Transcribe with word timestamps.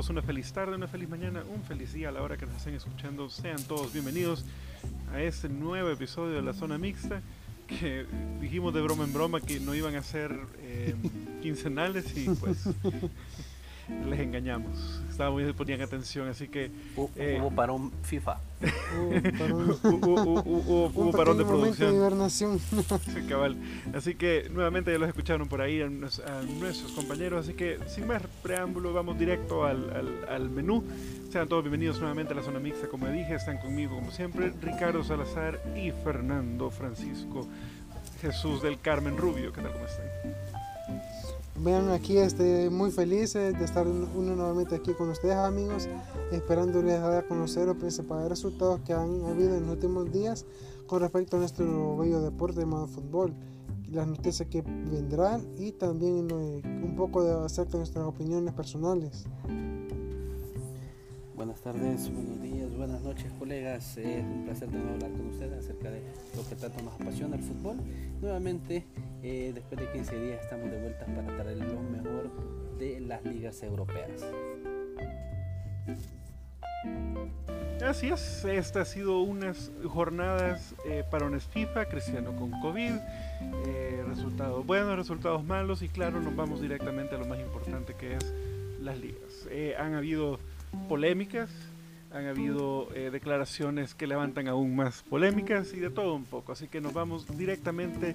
todos 0.00 0.08
una 0.08 0.22
feliz 0.22 0.50
tarde, 0.50 0.76
una 0.76 0.88
feliz 0.88 1.10
mañana, 1.10 1.42
un 1.54 1.62
feliz 1.62 1.92
día 1.92 2.08
a 2.08 2.12
la 2.12 2.22
hora 2.22 2.38
que 2.38 2.46
nos 2.46 2.56
estén 2.56 2.72
escuchando. 2.74 3.28
Sean 3.28 3.62
todos 3.64 3.92
bienvenidos 3.92 4.46
a 5.12 5.20
este 5.20 5.50
nuevo 5.50 5.90
episodio 5.90 6.36
de 6.36 6.40
la 6.40 6.54
zona 6.54 6.78
mixta 6.78 7.20
que 7.66 8.06
dijimos 8.40 8.72
de 8.72 8.80
broma 8.80 9.04
en 9.04 9.12
broma 9.12 9.42
que 9.42 9.60
no 9.60 9.74
iban 9.74 9.96
a 9.96 10.02
ser 10.02 10.34
eh, 10.60 10.94
quincenales 11.42 12.16
y 12.16 12.30
pues 12.30 12.70
les 14.08 14.20
engañamos. 14.20 15.00
Estábamos 15.10 15.42
muy 15.42 15.52
ponían 15.52 15.82
atención, 15.82 16.28
así 16.28 16.48
que 16.48 16.70
eh, 17.16 17.38
hubo 17.40 17.50
parón 17.50 17.92
FIFA. 18.02 18.38
hubo, 19.84 21.10
parón 21.12 21.38
de 21.38 21.44
producción. 21.44 21.92
De 21.92 23.26
cabal. 23.28 23.56
Así 23.94 24.14
que 24.14 24.48
nuevamente 24.50 24.92
ya 24.92 24.98
los 24.98 25.08
escucharon 25.08 25.48
por 25.48 25.60
ahí 25.60 25.82
a, 25.82 25.88
nuestros 25.88 26.92
compañeros, 26.92 27.44
así 27.46 27.54
que 27.54 27.78
sin 27.86 28.06
más 28.06 28.22
preámbulo 28.42 28.92
vamos 28.92 29.18
directo 29.18 29.64
al, 29.64 29.90
al, 29.90 30.28
al 30.28 30.48
menú. 30.50 30.84
Sean 31.30 31.48
todos 31.48 31.62
bienvenidos 31.62 32.00
nuevamente 32.00 32.32
a 32.32 32.36
la 32.36 32.42
zona 32.42 32.58
mixta, 32.58 32.88
como 32.88 33.06
dije, 33.08 33.34
están 33.34 33.58
conmigo 33.58 33.94
como 33.94 34.10
siempre 34.10 34.52
Ricardo 34.60 35.04
Salazar 35.04 35.60
y 35.76 35.90
Fernando 36.02 36.70
Francisco 36.70 37.46
Jesús 38.20 38.62
del 38.62 38.80
Carmen 38.80 39.16
Rubio. 39.16 39.52
¿Qué 39.52 39.62
tal? 39.62 39.72
¿Cómo 39.72 39.84
están? 39.86 40.06
Vean 41.62 41.90
aquí, 41.90 42.16
este, 42.16 42.70
muy 42.70 42.90
felices 42.90 43.58
de 43.58 43.64
estar 43.66 43.86
uno 43.86 44.34
nuevamente 44.34 44.76
aquí 44.76 44.94
con 44.94 45.10
ustedes 45.10 45.36
amigos, 45.36 45.90
esperándoles 46.32 46.98
dar 46.98 47.24
a 47.24 47.28
conocer 47.28 47.66
los 47.66 47.76
principales 47.76 48.30
resultados 48.30 48.80
que 48.80 48.94
han 48.94 49.22
habido 49.26 49.54
en 49.56 49.66
los 49.66 49.72
últimos 49.72 50.10
días 50.10 50.46
con 50.86 51.00
respecto 51.00 51.36
a 51.36 51.40
nuestro 51.40 51.98
bello 51.98 52.22
deporte 52.22 52.60
llamado 52.60 52.86
fútbol, 52.86 53.34
las 53.90 54.06
noticias 54.06 54.48
que 54.48 54.62
vendrán 54.62 55.46
y 55.58 55.72
también 55.72 56.32
un 56.32 56.94
poco 56.96 57.22
de 57.22 57.44
acerca 57.44 57.72
de 57.72 57.78
nuestras 57.78 58.06
opiniones 58.06 58.54
personales. 58.54 59.26
Buenas 61.40 61.62
tardes, 61.62 62.12
buenos 62.12 62.42
días, 62.42 62.76
buenas 62.76 63.00
noches 63.00 63.32
colegas. 63.38 63.96
Es 63.96 64.22
un 64.22 64.44
placer 64.44 64.68
de 64.68 64.76
nuevo 64.76 64.92
hablar 64.92 65.10
con 65.12 65.28
ustedes 65.28 65.64
acerca 65.64 65.90
de 65.90 66.02
lo 66.36 66.46
que 66.46 66.54
tanto 66.54 66.82
nos 66.82 67.00
apasiona 67.00 67.36
el 67.36 67.42
fútbol. 67.42 67.78
Nuevamente, 68.20 68.84
eh, 69.22 69.50
después 69.54 69.80
de 69.80 69.90
15 69.90 70.20
días 70.20 70.44
estamos 70.44 70.70
de 70.70 70.78
vuelta 70.78 71.06
para 71.06 71.34
traer 71.38 71.56
lo 71.56 71.80
mejor 71.80 72.30
de 72.78 73.00
las 73.00 73.24
ligas 73.24 73.62
europeas. 73.62 74.22
Así 77.88 78.10
es, 78.10 78.44
esta 78.44 78.82
ha 78.82 78.84
sido 78.84 79.22
unas 79.22 79.72
jornadas 79.88 80.74
eh, 80.84 81.04
parones 81.10 81.44
FIFA, 81.44 81.86
Cristiano 81.86 82.36
con 82.36 82.50
COVID, 82.60 82.92
eh, 83.64 84.04
resultados 84.06 84.66
buenos, 84.66 84.94
resultados 84.94 85.42
malos 85.42 85.80
y 85.80 85.88
claro, 85.88 86.20
nos 86.20 86.36
vamos 86.36 86.60
directamente 86.60 87.14
a 87.14 87.18
lo 87.18 87.24
más 87.24 87.40
importante 87.40 87.94
que 87.94 88.16
es 88.16 88.34
las 88.80 88.98
ligas. 88.98 89.46
Eh, 89.50 89.74
han 89.78 89.94
habido 89.94 90.38
polémicas, 90.88 91.50
han 92.12 92.26
habido 92.26 92.88
eh, 92.94 93.10
declaraciones 93.10 93.94
que 93.94 94.06
levantan 94.06 94.48
aún 94.48 94.74
más 94.74 95.02
polémicas 95.04 95.72
y 95.72 95.78
de 95.78 95.90
todo 95.90 96.14
un 96.14 96.24
poco. 96.24 96.52
Así 96.52 96.66
que 96.66 96.80
nos 96.80 96.92
vamos 96.92 97.26
directamente 97.38 98.14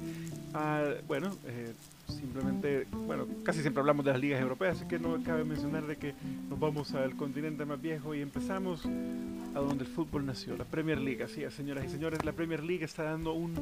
a, 0.53 0.83
bueno, 1.07 1.31
eh, 1.45 1.73
simplemente, 2.07 2.87
bueno, 2.91 3.25
casi 3.43 3.61
siempre 3.61 3.79
hablamos 3.79 4.05
de 4.05 4.11
las 4.11 4.19
ligas 4.19 4.41
europeas, 4.41 4.77
así 4.77 4.87
que 4.87 4.99
no 4.99 5.21
cabe 5.23 5.45
mencionar 5.45 5.85
de 5.87 5.95
que 5.95 6.13
nos 6.49 6.59
vamos 6.59 6.93
al 6.93 7.15
continente 7.15 7.65
más 7.65 7.81
viejo 7.81 8.13
y 8.13 8.21
empezamos 8.21 8.85
a 8.85 9.59
donde 9.59 9.85
el 9.85 9.89
fútbol 9.89 10.25
nació, 10.25 10.57
la 10.57 10.65
Premier 10.65 10.99
League. 10.99 11.23
Así 11.23 11.43
es, 11.43 11.53
señoras 11.53 11.85
y 11.85 11.89
señores, 11.89 12.25
la 12.25 12.33
Premier 12.33 12.63
League 12.63 12.83
está 12.83 13.03
dando 13.03 13.33
un 13.33 13.55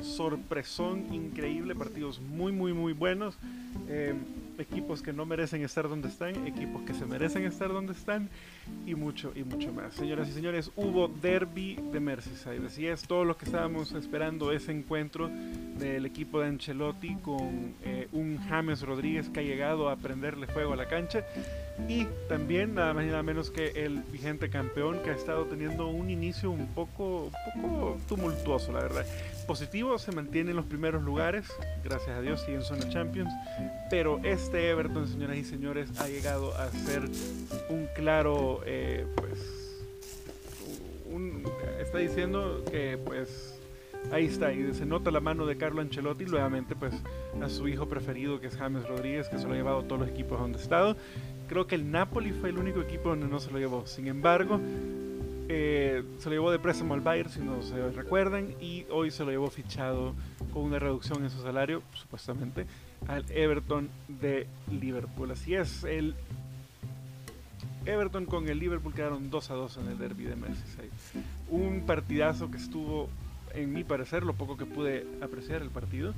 sorpresón 0.00 1.14
increíble, 1.14 1.74
partidos 1.74 2.20
muy, 2.20 2.50
muy, 2.50 2.72
muy 2.72 2.92
buenos. 2.92 3.38
Eh, 3.88 4.14
equipos 4.58 5.02
que 5.02 5.12
no 5.12 5.26
merecen 5.26 5.62
estar 5.62 5.88
donde 5.88 6.08
están, 6.08 6.46
equipos 6.46 6.82
que 6.82 6.94
se 6.94 7.06
merecen 7.06 7.44
estar 7.44 7.68
donde 7.68 7.92
están 7.92 8.28
y 8.86 8.94
mucho 8.94 9.32
y 9.34 9.44
mucho 9.44 9.72
más. 9.72 9.94
Señoras 9.94 10.28
y 10.28 10.32
señores, 10.32 10.70
hubo 10.76 11.08
derby 11.08 11.78
de 11.92 12.00
Merseyside. 12.00 12.66
Así 12.66 12.86
es, 12.86 13.02
todo 13.02 13.24
lo 13.24 13.36
que 13.36 13.44
estábamos 13.44 13.92
esperando 13.92 14.52
ese 14.52 14.72
encuentro 14.72 15.30
del 15.78 16.06
equipo 16.06 16.40
de 16.40 16.48
Ancelotti 16.48 17.16
con 17.16 17.74
eh, 17.84 18.08
un 18.12 18.38
James 18.48 18.82
Rodríguez 18.82 19.28
que 19.28 19.40
ha 19.40 19.42
llegado 19.42 19.88
a 19.88 19.96
prenderle 19.96 20.46
fuego 20.46 20.72
a 20.72 20.76
la 20.76 20.88
cancha 20.88 21.24
y 21.88 22.06
también 22.28 22.74
nada 22.74 22.94
más 22.94 23.04
y 23.04 23.08
nada 23.08 23.22
menos 23.22 23.50
que 23.50 23.84
el 23.84 24.02
vigente 24.04 24.48
campeón 24.48 25.00
que 25.02 25.10
ha 25.10 25.14
estado 25.14 25.44
teniendo 25.44 25.88
un 25.88 26.08
inicio 26.10 26.50
un 26.50 26.68
poco, 26.68 27.30
un 27.54 27.62
poco 27.62 27.98
tumultuoso, 28.08 28.72
la 28.72 28.80
verdad 28.80 29.06
positivo, 29.46 29.98
se 29.98 30.12
mantiene 30.12 30.50
en 30.50 30.56
los 30.56 30.66
primeros 30.66 31.02
lugares, 31.02 31.46
gracias 31.84 32.16
a 32.16 32.20
Dios 32.20 32.40
sigue 32.40 32.56
en 32.56 32.62
zona 32.62 32.88
Champions, 32.88 33.32
pero 33.88 34.20
este 34.24 34.70
Everton, 34.70 35.06
señoras 35.06 35.36
y 35.36 35.44
señores, 35.44 35.88
ha 36.00 36.08
llegado 36.08 36.54
a 36.56 36.70
ser 36.70 37.02
un 37.68 37.88
claro, 37.94 38.60
eh, 38.66 39.06
pues, 39.16 39.56
está 41.80 41.98
diciendo 41.98 42.64
que 42.70 42.98
pues 42.98 43.58
ahí 44.12 44.26
está, 44.26 44.52
y 44.52 44.72
se 44.74 44.86
nota 44.86 45.10
la 45.10 45.20
mano 45.20 45.46
de 45.46 45.56
Carlo 45.56 45.80
Ancelotti, 45.80 46.24
nuevamente 46.24 46.74
pues 46.74 46.94
a 47.40 47.48
su 47.48 47.68
hijo 47.68 47.88
preferido 47.88 48.40
que 48.40 48.48
es 48.48 48.56
James 48.56 48.86
Rodríguez, 48.86 49.28
que 49.28 49.38
se 49.38 49.46
lo 49.46 49.52
ha 49.52 49.56
llevado 49.56 49.78
a 49.80 49.82
todos 49.84 50.00
los 50.00 50.10
equipos 50.10 50.38
donde 50.38 50.58
ha 50.58 50.62
estado. 50.62 50.96
Creo 51.48 51.66
que 51.66 51.76
el 51.76 51.90
Napoli 51.90 52.32
fue 52.32 52.50
el 52.50 52.58
único 52.58 52.80
equipo 52.80 53.10
donde 53.10 53.28
no 53.28 53.38
se 53.38 53.50
lo 53.50 53.58
llevó. 53.58 53.86
Sin 53.86 54.08
embargo, 54.08 54.60
eh, 55.48 56.02
se 56.18 56.28
lo 56.28 56.34
llevó 56.34 56.50
de 56.50 56.58
préstamo 56.58 56.94
al 56.94 57.00
Bayern, 57.00 57.30
si 57.30 57.40
no 57.40 57.62
se 57.62 57.90
recuerdan, 57.90 58.54
y 58.60 58.84
hoy 58.90 59.10
se 59.10 59.24
lo 59.24 59.30
llevó 59.30 59.48
fichado 59.48 60.14
con 60.52 60.64
una 60.64 60.78
reducción 60.78 61.22
en 61.22 61.30
su 61.30 61.40
salario, 61.40 61.82
supuestamente, 61.94 62.66
al 63.06 63.24
Everton 63.30 63.88
de 64.08 64.46
Liverpool. 64.70 65.30
Así 65.30 65.54
es, 65.54 65.84
el 65.84 66.14
Everton 67.84 68.26
con 68.26 68.48
el 68.48 68.58
Liverpool 68.58 68.92
quedaron 68.92 69.30
2 69.30 69.50
a 69.50 69.54
2 69.54 69.76
en 69.78 69.88
el 69.88 69.98
derby 69.98 70.24
de 70.24 70.36
Merseyside. 70.36 70.90
Un 71.48 71.84
partidazo 71.86 72.50
que 72.50 72.56
estuvo, 72.56 73.08
en 73.54 73.72
mi 73.72 73.84
parecer, 73.84 74.24
lo 74.24 74.34
poco 74.34 74.56
que 74.56 74.66
pude 74.66 75.06
apreciar 75.22 75.62
el 75.62 75.70
partido, 75.70 76.12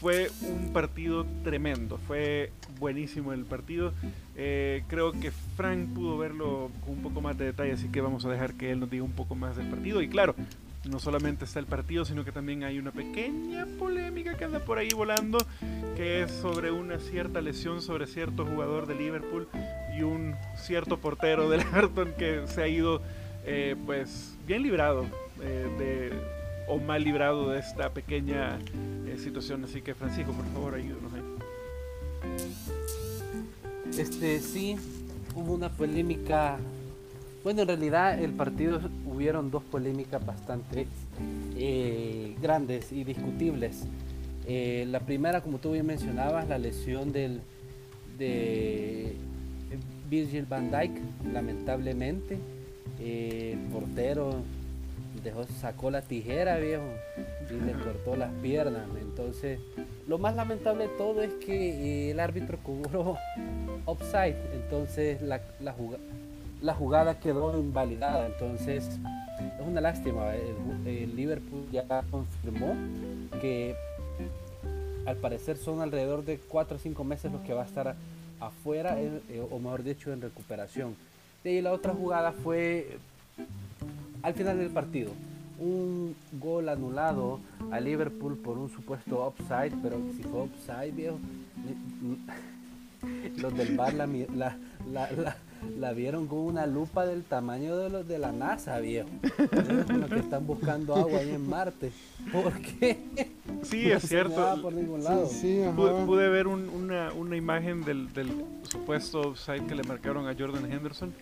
fue 0.00 0.30
un 0.42 0.72
partido 0.72 1.26
tremendo, 1.42 1.98
fue 2.06 2.52
buenísimo 2.78 3.32
el 3.32 3.44
partido. 3.44 3.92
Eh, 4.36 4.84
creo 4.86 5.12
que 5.12 5.32
Frank 5.56 5.88
pudo 5.94 6.18
verlo 6.18 6.70
con 6.84 6.94
un 6.94 7.02
poco 7.02 7.20
más 7.20 7.38
de 7.38 7.46
detalle, 7.46 7.72
así 7.72 7.88
que 7.88 8.00
vamos 8.00 8.24
a 8.24 8.30
dejar 8.30 8.54
que 8.54 8.70
él 8.70 8.80
nos 8.80 8.90
diga 8.90 9.04
un 9.04 9.12
poco 9.12 9.34
más 9.34 9.56
del 9.56 9.68
partido. 9.68 10.02
Y 10.02 10.08
claro, 10.08 10.34
no 10.88 10.98
solamente 10.98 11.44
está 11.44 11.60
el 11.60 11.66
partido, 11.66 12.04
sino 12.04 12.24
que 12.24 12.32
también 12.32 12.64
hay 12.64 12.78
una 12.78 12.90
pequeña 12.90 13.66
polémica 13.78 14.36
que 14.36 14.44
anda 14.44 14.60
por 14.60 14.78
ahí 14.78 14.90
volando, 14.90 15.38
que 15.96 16.22
es 16.22 16.32
sobre 16.32 16.70
una 16.70 16.98
cierta 16.98 17.40
lesión 17.40 17.80
sobre 17.82 18.06
cierto 18.06 18.44
jugador 18.44 18.86
de 18.86 18.94
Liverpool 18.94 19.48
y 19.96 20.02
un 20.02 20.34
cierto 20.56 20.98
portero 20.98 21.48
del 21.48 21.60
Everton 21.74 22.12
que 22.18 22.46
se 22.46 22.62
ha 22.62 22.68
ido 22.68 23.00
eh, 23.46 23.76
pues 23.86 24.36
bien 24.46 24.62
librado 24.62 25.06
eh, 25.40 25.66
de, 25.78 26.12
o 26.68 26.78
mal 26.78 27.02
librado 27.04 27.50
de 27.50 27.60
esta 27.60 27.90
pequeña 27.90 28.58
situación. 29.18 29.64
Así 29.64 29.80
que 29.80 29.94
Francisco, 29.94 30.32
por 30.32 30.46
favor, 30.46 30.74
ayúdanos 30.74 31.12
ahí. 31.14 31.22
Este 33.98 34.40
sí, 34.40 34.76
hubo 35.34 35.54
una 35.54 35.70
polémica. 35.70 36.58
Bueno, 37.42 37.62
en 37.62 37.68
realidad 37.68 38.18
el 38.18 38.32
partido 38.32 38.80
hubieron 39.06 39.50
dos 39.50 39.62
polémicas 39.64 40.24
bastante 40.24 40.86
eh, 41.56 42.34
grandes 42.40 42.90
y 42.92 43.04
discutibles. 43.04 43.84
Eh, 44.46 44.86
la 44.88 45.00
primera, 45.00 45.42
como 45.42 45.58
tú 45.58 45.72
bien 45.72 45.86
mencionabas, 45.86 46.48
la 46.48 46.58
lesión 46.58 47.12
del 47.12 47.40
de 48.18 49.16
Virgil 50.08 50.46
van 50.46 50.70
Dijk, 50.70 50.92
lamentablemente, 51.32 52.38
eh, 53.00 53.56
portero 53.72 54.42
sacó 55.60 55.90
la 55.90 56.02
tijera, 56.02 56.58
viejo, 56.58 56.84
y 57.50 57.64
le 57.64 57.72
cortó 57.72 58.16
las 58.16 58.30
piernas. 58.42 58.84
Entonces, 59.00 59.58
lo 60.06 60.18
más 60.18 60.34
lamentable 60.34 60.88
de 60.88 60.96
todo 60.96 61.22
es 61.22 61.32
que 61.34 62.08
eh, 62.08 62.10
el 62.10 62.20
árbitro 62.20 62.58
cobró 62.62 63.16
offside, 63.86 64.36
entonces 64.54 65.22
la, 65.22 65.40
la, 65.60 66.74
jugada 66.74 67.18
quedó 67.20 67.58
invalidada. 67.58 68.26
Entonces, 68.26 68.86
es 69.38 69.66
una 69.66 69.80
lástima. 69.80 70.34
El, 70.34 71.16
Liverpool 71.16 71.66
ya 71.72 71.84
confirmó 72.10 72.74
que 73.40 73.74
al 75.06 75.16
parecer 75.16 75.56
son 75.56 75.80
alrededor 75.80 76.24
de 76.24 76.38
4 76.38 76.76
o 76.76 76.80
5 76.80 77.04
meses 77.04 77.32
los 77.32 77.42
que 77.42 77.52
va 77.52 77.62
a 77.62 77.66
estar 77.66 77.94
afuera, 78.40 78.98
eh, 78.98 79.42
o 79.50 79.58
mejor 79.58 79.82
dicho, 79.82 80.12
en 80.12 80.20
recuperación. 80.20 80.96
Y 81.44 81.60
la 81.60 81.72
otra 81.72 81.92
jugada 81.92 82.32
fue 82.32 82.98
al 84.24 84.34
final 84.34 84.58
del 84.58 84.70
partido. 84.70 85.12
Un 85.60 86.16
gol 86.40 86.68
anulado 86.68 87.38
a 87.70 87.78
Liverpool 87.78 88.36
por 88.36 88.58
un 88.58 88.70
supuesto 88.70 89.20
offside, 89.20 89.72
pero 89.82 89.98
si 90.16 90.22
fue 90.22 90.40
offside, 90.40 90.92
viejo, 90.92 91.18
los 93.36 93.56
del 93.56 93.76
bar 93.76 93.94
la, 93.94 94.56
la, 95.78 95.92
vieron 95.92 96.26
con 96.26 96.38
una 96.38 96.66
lupa 96.66 97.06
del 97.06 97.22
tamaño 97.22 97.76
de 97.76 97.90
los 97.90 98.08
de 98.08 98.18
la 98.18 98.32
NASA, 98.32 98.78
viejo. 98.80 99.08
Los 99.88 100.10
que 100.10 100.18
están 100.18 100.46
buscando 100.46 100.96
agua 100.96 101.20
ahí 101.20 101.30
en 101.30 101.48
Marte. 101.48 101.92
¿Por 102.32 102.52
qué? 102.60 103.33
Sí, 103.64 103.90
es 103.90 104.02
cierto. 104.08 104.60
por 104.62 104.72
ningún 104.72 105.02
lado. 105.04 105.26
Sí, 105.26 105.38
sí, 105.40 105.62
ajá. 105.62 105.74
Pude, 105.76 106.04
pude 106.06 106.28
ver 106.28 106.46
un- 106.46 106.68
una, 106.68 107.12
una 107.12 107.36
imagen 107.36 107.84
del, 107.84 108.12
del 108.12 108.28
supuesto 108.62 109.34
site 109.36 109.64
que 109.66 109.74
le 109.74 109.82
marcaron 109.84 110.26
a 110.28 110.34
Jordan 110.38 110.70
Henderson 110.70 111.12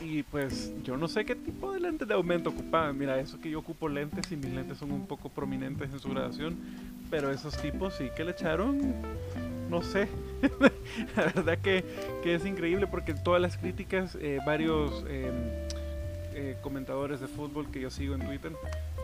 y 0.00 0.22
pues 0.24 0.72
yo 0.84 0.96
no 0.96 1.06
sé 1.08 1.24
qué 1.24 1.34
tipo 1.34 1.72
de 1.72 1.80
lentes 1.80 2.08
de 2.08 2.14
aumento 2.14 2.50
ocupaba. 2.50 2.92
Mira, 2.92 3.18
eso 3.20 3.40
que 3.40 3.50
yo 3.50 3.58
ocupo 3.60 3.88
lentes 3.88 4.30
y 4.32 4.36
mis 4.36 4.52
lentes 4.52 4.78
son 4.78 4.92
un 4.92 5.06
poco 5.06 5.28
prominentes 5.28 5.92
en 5.92 5.98
su 6.00 6.08
graduación, 6.10 6.56
pero 7.10 7.30
esos 7.30 7.56
tipos 7.60 7.94
sí 7.94 8.08
que 8.16 8.24
le 8.24 8.32
echaron, 8.32 8.80
no 9.70 9.82
sé. 9.82 10.08
La 11.16 11.24
verdad 11.24 11.58
que, 11.58 11.84
que 12.22 12.34
es 12.34 12.44
increíble 12.44 12.86
porque 12.86 13.14
todas 13.14 13.40
las 13.40 13.56
críticas, 13.56 14.16
eh, 14.20 14.38
varios 14.44 15.04
eh, 15.08 15.30
eh, 16.34 16.56
comentadores 16.62 17.20
de 17.20 17.26
fútbol 17.28 17.70
que 17.70 17.80
yo 17.80 17.90
sigo 17.90 18.14
en 18.14 18.20
Twitter, 18.26 18.52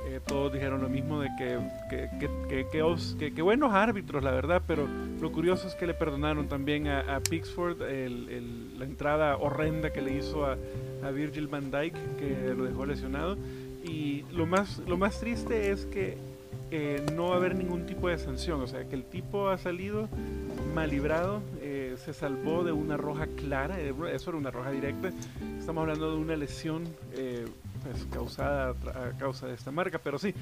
eh, 0.06 0.20
todos 0.26 0.52
dijeron 0.52 0.80
lo 0.80 0.88
mismo 0.88 1.20
de 1.20 1.28
que, 1.38 1.58
que, 1.90 2.08
que, 2.18 2.30
que- 2.48 2.66
que 2.70 2.82
os- 2.82 3.16
que- 3.18 3.34
que 3.34 3.42
buenos 3.42 3.72
árbitros, 3.74 4.22
la 4.22 4.30
verdad, 4.30 4.62
pero 4.66 4.86
lo 5.20 5.32
curioso 5.32 5.68
es 5.68 5.74
que 5.74 5.86
le 5.86 5.94
perdonaron 5.94 6.48
también 6.48 6.86
a, 6.88 7.00
a 7.16 7.20
Pixford 7.20 7.82
el- 7.82 8.28
el- 8.30 8.78
la 8.78 8.84
entrada 8.84 9.36
horrenda 9.36 9.92
que 9.92 10.00
le 10.00 10.16
hizo 10.16 10.46
a, 10.46 10.56
a 11.04 11.10
Virgil 11.10 11.46
van 11.48 11.70
Dijk, 11.70 11.94
que 12.18 12.54
lo 12.56 12.64
dejó 12.64 12.86
lesionado. 12.86 13.36
Y 13.84 14.24
lo 14.32 14.46
más, 14.46 14.78
lo 14.86 14.96
más 14.96 15.18
triste 15.20 15.70
es 15.70 15.84
que 15.86 16.16
eh, 16.70 17.02
no 17.14 17.28
va 17.28 17.34
a 17.34 17.36
haber 17.38 17.54
ningún 17.56 17.86
tipo 17.86 18.08
de 18.08 18.18
sanción, 18.18 18.60
o 18.60 18.66
sea, 18.66 18.84
que 18.84 18.94
el 18.94 19.04
tipo 19.04 19.48
ha 19.48 19.56
salido 19.56 20.08
mal 20.74 20.90
librado, 20.90 21.40
se 22.04 22.12
salvó 22.12 22.64
de 22.64 22.72
una 22.72 22.96
roja 22.96 23.26
clara, 23.26 23.78
eh, 23.80 23.92
eso 24.12 24.30
era 24.30 24.38
una 24.38 24.50
roja 24.50 24.70
directa. 24.70 25.10
Estamos 25.58 25.82
hablando 25.82 26.10
de 26.12 26.16
una 26.16 26.36
lesión 26.36 26.84
eh, 27.14 27.46
pues, 27.82 28.06
causada 28.12 28.70
a 28.70 29.18
causa 29.18 29.46
de 29.46 29.54
esta 29.54 29.70
marca, 29.70 29.98
pero 30.02 30.18
sí, 30.18 30.34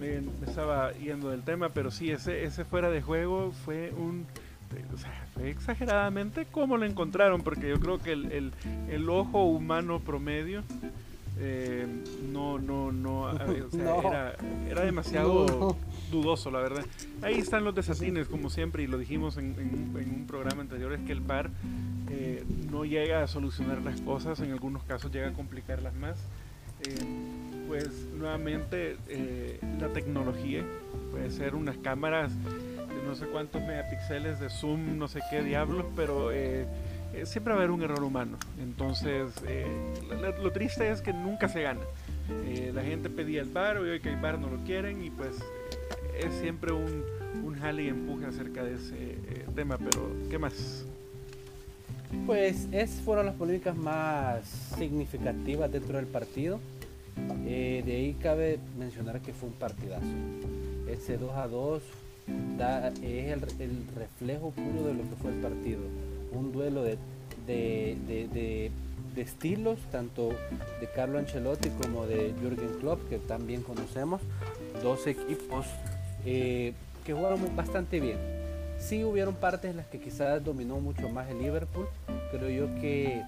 eh, 0.00 0.22
me 0.40 0.46
estaba 0.46 0.92
yendo 0.92 1.30
del 1.30 1.42
tema, 1.42 1.68
pero 1.70 1.90
sí, 1.90 2.10
ese, 2.10 2.44
ese 2.44 2.64
fuera 2.64 2.90
de 2.90 3.02
juego 3.02 3.52
fue 3.64 3.92
un... 3.96 4.26
o 4.94 4.98
sea, 4.98 5.26
fue 5.34 5.50
exageradamente 5.50 6.46
cómo 6.50 6.76
lo 6.76 6.84
encontraron, 6.86 7.42
porque 7.42 7.68
yo 7.68 7.80
creo 7.80 7.98
que 7.98 8.12
el, 8.12 8.32
el- 8.32 8.52
el 8.90 9.08
ojo 9.08 9.44
humano 9.44 10.00
promedio 10.00 10.62
eh, 11.38 11.86
no, 12.32 12.58
no, 12.58 12.90
no, 12.92 13.28
a 13.28 13.34
ver, 13.44 13.62
o 13.64 13.70
sea, 13.70 13.84
No. 13.84 14.00
era, 14.08 14.36
era 14.70 14.82
demasiado 14.84 15.46
No. 15.46 15.76
Dudoso, 16.10 16.50
la 16.50 16.60
verdad. 16.60 16.84
Ahí 17.22 17.34
están 17.38 17.64
los 17.64 17.74
desatines, 17.74 18.28
como 18.28 18.50
siempre, 18.50 18.82
y 18.82 18.86
lo 18.86 18.98
dijimos 18.98 19.36
en, 19.36 19.54
en 19.58 19.90
un- 19.94 20.00
en 20.00 20.10
un 20.10 20.26
programa 20.26 20.62
anterior, 20.62 20.92
es 20.92 21.00
que 21.00 21.12
el 21.12 21.20
VAR 21.20 21.50
eh, 22.10 22.44
no 22.70 22.84
llega 22.84 23.22
a 23.22 23.26
solucionar 23.26 23.82
las 23.82 24.00
cosas, 24.00 24.40
en 24.40 24.52
algunos 24.52 24.82
casos 24.84 25.10
llega 25.12 25.28
a 25.28 25.32
complicarlas 25.32 25.94
más. 25.94 26.16
Eh, 26.86 26.94
pues 27.68 27.88
nuevamente 28.16 28.96
eh, 29.08 29.58
la 29.80 29.88
tecnología, 29.88 30.62
puede 31.10 31.30
ser 31.30 31.54
unas 31.54 31.76
cámaras 31.78 32.30
de 32.44 33.02
no 33.06 33.14
sé 33.16 33.26
cuántos 33.26 33.60
megapíxeles 33.62 34.38
de 34.40 34.48
zoom, 34.50 34.96
no 34.98 35.08
sé 35.08 35.20
qué 35.30 35.42
diablos, 35.42 35.84
pero 35.96 36.30
eh, 36.32 36.66
siempre 37.24 37.52
va 37.54 37.60
a 37.60 37.62
haber 37.62 37.70
un 37.72 37.82
error 37.82 38.02
humano. 38.04 38.36
Entonces, 38.60 39.32
lo 40.42 40.52
triste 40.52 40.90
es 40.90 41.00
que 41.00 41.12
nunca 41.12 41.48
se 41.48 41.62
gana. 41.62 41.80
Eh, 42.44 42.72
la 42.74 42.82
gente 42.82 43.08
pedía 43.10 43.40
el 43.42 43.48
bar, 43.50 43.78
hoy 43.78 43.98
que 44.00 44.10
el 44.10 44.20
bar 44.20 44.38
no 44.38 44.48
lo 44.48 44.58
quieren 44.64 45.02
y 45.02 45.10
pues 45.10 45.36
es 46.18 46.34
siempre 46.40 46.72
un, 46.72 47.04
un 47.44 47.54
jale 47.58 47.84
y 47.84 47.88
empuje 47.88 48.26
acerca 48.26 48.64
de 48.64 48.74
ese 48.74 48.94
eh, 48.94 49.46
tema, 49.54 49.78
pero 49.78 50.10
¿qué 50.30 50.38
más? 50.38 50.84
Pues 52.26 52.68
esas 52.72 53.00
fueron 53.00 53.26
las 53.26 53.34
polémicas 53.34 53.76
más 53.76 54.46
significativas 54.78 55.70
dentro 55.70 55.96
del 55.98 56.06
partido. 56.06 56.60
Eh, 57.46 57.82
de 57.84 57.92
ahí 57.96 58.14
cabe 58.22 58.58
mencionar 58.78 59.20
que 59.20 59.32
fue 59.32 59.48
un 59.48 59.54
partidazo. 59.54 60.06
Ese 60.88 61.16
2 61.18 61.30
a 61.34 61.48
2 61.48 61.82
da- 62.58 62.88
es 62.88 63.02
el, 63.32 63.42
el 63.60 63.86
reflejo 63.96 64.50
puro 64.52 64.86
de 64.86 64.94
lo 64.94 65.02
que 65.02 65.16
fue 65.20 65.32
el 65.32 65.38
partido. 65.40 65.80
Un 66.32 66.52
duelo 66.52 66.82
de, 66.82 66.96
de- 67.46 67.96
de- 68.06 68.70
de 69.14 69.22
estilos, 69.22 69.78
tanto 69.90 70.28
de 70.28 70.90
Carlo 70.94 71.18
Ancelotti 71.18 71.70
como 71.70 72.06
de 72.06 72.34
Jürgen 72.40 72.68
Klopp, 72.80 73.08
que 73.08 73.18
también 73.18 73.62
conocemos. 73.62 74.20
Dos 74.82 75.06
equipos 75.06 75.64
eh, 76.26 76.72
que 77.04 77.12
jugaron 77.14 77.40
bastante 77.56 78.00
bien. 78.00 78.18
Sí 78.78 79.04
hubieron 79.04 79.34
partes 79.34 79.70
en 79.70 79.78
las 79.78 79.86
que 79.86 79.98
quizás 79.98 80.44
dominó 80.44 80.78
mucho 80.80 81.08
más 81.08 81.30
el 81.30 81.38
Liverpool. 81.38 81.86
Creo 82.30 82.50
yo 82.50 82.80
que 82.80 83.22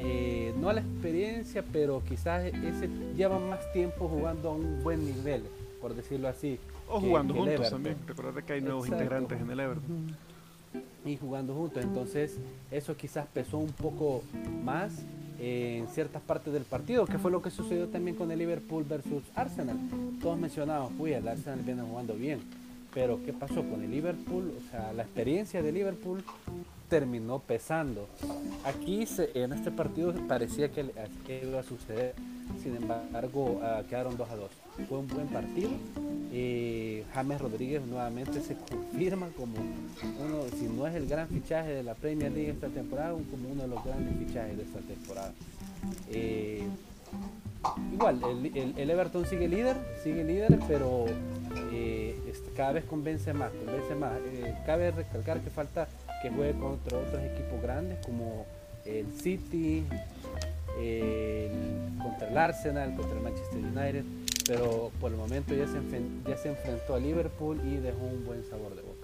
eh, 0.00 0.52
no 0.58 0.68
a 0.68 0.72
la 0.72 0.80
experiencia, 0.80 1.62
pero 1.72 2.02
quizás 2.08 2.44
ese 2.44 2.88
lleva 3.16 3.38
más 3.38 3.60
tiempo 3.72 4.08
jugando 4.08 4.50
a 4.50 4.54
un 4.54 4.82
buen 4.82 5.04
nivel, 5.04 5.44
por 5.80 5.94
decirlo 5.94 6.26
así. 6.28 6.58
O 6.88 7.00
que- 7.00 7.06
jugando 7.06 7.34
que 7.34 7.40
el 7.40 7.44
juntos 7.46 7.60
Everton. 7.60 7.82
también. 7.82 7.96
Recordad 8.06 8.42
que 8.42 8.52
hay 8.54 8.60
nuevos 8.60 8.84
Exacto. 8.86 9.04
integrantes 9.04 9.40
en 9.40 9.50
el 9.50 9.60
Everton. 9.60 10.16
Y 11.04 11.16
jugando 11.16 11.54
juntos. 11.54 11.82
Entonces, 11.82 12.38
eso 12.70 12.96
quizás 12.96 13.26
pesó 13.26 13.58
un 13.58 13.72
poco 13.72 14.22
más 14.62 14.92
en 15.38 15.86
ciertas 15.88 16.22
partes 16.22 16.52
del 16.52 16.64
partido, 16.64 17.06
que 17.06 17.18
fue 17.18 17.30
lo 17.30 17.42
que 17.42 17.50
sucedió 17.50 17.88
también 17.88 18.16
con 18.16 18.30
el 18.30 18.38
Liverpool 18.38 18.84
versus 18.84 19.22
Arsenal. 19.34 19.76
Todos 20.20 20.38
mencionaban, 20.38 20.88
uy, 20.98 21.12
el 21.12 21.26
Arsenal 21.26 21.60
viene 21.60 21.82
jugando 21.82 22.14
bien. 22.14 22.40
Pero, 22.94 23.18
¿qué 23.24 23.32
pasó 23.32 23.56
con 23.56 23.82
el 23.82 23.90
Liverpool? 23.90 24.52
O 24.56 24.70
sea, 24.70 24.92
la 24.92 25.02
experiencia 25.02 25.62
de 25.62 25.72
Liverpool 25.72 26.22
terminó 26.98 27.40
pesando. 27.40 28.06
Aquí, 28.64 29.04
se- 29.04 29.30
en 29.34 29.52
este 29.52 29.72
partido, 29.72 30.14
parecía 30.28 30.70
que, 30.70 30.92
iba 31.44 31.58
a 31.58 31.64
suceder. 31.64 32.14
Sin 32.62 32.76
embargo, 32.76 33.60
ah, 33.64 33.82
quedaron 33.88 34.16
2 34.16 34.30
a 34.30 34.36
2. 34.36 34.50
Fue 34.88 34.98
un 34.98 35.08
buen 35.08 35.26
partido. 35.26 35.70
James 37.12 37.40
Rodríguez 37.40 37.82
nuevamente 37.84 38.40
se 38.40 38.54
confirma 38.54 39.28
como 39.36 39.54
uno, 40.24 40.44
si 40.56 40.66
no 40.66 40.86
es 40.86 40.94
el 40.94 41.08
gran 41.08 41.26
fichaje 41.28 41.70
de 41.70 41.82
la 41.82 41.94
Premier 41.94 42.30
League 42.30 42.50
esta 42.50 42.68
temporada, 42.68 43.10
como 43.10 43.48
uno 43.50 43.62
de 43.62 43.68
los 43.68 43.84
grandes 43.84 44.16
fichajes 44.16 44.56
de 44.56 44.62
esta 44.62 44.78
temporada. 44.80 45.32
Eh, 46.10 46.62
igual, 47.92 48.20
el 48.76 48.90
Everton 48.90 49.26
sigue 49.26 49.48
líder, 49.48 49.76
sigue 50.04 50.22
líder, 50.22 50.60
pero 50.68 51.06
eh, 51.72 52.16
este, 52.30 52.50
cada 52.52 52.72
vez 52.72 52.84
convence 52.84 53.32
más, 53.32 53.50
convence 53.52 53.94
más. 53.96 54.12
Eh, 54.32 54.54
cabe 54.66 54.90
recalcar 54.92 55.40
que 55.40 55.50
falta 55.50 55.88
que 56.24 56.30
juegue 56.30 56.58
contra 56.58 56.96
otros 56.96 57.22
equipos 57.22 57.60
grandes 57.62 57.98
como 58.04 58.46
el 58.86 59.04
City, 59.12 59.84
el- 60.80 61.50
contra 62.02 62.28
el 62.30 62.38
Arsenal, 62.38 62.94
contra 62.96 63.18
el 63.18 63.22
Manchester 63.22 63.58
United, 63.58 64.04
pero 64.46 64.90
por 65.02 65.12
el 65.12 65.18
momento 65.18 65.54
ya 65.54 65.66
se, 65.66 65.76
enfen- 65.78 66.26
ya 66.26 66.38
se 66.38 66.48
enfrentó 66.48 66.94
a 66.94 66.98
Liverpool 66.98 67.60
y 67.62 67.76
dejó 67.76 67.98
un 68.06 68.24
buen 68.24 68.42
sabor 68.48 68.74
de 68.74 68.80
boca. 68.80 68.94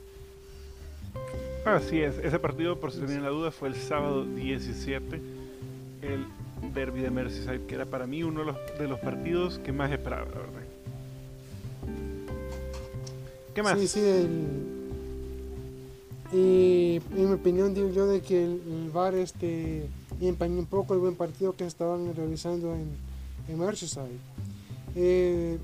Así 1.76 2.00
es, 2.00 2.16
ese 2.16 2.38
partido, 2.38 2.80
por 2.80 2.90
si 2.90 3.00
tenían 3.00 3.22
la 3.22 3.28
duda, 3.28 3.50
fue 3.50 3.68
el 3.68 3.74
sábado 3.74 4.24
17, 4.24 5.20
el 6.00 6.24
derby 6.72 7.00
de 7.02 7.10
Merseyside, 7.10 7.66
que 7.66 7.74
era 7.74 7.84
para 7.84 8.06
mí 8.06 8.22
uno 8.22 8.40
de 8.40 8.46
los, 8.46 8.56
de 8.78 8.88
los 8.88 8.98
partidos 8.98 9.58
que 9.58 9.72
más 9.72 9.92
esperaba, 9.92 10.24
la 10.24 10.38
verdad. 10.38 10.60
¿Qué 13.54 13.62
más? 13.62 13.78
Sí, 13.78 13.88
sí, 13.88 14.00
el- 14.00 14.79
y 16.32 17.00
en 17.16 17.28
mi 17.28 17.32
opinión 17.34 17.74
digo 17.74 17.90
yo 17.90 18.06
de 18.06 18.20
que 18.20 18.44
el, 18.44 18.60
el 18.94 19.14
este, 19.18 19.86
empañó 20.20 20.58
un 20.58 20.66
poco 20.66 20.94
el 20.94 21.00
buen 21.00 21.14
partido 21.16 21.54
que 21.56 21.64
estaban 21.66 22.14
realizando 22.14 22.74
en, 22.74 22.88
en 23.48 23.58
Merseyside. 23.58 24.18
Eh, 24.94 25.58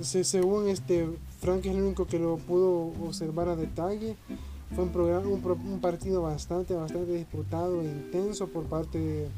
se- 0.00 0.24
según 0.24 0.68
este 0.68 1.08
Frank 1.40 1.64
es 1.66 1.74
el 1.74 1.82
único 1.82 2.06
que 2.06 2.18
lo 2.18 2.36
pudo 2.36 2.92
observar 3.06 3.48
a 3.48 3.56
detalle. 3.56 4.16
Fue 4.74 4.84
un, 4.84 4.90
programa, 4.90 5.26
un, 5.28 5.40
pro- 5.40 5.54
un 5.62 5.80
partido 5.80 6.22
bastante, 6.22 6.74
bastante 6.74 7.12
disputado 7.12 7.80
e 7.82 7.84
intenso 7.84 8.48
por 8.48 8.64
parte 8.64 8.98
de 8.98 9.28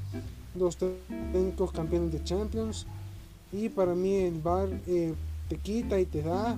dos 0.55 0.77
técnicos 0.77 1.73
campeones 1.73 2.13
de 2.13 2.23
Champions. 2.25 2.87
Y 3.53 3.69
para 3.69 3.95
mí 3.95 4.15
el 4.17 4.41
VAR 4.41 4.69
eh, 4.87 5.15
te 5.49 5.57
quita 5.59 6.01
y 6.01 6.07
te 6.07 6.23
da 6.23 6.57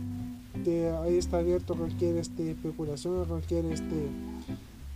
te- 0.64 0.90
ahí 0.90 1.17
está 1.19 1.38
abierto 1.38 1.75
cualquier 1.75 2.17
este, 2.17 2.50
especulación, 2.52 3.23
a 3.23 3.25
cualquier 3.25 3.64
este, 3.67 3.95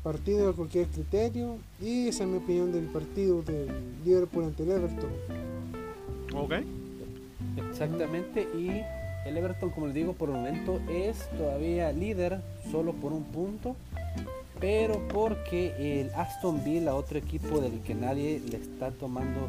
partido, 0.03 0.51
a 0.51 0.53
cualquier 0.55 0.87
criterio. 0.89 1.57
Y 1.81 2.09
esa 2.09 2.25
es 2.25 2.31
mi 2.31 2.39
opinión 2.39 2.73
del 2.73 2.85
partido 2.87 3.43
de 3.43 3.67
Liverpool 4.05 4.45
ante 4.45 4.63
el 4.65 4.71
Everton. 4.73 5.11
Ok. 6.35 6.53
Exactamente, 7.71 8.49
y 8.57 8.69
el 9.29 9.37
Everton, 9.37 9.71
como 9.71 9.87
les 9.87 9.95
digo, 9.95 10.13
por 10.15 10.29
el 10.31 10.37
momento 10.37 10.81
es 10.91 11.29
todavía 11.37 11.93
líder, 11.93 12.41
solo 12.71 12.93
por 12.95 13.13
un 13.13 13.25
punto, 13.25 13.77
pero 14.61 15.07
porque 15.09 15.75
el 15.79 16.11
Aston 16.15 16.65
Villa, 16.65 16.95
otro 16.95 17.19
equipo 17.19 17.61
del 17.61 17.81
que 17.83 17.95
nadie 17.95 18.41
le 18.49 18.57
está 18.57 18.91
tomando 18.93 19.49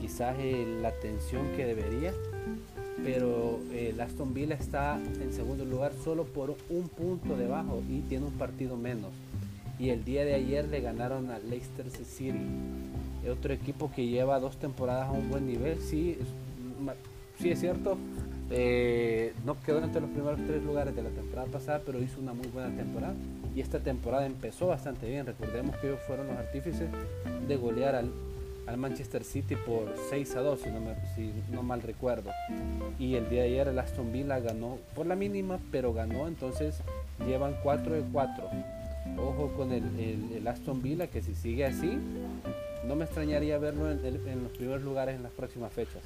quizás 0.00 0.36
eh, 0.38 0.66
la 0.80 0.88
atención 0.88 1.42
que 1.56 1.64
debería, 1.66 2.12
pero 3.04 3.60
eh, 3.72 3.90
el 3.92 4.00
Aston 4.00 4.34
Villa 4.34 4.54
está 4.54 5.00
en 5.20 5.32
segundo 5.32 5.64
lugar 5.64 5.92
solo 6.04 6.24
por 6.24 6.56
un 6.68 6.88
punto 6.88 7.36
debajo 7.36 7.82
y 7.88 8.00
tiene 8.00 8.26
un 8.26 8.32
partido 8.32 8.76
menos. 8.76 9.10
Y 9.78 9.90
el 9.90 10.04
día 10.04 10.24
de 10.24 10.34
ayer 10.34 10.68
le 10.68 10.80
ganaron 10.80 11.30
a 11.30 11.38
Leicester 11.38 11.86
City, 11.90 12.38
otro 13.30 13.52
equipo 13.52 13.90
que 13.90 14.06
lleva 14.06 14.38
dos 14.38 14.56
temporadas 14.58 15.08
a 15.08 15.12
un 15.12 15.30
buen 15.30 15.46
nivel, 15.46 15.78
sí, 15.80 16.18
es 16.20 16.28
sí 17.40 17.50
es 17.50 17.60
cierto, 17.60 17.96
eh, 18.50 19.32
no 19.46 19.56
quedó 19.60 19.82
entre 19.82 20.00
los 20.00 20.10
primeros 20.10 20.40
tres 20.46 20.62
lugares 20.62 20.94
de 20.94 21.02
la 21.02 21.10
temporada 21.10 21.48
pasada, 21.48 21.82
pero 21.86 22.02
hizo 22.02 22.20
una 22.20 22.34
muy 22.34 22.48
buena 22.48 22.74
temporada. 22.76 23.14
Y 23.54 23.60
esta 23.60 23.80
temporada 23.80 24.26
empezó 24.26 24.66
bastante 24.66 25.08
bien. 25.08 25.26
Recordemos 25.26 25.76
que 25.76 25.88
ellos 25.88 26.00
fueron 26.06 26.28
los 26.28 26.36
artífices 26.36 26.88
de 27.48 27.56
golear 27.56 27.94
al, 27.94 28.10
al 28.66 28.76
Manchester 28.76 29.24
City 29.24 29.56
por 29.56 29.94
6 30.10 30.36
a 30.36 30.40
2, 30.40 30.60
si 31.14 31.32
no, 31.50 31.62
mal 31.62 31.82
recuerdo. 31.82 32.30
Y 32.98 33.14
el 33.14 33.28
día 33.28 33.42
de 33.42 33.48
ayer 33.48 33.68
el 33.68 33.78
Aston 33.78 34.12
Villa 34.12 34.38
ganó 34.40 34.78
por 34.94 35.06
la 35.06 35.16
mínima, 35.16 35.58
pero 35.70 35.92
ganó, 35.92 36.28
entonces 36.28 36.82
llevan 37.26 37.56
4 37.62 37.94
de 37.94 38.02
4. 38.12 38.50
Ojo 39.18 39.52
con 39.56 39.72
el, 39.72 40.46
Aston 40.46 40.82
Villa, 40.82 41.06
que 41.08 41.22
si 41.22 41.34
sigue 41.34 41.64
así, 41.64 41.98
no 42.86 42.96
me 42.96 43.04
extrañaría 43.04 43.58
verlo 43.58 43.90
en 43.90 44.42
los 44.42 44.52
primeros 44.52 44.82
lugares 44.82 45.16
en 45.16 45.22
las 45.22 45.32
próximas 45.32 45.72
fechas. 45.72 46.02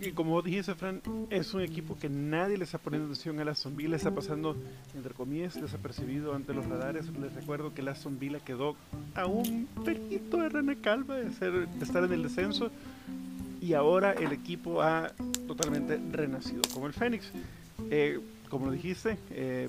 Y 0.00 0.12
como 0.12 0.42
dijiste, 0.42 0.74
Fran, 0.74 1.00
es 1.30 1.54
un 1.54 1.62
equipo 1.62 1.96
que 1.96 2.08
nadie 2.08 2.58
le 2.58 2.64
está 2.64 2.78
poniendo 2.78 3.06
atención 3.08 3.38
a 3.40 3.44
la 3.44 3.54
Villa, 3.74 3.96
está 3.96 4.14
pasando, 4.14 4.56
entre 4.94 5.14
comillas, 5.14 5.60
desapercibido 5.60 6.34
ante 6.34 6.52
los 6.52 6.66
radares. 6.66 7.06
Les 7.18 7.32
recuerdo 7.32 7.72
que 7.72 7.82
la 7.82 7.94
Villa 8.18 8.40
quedó 8.40 8.76
a 9.14 9.26
un 9.26 9.66
pelito 9.84 10.38
de 10.38 10.48
René 10.48 10.76
Calva 10.76 11.16
de, 11.16 11.32
ser, 11.32 11.68
de 11.68 11.84
estar 11.84 12.04
en 12.04 12.12
el 12.12 12.22
descenso 12.22 12.70
y 13.64 13.72
ahora 13.72 14.12
el 14.12 14.32
equipo 14.32 14.82
ha 14.82 15.12
totalmente 15.46 15.98
renacido 16.12 16.60
como 16.74 16.86
el 16.86 16.92
Fénix. 16.92 17.30
Eh, 17.90 18.20
como 18.50 18.66
lo 18.66 18.72
dijiste, 18.72 19.16
eh, 19.30 19.68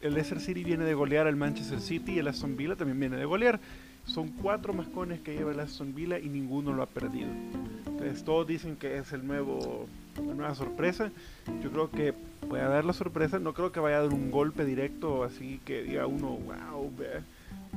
el 0.00 0.14
Leicester 0.14 0.40
City 0.40 0.64
viene 0.64 0.84
de 0.84 0.94
golear 0.94 1.26
al 1.26 1.36
Manchester 1.36 1.80
City 1.80 2.14
y 2.14 2.18
el 2.18 2.28
Aston 2.28 2.56
Villa 2.56 2.76
también 2.76 2.98
viene 2.98 3.16
de 3.16 3.26
golear. 3.26 3.60
Son 4.06 4.28
cuatro 4.28 4.72
mascones 4.72 5.20
que 5.20 5.34
lleva 5.34 5.52
el 5.52 5.60
Aston 5.60 5.94
Villa 5.94 6.18
y 6.18 6.28
ninguno 6.28 6.72
lo 6.72 6.82
ha 6.82 6.86
perdido. 6.86 7.28
Entonces 7.86 8.24
todos 8.24 8.46
dicen 8.46 8.76
que 8.76 8.98
es 8.98 9.12
el 9.12 9.26
nuevo, 9.26 9.86
la 10.16 10.34
nueva 10.34 10.54
sorpresa. 10.54 11.10
Yo 11.62 11.70
creo 11.70 11.90
que 11.90 12.14
puede 12.48 12.62
dar 12.62 12.84
la 12.84 12.92
sorpresa. 12.92 13.38
No 13.38 13.52
creo 13.52 13.72
que 13.72 13.80
vaya 13.80 13.98
a 13.98 14.02
dar 14.02 14.12
un 14.12 14.30
golpe 14.30 14.64
directo 14.64 15.24
así 15.24 15.60
que 15.64 15.82
diga 15.82 16.06
uno, 16.06 16.28
wow, 16.28 16.92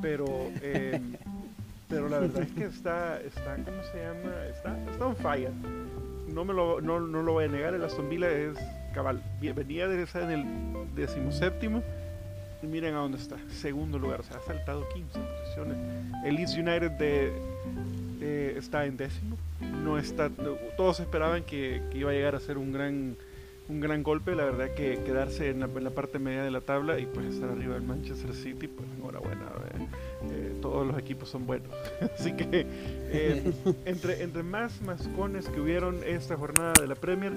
pero 0.01 0.25
eh, 0.61 1.01
pero 1.89 2.07
la 2.07 2.19
verdad 2.19 2.43
es 2.43 2.51
que 2.51 2.65
está, 2.65 3.19
está 3.21 3.55
¿cómo 3.55 3.83
se 3.91 3.97
llama? 3.97 4.45
Está, 4.45 4.91
está 4.91 5.07
on 5.07 5.15
fire. 5.15 5.51
No, 6.31 6.45
me 6.45 6.53
lo, 6.53 6.79
no, 6.79 6.99
no 6.99 7.23
lo 7.23 7.33
voy 7.33 7.45
a 7.45 7.47
negar, 7.47 7.73
el 7.73 7.83
Aston 7.83 8.07
Villa 8.07 8.29
es 8.29 8.57
cabal. 8.93 9.23
Venía 9.41 9.87
de 9.87 10.03
estar 10.03 10.23
en 10.23 10.31
el 10.31 10.95
decimoséptimo 10.95 11.81
miren 12.67 12.95
a 12.95 12.99
dónde 12.99 13.17
está, 13.17 13.37
segundo 13.49 13.97
lugar, 13.99 14.21
o 14.21 14.23
sea, 14.23 14.37
ha 14.37 14.41
saltado 14.41 14.87
15 14.89 15.19
posiciones. 15.19 15.77
El 16.25 16.35
Leeds 16.35 16.55
United 16.55 16.91
eh, 18.21 18.55
está 18.57 18.85
en 18.85 18.97
décimo, 18.97 19.37
no 19.83 19.97
está, 19.97 20.29
todos 20.77 20.99
esperaban 20.99 21.43
que, 21.43 21.81
iba 21.93 22.11
a 22.11 22.13
llegar 22.13 22.35
a 22.35 22.39
ser 22.39 22.57
un 22.57 22.73
gran, 22.73 23.15
un 23.69 23.79
gran 23.79 24.03
golpe, 24.03 24.35
la 24.35 24.45
verdad 24.45 24.73
que 24.75 24.99
quedarse 25.05 25.49
en 25.49 25.61
la, 25.61 25.65
en 25.67 25.83
la 25.83 25.91
parte 25.91 26.19
media 26.19 26.43
de 26.43 26.51
la 26.51 26.61
tabla 26.61 26.99
y 26.99 27.05
pues 27.05 27.33
estar 27.33 27.49
arriba 27.49 27.75
del 27.75 27.83
Manchester 27.83 28.33
City, 28.33 28.67
pues 28.67 28.87
enhorabuena, 28.97 29.45
eh, 30.31 30.53
todos 30.61 30.85
los 30.85 30.97
equipos 30.97 31.29
son 31.29 31.47
buenos. 31.47 31.69
Así 32.15 32.33
que 32.33 32.65
eh, 33.11 33.53
entre, 33.85 34.23
entre 34.23 34.43
más 34.43 34.81
mascones 34.81 35.47
que 35.47 35.61
hubieron 35.61 36.03
esta 36.05 36.35
jornada 36.35 36.73
de 36.79 36.87
la 36.87 36.95
Premier, 36.95 37.31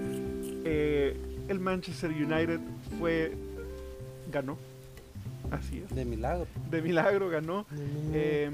eh, 0.64 1.16
el 1.48 1.60
Manchester 1.60 2.10
United 2.10 2.60
fue 2.98 3.34
ganó 4.30 4.56
Así 5.52 5.82
es. 5.85 5.94
De 5.94 6.04
milagro. 6.04 6.47
De 6.71 6.80
milagro 6.80 7.28
ganó. 7.28 7.66
Eh, 8.12 8.50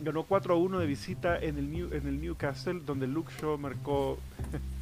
ganó 0.00 0.24
4 0.24 0.54
a 0.54 0.56
1 0.58 0.78
de 0.78 0.86
visita 0.86 1.38
en 1.38 1.56
el, 1.56 1.70
New, 1.70 1.88
en 1.92 2.06
el 2.06 2.20
Newcastle, 2.20 2.80
donde 2.84 3.06
Luke 3.06 3.32
Shaw 3.40 3.56
marcó 3.56 4.18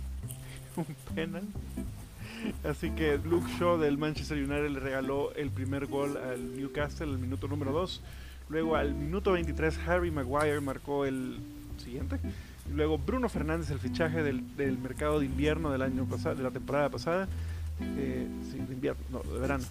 un 0.77 0.87
penal. 1.15 1.45
Así 2.65 2.91
que 2.91 3.19
Luke 3.19 3.47
Shaw 3.59 3.79
del 3.79 3.97
Manchester 3.97 4.39
United 4.39 4.71
le 4.71 4.81
regaló 4.81 5.33
el 5.35 5.51
primer 5.51 5.87
gol 5.87 6.17
al 6.17 6.57
Newcastle, 6.57 7.11
el 7.11 7.19
minuto 7.19 7.47
número 7.47 7.71
2. 7.73 8.03
Luego 8.49 8.75
al 8.75 8.95
minuto 8.95 9.33
23 9.33 9.79
Harry 9.87 10.11
Maguire 10.11 10.61
marcó 10.61 11.05
el 11.05 11.39
siguiente. 11.79 12.19
Luego 12.75 12.99
Bruno 12.99 13.29
Fernández, 13.29 13.71
el 13.71 13.79
fichaje 13.79 14.23
del, 14.23 14.57
del 14.57 14.79
mercado 14.79 15.21
de 15.21 15.27
invierno 15.27 15.71
del 15.71 15.83
año 15.83 16.07
pasado, 16.07 16.35
de 16.35 16.43
la 16.43 16.51
temporada 16.51 16.89
pasada. 16.89 17.29
Eh, 17.81 18.27
sí, 18.51 18.59
de 18.59 18.75
invierno, 18.75 19.03
no, 19.11 19.23
de 19.33 19.39
verano. 19.39 19.65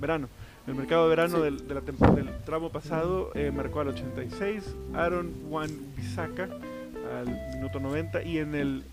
Verano. 0.00 0.28
El 0.66 0.76
mercado 0.76 1.04
de 1.04 1.10
verano 1.10 1.38
sí. 1.38 1.42
del, 1.42 1.66
de 1.66 1.74
la 1.74 1.80
del 1.80 2.30
tramo 2.44 2.70
pasado 2.70 3.32
eh, 3.34 3.50
marcó 3.50 3.80
al 3.80 3.88
86, 3.88 4.76
Aaron 4.94 5.32
Wan 5.48 5.68
Bisaka 5.96 6.48
al 7.18 7.56
minuto 7.56 7.80
90 7.80 8.22
y 8.22 8.38
en 8.38 8.54
el 8.54 8.84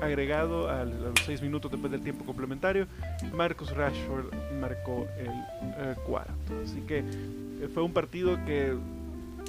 agregado 0.00 0.70
al, 0.70 0.92
a 0.92 1.08
los 1.08 1.20
6 1.26 1.42
minutos 1.42 1.70
después 1.70 1.90
del 1.90 2.02
tiempo 2.02 2.24
complementario, 2.24 2.86
Marcus 3.34 3.74
Rashford 3.74 4.32
marcó 4.60 5.08
el 5.18 5.26
eh, 5.28 5.96
cuarto. 6.06 6.60
Así 6.64 6.80
que 6.82 6.98
eh, 7.00 7.68
fue 7.74 7.82
un 7.82 7.92
partido 7.92 8.36
que, 8.46 8.74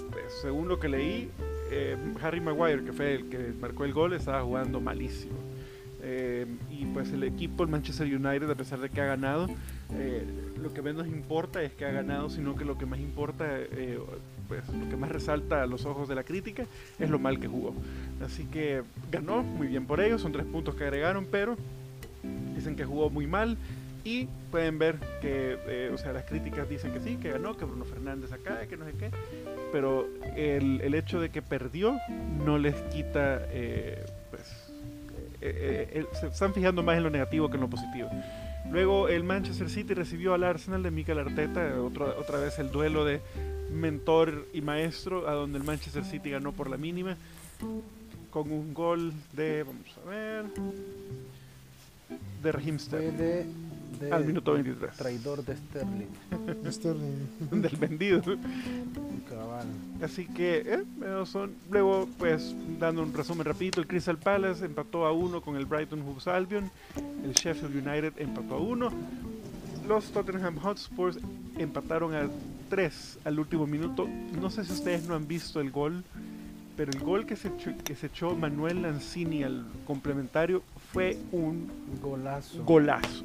pues, 0.09 0.25
según 0.41 0.67
lo 0.67 0.79
que 0.79 0.89
leí, 0.89 1.29
Harry 2.21 2.41
Maguire, 2.41 2.83
que 2.83 2.91
fue 2.91 3.15
el 3.15 3.29
que 3.29 3.53
marcó 3.61 3.85
el 3.85 3.93
gol, 3.93 4.13
estaba 4.13 4.41
jugando 4.41 4.81
malísimo. 4.81 5.37
Y 6.69 6.85
pues 6.87 7.13
el 7.13 7.23
equipo, 7.23 7.63
el 7.63 7.69
Manchester 7.69 8.07
United, 8.07 8.49
a 8.49 8.55
pesar 8.55 8.79
de 8.79 8.89
que 8.89 8.99
ha 8.99 9.05
ganado, 9.05 9.47
eh, 9.97 10.25
lo 10.61 10.73
que 10.73 10.81
menos 10.81 11.07
importa 11.07 11.61
es 11.61 11.71
que 11.73 11.85
ha 11.85 11.91
ganado, 11.91 12.29
sino 12.29 12.55
que 12.55 12.65
lo 12.65 12.77
que 12.77 12.85
más 12.85 12.99
importa, 12.99 13.45
eh, 13.49 13.99
pues 14.47 14.67
lo 14.69 14.89
que 14.89 14.95
más 14.95 15.11
resalta 15.11 15.63
a 15.63 15.65
los 15.65 15.85
ojos 15.85 16.07
de 16.07 16.15
la 16.15 16.23
crítica 16.23 16.65
es 16.99 17.09
lo 17.09 17.19
mal 17.19 17.39
que 17.39 17.47
jugó. 17.47 17.73
Así 18.23 18.45
que 18.45 18.83
ganó, 19.11 19.43
muy 19.43 19.67
bien 19.67 19.85
por 19.85 19.99
ellos, 19.99 20.21
son 20.21 20.31
tres 20.31 20.45
puntos 20.45 20.75
que 20.75 20.83
agregaron, 20.83 21.27
pero 21.29 21.57
dicen 22.55 22.75
que 22.75 22.85
jugó 22.85 23.09
muy 23.09 23.27
mal. 23.27 23.57
Y 24.03 24.27
pueden 24.49 24.79
ver 24.79 24.95
que, 25.21 25.59
eh, 25.67 25.91
o 25.93 25.97
sea, 25.97 26.11
las 26.11 26.23
críticas 26.23 26.67
dicen 26.67 26.91
que 26.91 26.99
sí, 26.99 27.17
que 27.17 27.29
ganó, 27.29 27.55
que 27.55 27.65
Bruno 27.65 27.85
Fernández 27.85 28.31
acá, 28.31 28.65
que 28.65 28.75
no 28.75 28.85
sé 28.85 28.93
qué. 28.93 29.11
Pero 29.71 30.07
el, 30.35 30.81
el 30.81 30.95
hecho 30.95 31.21
de 31.21 31.29
que 31.29 31.43
perdió 31.43 31.99
no 32.43 32.57
les 32.57 32.73
quita, 32.91 33.45
pues, 34.31 34.73
se 35.39 36.27
están 36.27 36.51
fijando 36.55 36.81
más 36.81 36.97
en 36.97 37.03
lo 37.03 37.11
negativo 37.11 37.47
que 37.47 37.57
en 37.57 37.61
lo 37.61 37.69
positivo. 37.69 38.09
Luego 38.69 39.09
el 39.09 39.23
Manchester 39.23 39.69
City 39.69 39.93
recibió 39.93 40.33
al 40.33 40.43
Arsenal 40.43 40.83
de 40.83 40.91
Mikel 40.91 41.19
Arteta, 41.19 41.81
otro, 41.81 42.17
otra 42.17 42.39
vez 42.39 42.59
el 42.59 42.71
duelo 42.71 43.05
de 43.05 43.21
mentor 43.71 44.47
y 44.53 44.61
maestro, 44.61 45.27
a 45.27 45.33
donde 45.33 45.57
el 45.57 45.63
Manchester 45.63 46.05
City 46.05 46.29
ganó 46.29 46.51
por 46.51 46.69
la 46.69 46.77
mínima, 46.77 47.17
con 48.29 48.51
un 48.51 48.73
gol 48.73 49.13
de, 49.33 49.63
vamos 49.63 49.97
a 50.05 50.09
ver, 50.09 50.45
de 52.43 52.51
Raheem 52.51 52.79
Sterling. 52.79 53.70
De, 54.01 54.11
al 54.11 54.25
minuto 54.25 54.53
23. 54.53 54.97
Traidor 54.97 55.45
de 55.45 55.55
Sterling. 55.55 56.71
Sterling. 56.71 57.27
Del 57.61 57.77
vendido. 57.77 58.21
Cabal. 59.29 59.67
Así 60.01 60.25
que, 60.25 60.57
eh, 60.65 60.83
son, 61.25 61.53
luego, 61.69 62.07
pues, 62.17 62.55
dando 62.79 63.03
un 63.03 63.13
resumen 63.13 63.45
rapidito, 63.45 63.79
el 63.79 63.87
Crystal 63.87 64.17
Palace 64.17 64.65
empató 64.65 65.05
a 65.05 65.11
uno 65.11 65.41
con 65.41 65.55
el 65.55 65.65
Brighton 65.65 66.01
Hove 66.01 66.31
Albion, 66.31 66.71
el 67.23 67.33
Sheffield 67.33 67.75
United 67.87 68.13
empató 68.17 68.55
a 68.55 68.59
uno, 68.59 68.91
los 69.87 70.11
Tottenham 70.11 70.57
Hotspurs 70.57 71.19
empataron 71.57 72.13
a 72.15 72.29
tres 72.69 73.19
al 73.25 73.39
último 73.39 73.67
minuto. 73.67 74.07
No 74.39 74.49
sé 74.49 74.63
si 74.65 74.71
ustedes 74.73 75.07
no 75.07 75.15
han 75.15 75.27
visto 75.27 75.59
el 75.59 75.71
gol, 75.71 76.03
pero 76.77 76.91
el 76.91 76.99
gol 76.99 77.25
que 77.25 77.35
se 77.35 77.49
echó, 77.49 77.71
que 77.83 77.95
se 77.95 78.07
echó 78.07 78.35
Manuel 78.35 78.81
Lanzini 78.81 79.43
al 79.43 79.65
complementario 79.85 80.63
fue 80.93 81.17
un 81.31 81.69
Golazo. 82.01 82.63
golazo. 82.63 83.23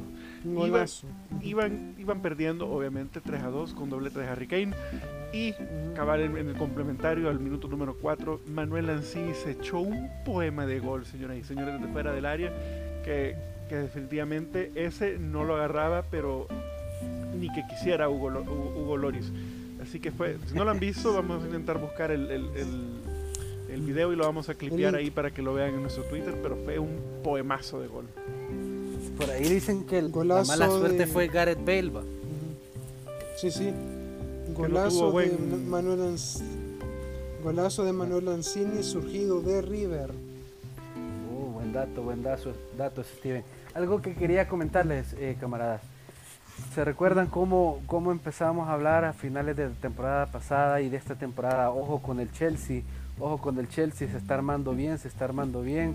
Golazo. 0.55 1.07
Iban, 1.43 1.95
iban 1.99 2.23
perdiendo, 2.23 2.69
obviamente, 2.69 3.21
3 3.21 3.43
a 3.43 3.49
2 3.49 3.75
con 3.75 3.91
doblete 3.91 4.21
de 4.21 4.29
Harry 4.29 4.47
Kane. 4.47 4.75
Y 5.33 5.55
cabal 5.95 6.21
en, 6.21 6.37
en 6.37 6.49
el 6.49 6.57
complementario 6.57 7.29
al 7.29 7.41
minuto 7.41 7.69
número 7.69 7.97
4, 8.01 8.41
Manuel 8.47 8.87
Lanzini 8.87 9.35
se 9.35 9.53
echó 9.53 9.81
un 9.81 10.09
poema 10.25 10.67
de 10.67 10.81
gol, 10.81 11.05
señoras 11.05 11.37
y 11.37 11.45
señores, 11.45 11.75
desde 11.75 11.93
fuera 11.93 12.13
del 12.13 12.27
área, 12.27 12.53
que, 13.05 13.37
que 13.69 13.77
definitivamente 13.77 14.73
ese 14.75 15.19
no 15.19 15.45
lo 15.45 15.57
agarraba, 15.57 16.05
pero 16.11 16.47
ni 17.39 17.53
que 17.53 17.67
quisiera 17.67 18.09
Hugo, 18.09 18.29
Hugo, 18.29 18.75
Hugo 18.77 18.97
Loris. 18.97 19.33
Así 19.83 20.01
que 20.01 20.11
fue, 20.11 20.39
si 20.47 20.55
no 20.55 20.65
lo 20.65 20.71
han 20.71 20.81
visto, 20.81 21.13
vamos 21.15 21.43
a 21.43 21.47
intentar 21.47 21.79
buscar 21.79 22.11
el, 22.11 22.31
el, 22.31 22.45
el, 22.57 23.01
el 23.71 23.81
video 23.83 24.13
y 24.13 24.17
lo 24.17 24.25
vamos 24.25 24.49
a 24.49 24.55
clipear 24.55 24.95
ahí 24.95 25.11
para 25.11 25.31
que 25.31 25.43
lo 25.43 25.55
vean 25.55 25.75
en 25.75 25.83
nuestro 25.83 26.05
Twitter, 26.05 26.35
pero 26.43 26.57
fue 26.57 26.79
un 26.79 27.21
poemazo 27.23 27.81
de 27.81 27.89
gol. 27.89 28.07
Por 29.17 29.31
ahí 29.31 29.45
dicen 29.49 29.85
que 29.87 29.99
el- 29.99 30.07
la 30.07 30.11
Golazo 30.13 30.49
mala 30.49 30.69
suerte 30.69 30.99
de- 30.99 31.07
fue 31.07 31.29
Gareth 31.29 31.65
Bale. 31.65 31.91
va. 31.91 32.03
Sí, 33.37 33.51
sí. 33.51 33.73
Golazo 34.55 35.07
de 35.07 35.13
buen- 35.13 35.69
Manuel 35.71 36.01
Lanz- 36.01 36.43
Golazo 37.43 37.85
de 37.85 37.93
Manuel 37.93 38.25
Lanzini 38.25 38.83
surgido 38.83 39.41
de 39.41 39.63
River. 39.63 40.11
Uh, 41.33 41.53
buen 41.53 41.73
dato, 41.73 42.03
buen 42.03 42.23
dato, 42.23 42.53
dato, 42.77 43.03
Steven. 43.05 43.45
Algo 43.75 44.01
que 44.01 44.15
quería 44.15 44.49
comentarles, 44.49 45.15
eh, 45.19 45.37
camaradas. 45.39 45.83
¿Se 46.75 46.83
recuerdan 46.85 47.27
cómo, 47.27 47.81
cómo 47.87 48.11
empezamos 48.13 48.69
a 48.69 48.73
hablar 48.73 49.05
a 49.05 49.13
finales 49.13 49.57
de 49.57 49.65
la 49.69 49.75
temporada 49.75 50.27
pasada 50.27 50.81
y 50.81 50.89
de 50.89 50.97
esta 50.97 51.15
temporada? 51.15 51.71
Ojo 51.71 52.01
con 52.01 52.19
el 52.19 52.33
Chelsea, 52.33 52.81
ojo 53.21 53.37
con 53.39 53.59
el 53.59 53.69
Chelsea, 53.69 54.09
se 54.11 54.17
está 54.17 54.35
armando 54.35 54.73
bien, 54.73 54.99
se 54.99 55.09
está 55.09 55.27
armando 55.27 55.61
bien. 55.61 55.95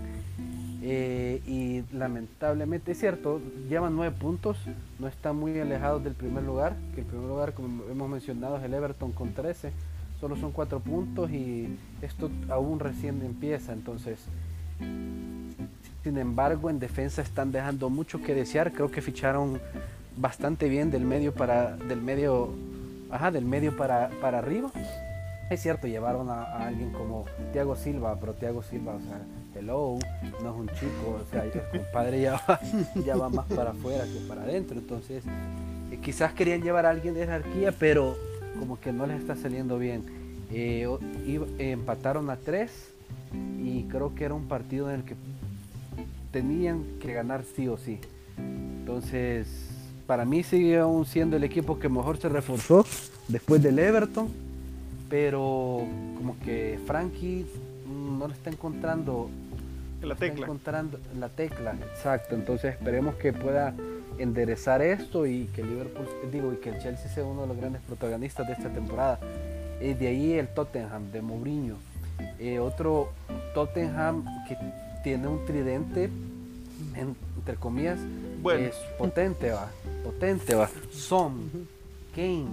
Eh, 0.84 1.40
y 1.46 1.84
lamentablemente, 1.96 2.90
es 2.90 2.98
cierto, 2.98 3.40
llevan 3.68 3.94
nueve 3.94 4.14
puntos, 4.18 4.58
no 4.98 5.06
están 5.06 5.36
muy 5.36 5.56
alejados 5.60 6.02
del 6.02 6.14
primer 6.14 6.42
lugar, 6.42 6.74
que 6.94 7.02
el 7.02 7.06
primer 7.06 7.28
lugar, 7.28 7.54
como 7.54 7.84
hemos 7.84 8.10
mencionado, 8.10 8.56
es 8.56 8.64
el 8.64 8.74
Everton 8.74 9.12
con 9.12 9.32
13, 9.32 9.70
solo 10.20 10.36
son 10.36 10.50
cuatro 10.50 10.80
puntos 10.80 11.30
y 11.30 11.78
esto 12.00 12.30
aún 12.48 12.80
recién 12.80 13.22
empieza, 13.22 13.72
entonces, 13.72 14.18
sin 16.02 16.18
embargo, 16.18 16.68
en 16.68 16.80
defensa 16.80 17.22
están 17.22 17.52
dejando 17.52 17.88
mucho 17.88 18.20
que 18.20 18.34
desear, 18.34 18.72
creo 18.72 18.90
que 18.90 19.02
ficharon 19.02 19.60
bastante 20.16 20.68
bien 20.68 20.90
del 20.90 21.04
medio 21.04 21.32
para, 21.32 21.76
del 21.76 22.02
medio, 22.02 22.50
ajá, 23.08 23.30
del 23.30 23.44
medio 23.44 23.76
para, 23.76 24.10
para 24.20 24.38
arriba. 24.38 24.72
Es 25.48 25.62
cierto, 25.62 25.86
llevaron 25.86 26.28
a, 26.28 26.42
a 26.42 26.66
alguien 26.66 26.90
como 26.92 27.26
Thiago 27.52 27.76
Silva, 27.76 28.16
pero 28.18 28.32
Thiago 28.32 28.62
Silva, 28.62 28.94
o 28.94 29.00
sea, 29.00 29.20
hello, 29.54 29.98
no 30.42 30.50
es 30.50 30.56
un 30.56 30.68
chico, 30.68 31.20
o 31.20 31.30
sea, 31.30 31.44
el 31.44 31.52
compadre 31.70 32.20
ya 32.22 32.32
va, 32.48 32.60
ya 33.06 33.16
va 33.16 33.28
más 33.28 33.46
para 33.46 33.70
afuera 33.70 34.04
que 34.04 34.26
para 34.26 34.42
adentro, 34.42 34.78
entonces 34.78 35.24
eh, 35.90 35.98
quizás 36.02 36.32
querían 36.32 36.62
llevar 36.62 36.86
a 36.86 36.90
alguien 36.90 37.14
de 37.14 37.20
jerarquía, 37.20 37.72
pero 37.72 38.16
como 38.58 38.80
que 38.80 38.92
no 38.92 39.06
les 39.06 39.20
está 39.20 39.36
saliendo 39.36 39.78
bien. 39.78 40.04
Eh, 40.50 40.86
empataron 41.58 42.28
a 42.28 42.36
tres 42.36 42.92
y 43.62 43.84
creo 43.84 44.14
que 44.14 44.24
era 44.24 44.34
un 44.34 44.46
partido 44.46 44.90
en 44.90 44.96
el 44.96 45.04
que 45.04 45.14
tenían 46.30 46.84
que 47.00 47.12
ganar 47.12 47.44
sí 47.56 47.68
o 47.68 47.78
sí. 47.78 47.98
Entonces, 48.38 49.46
para 50.06 50.24
mí 50.24 50.42
sigue 50.42 50.78
aún 50.78 51.06
siendo 51.06 51.36
el 51.36 51.44
equipo 51.44 51.78
que 51.78 51.88
mejor 51.88 52.18
se 52.18 52.28
reforzó 52.28 52.84
después 53.28 53.62
del 53.62 53.78
Everton, 53.78 54.28
pero 55.08 55.86
como 56.16 56.38
que 56.40 56.78
Frankie 56.86 57.46
no 58.18 58.28
le 58.28 58.34
está 58.34 58.50
encontrando 58.50 59.30
la 60.06 60.14
tecla. 60.14 60.44
encontrando 60.44 60.98
la 61.18 61.28
tecla, 61.28 61.74
exacto. 61.94 62.34
Entonces 62.34 62.74
esperemos 62.74 63.14
que 63.16 63.32
pueda 63.32 63.74
enderezar 64.18 64.82
esto 64.82 65.26
y 65.26 65.46
que 65.46 65.62
Liverpool, 65.62 66.06
digo, 66.30 66.52
y 66.52 66.56
que 66.56 66.70
el 66.70 66.78
Chelsea 66.78 67.08
sea 67.08 67.24
uno 67.24 67.42
de 67.42 67.48
los 67.48 67.56
grandes 67.56 67.82
protagonistas 67.82 68.46
de 68.46 68.52
esta 68.54 68.68
temporada. 68.68 69.18
Eh, 69.80 69.94
de 69.94 70.06
ahí 70.06 70.32
el 70.34 70.48
Tottenham 70.48 71.10
de 71.10 71.22
Mourinho. 71.22 71.76
Eh, 72.38 72.58
otro 72.58 73.10
Tottenham 73.54 74.24
que 74.46 74.56
tiene 75.02 75.26
un 75.26 75.44
tridente, 75.44 76.08
entre 76.94 77.56
comillas, 77.56 77.98
es 78.58 78.76
potente, 78.98 79.50
va. 79.50 79.68
Potente, 80.04 80.54
va. 80.54 80.68
Som, 80.92 81.50
Kane. 82.14 82.46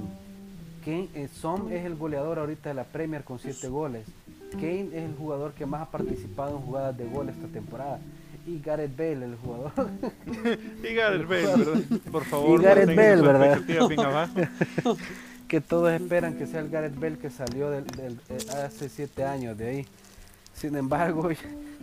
Kane 0.84 1.10
eh, 1.14 1.28
Som 1.34 1.72
es 1.72 1.86
el 1.86 1.96
goleador 1.96 2.40
ahorita 2.40 2.70
de 2.70 2.76
la 2.76 2.84
Premier 2.84 3.24
con 3.24 3.38
7 3.38 3.68
goles. 3.68 4.06
Kane 4.52 4.90
es 4.94 5.04
el 5.04 5.16
jugador 5.16 5.54
que 5.54 5.66
más 5.66 5.82
ha 5.82 5.92
participado 5.92 6.58
en 6.58 6.64
jugadas 6.64 6.98
de 6.98 7.06
gol 7.06 7.30
esta 7.30 7.48
temporada. 7.48 8.00
Y 8.46 8.60
Gareth 8.60 8.96
Bale, 8.98 9.26
el 9.26 9.36
jugador. 9.36 9.72
y 10.84 10.94
Gareth 10.94 11.28
Bale, 11.28 11.56
¿verdad? 11.58 11.82
Por 12.12 12.24
favor, 12.26 12.60
y 12.60 12.64
Gareth 12.64 12.96
Bale, 12.96 13.22
¿verdad? 13.22 13.62
que 15.48 15.62
todos 15.62 15.92
esperan 15.92 16.36
que 16.36 16.48
sea 16.48 16.62
el 16.62 16.70
Gareth 16.70 17.00
Bale 17.00 17.18
que 17.18 17.30
salió 17.30 17.70
del, 17.70 17.86
eh, 18.30 18.38
hace 18.64 18.90
siete 18.90 19.24
años 19.24 19.58
de 19.58 19.68
ahí. 19.68 19.86
Sin 20.54 20.76
embargo, 20.76 21.30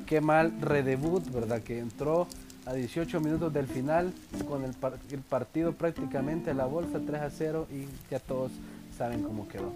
qué 0.06 0.20
mal 0.20 0.52
redebut, 0.60 1.30
¿verdad? 1.32 1.62
Que 1.62 1.78
entró 1.78 2.26
a 2.66 2.74
18 2.74 3.20
minutos 3.20 3.52
del 3.52 3.66
final 3.66 4.12
con 4.48 4.64
el, 4.64 4.72
el 5.10 5.20
partido 5.20 5.72
prácticamente 5.72 6.50
a 6.50 6.54
la 6.54 6.66
bolsa 6.66 7.00
3 7.04 7.22
a 7.22 7.30
0 7.30 7.66
y 7.72 7.86
ya 8.10 8.18
todos 8.18 8.50
saben 8.96 9.22
cómo 9.22 9.48
quedó. 9.48 9.72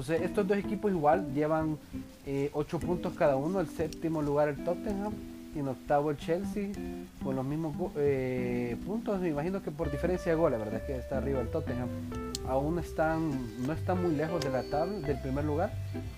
Entonces, 0.00 0.26
estos 0.26 0.48
dos 0.48 0.56
equipos 0.56 0.90
igual 0.90 1.30
llevan 1.34 1.76
eh, 2.24 2.48
8 2.54 2.78
puntos 2.78 3.12
cada 3.12 3.36
uno. 3.36 3.60
El 3.60 3.68
séptimo 3.68 4.22
lugar 4.22 4.48
el 4.48 4.64
Tottenham 4.64 5.12
y 5.54 5.58
en 5.58 5.68
octavo 5.68 6.10
el 6.10 6.16
Chelsea 6.16 6.70
con 7.22 7.36
los 7.36 7.44
mismos 7.44 7.76
eh, 7.96 8.78
puntos. 8.86 9.20
Me 9.20 9.28
imagino 9.28 9.62
que 9.62 9.70
por 9.70 9.90
diferencia 9.90 10.32
de 10.32 10.38
gol, 10.38 10.52
la 10.52 10.56
verdad 10.56 10.76
es 10.76 10.82
que 10.84 10.96
está 10.96 11.18
arriba 11.18 11.42
el 11.42 11.48
Tottenham. 11.48 11.88
Aún 12.48 12.78
están, 12.78 13.30
no 13.66 13.74
están 13.74 14.02
muy 14.02 14.16
lejos 14.16 14.42
de 14.42 14.48
la 14.48 14.62
tabla, 14.62 15.06
del 15.06 15.20
primer 15.20 15.44
lugar, 15.44 15.70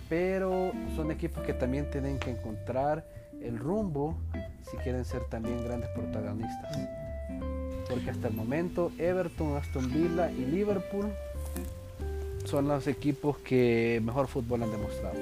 pero 0.08 0.70
son 0.94 1.10
equipos 1.10 1.42
que 1.42 1.52
también 1.52 1.90
tienen 1.90 2.20
que 2.20 2.30
encontrar 2.30 3.04
el 3.40 3.58
rumbo 3.58 4.16
si 4.70 4.76
quieren 4.76 5.04
ser 5.04 5.24
también 5.24 5.64
grandes 5.64 5.90
protagonistas. 5.90 6.78
Porque 7.90 8.10
hasta 8.10 8.28
el 8.28 8.34
momento 8.34 8.92
Everton, 8.96 9.56
Aston 9.56 9.92
Villa 9.92 10.30
y 10.30 10.44
Liverpool 10.44 11.10
son 12.44 12.68
los 12.68 12.86
equipos 12.86 13.38
que 13.38 14.00
mejor 14.04 14.28
fútbol 14.28 14.62
han 14.62 14.70
demostrado. 14.70 15.14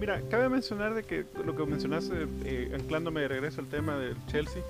Mira, 0.00 0.20
cabe 0.30 0.48
mencionar 0.48 0.94
de 0.94 1.02
que 1.02 1.24
lo 1.44 1.56
que 1.56 1.64
mencionaste, 1.64 2.26
eh, 2.44 2.72
anclándome 2.74 3.22
de 3.22 3.28
regreso 3.28 3.60
al 3.60 3.68
tema 3.68 3.96
del 3.96 4.16
Chelsea, 4.26 4.62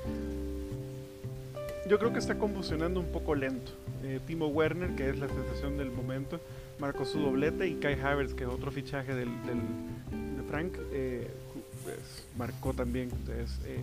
yo 1.88 1.98
creo 1.98 2.12
que 2.12 2.18
está 2.18 2.36
convulsionando 2.36 3.00
un 3.00 3.06
poco 3.06 3.34
lento. 3.34 3.72
Eh, 4.02 4.20
Timo 4.26 4.48
Werner, 4.48 4.94
que 4.94 5.08
es 5.08 5.18
la 5.18 5.28
sensación 5.28 5.76
del 5.76 5.90
momento, 5.90 6.40
marcó 6.78 7.04
su 7.04 7.18
doblete 7.20 7.66
y 7.68 7.74
Kai 7.76 8.00
Havertz, 8.00 8.34
que 8.34 8.44
es 8.44 8.50
otro 8.50 8.70
fichaje 8.70 9.14
del, 9.14 9.28
de 9.28 10.42
Frank, 10.48 10.74
eh, 10.92 11.28
pues, 11.84 12.26
marcó 12.36 12.72
también. 12.72 13.10
Entonces, 13.12 13.58
eh, 13.66 13.82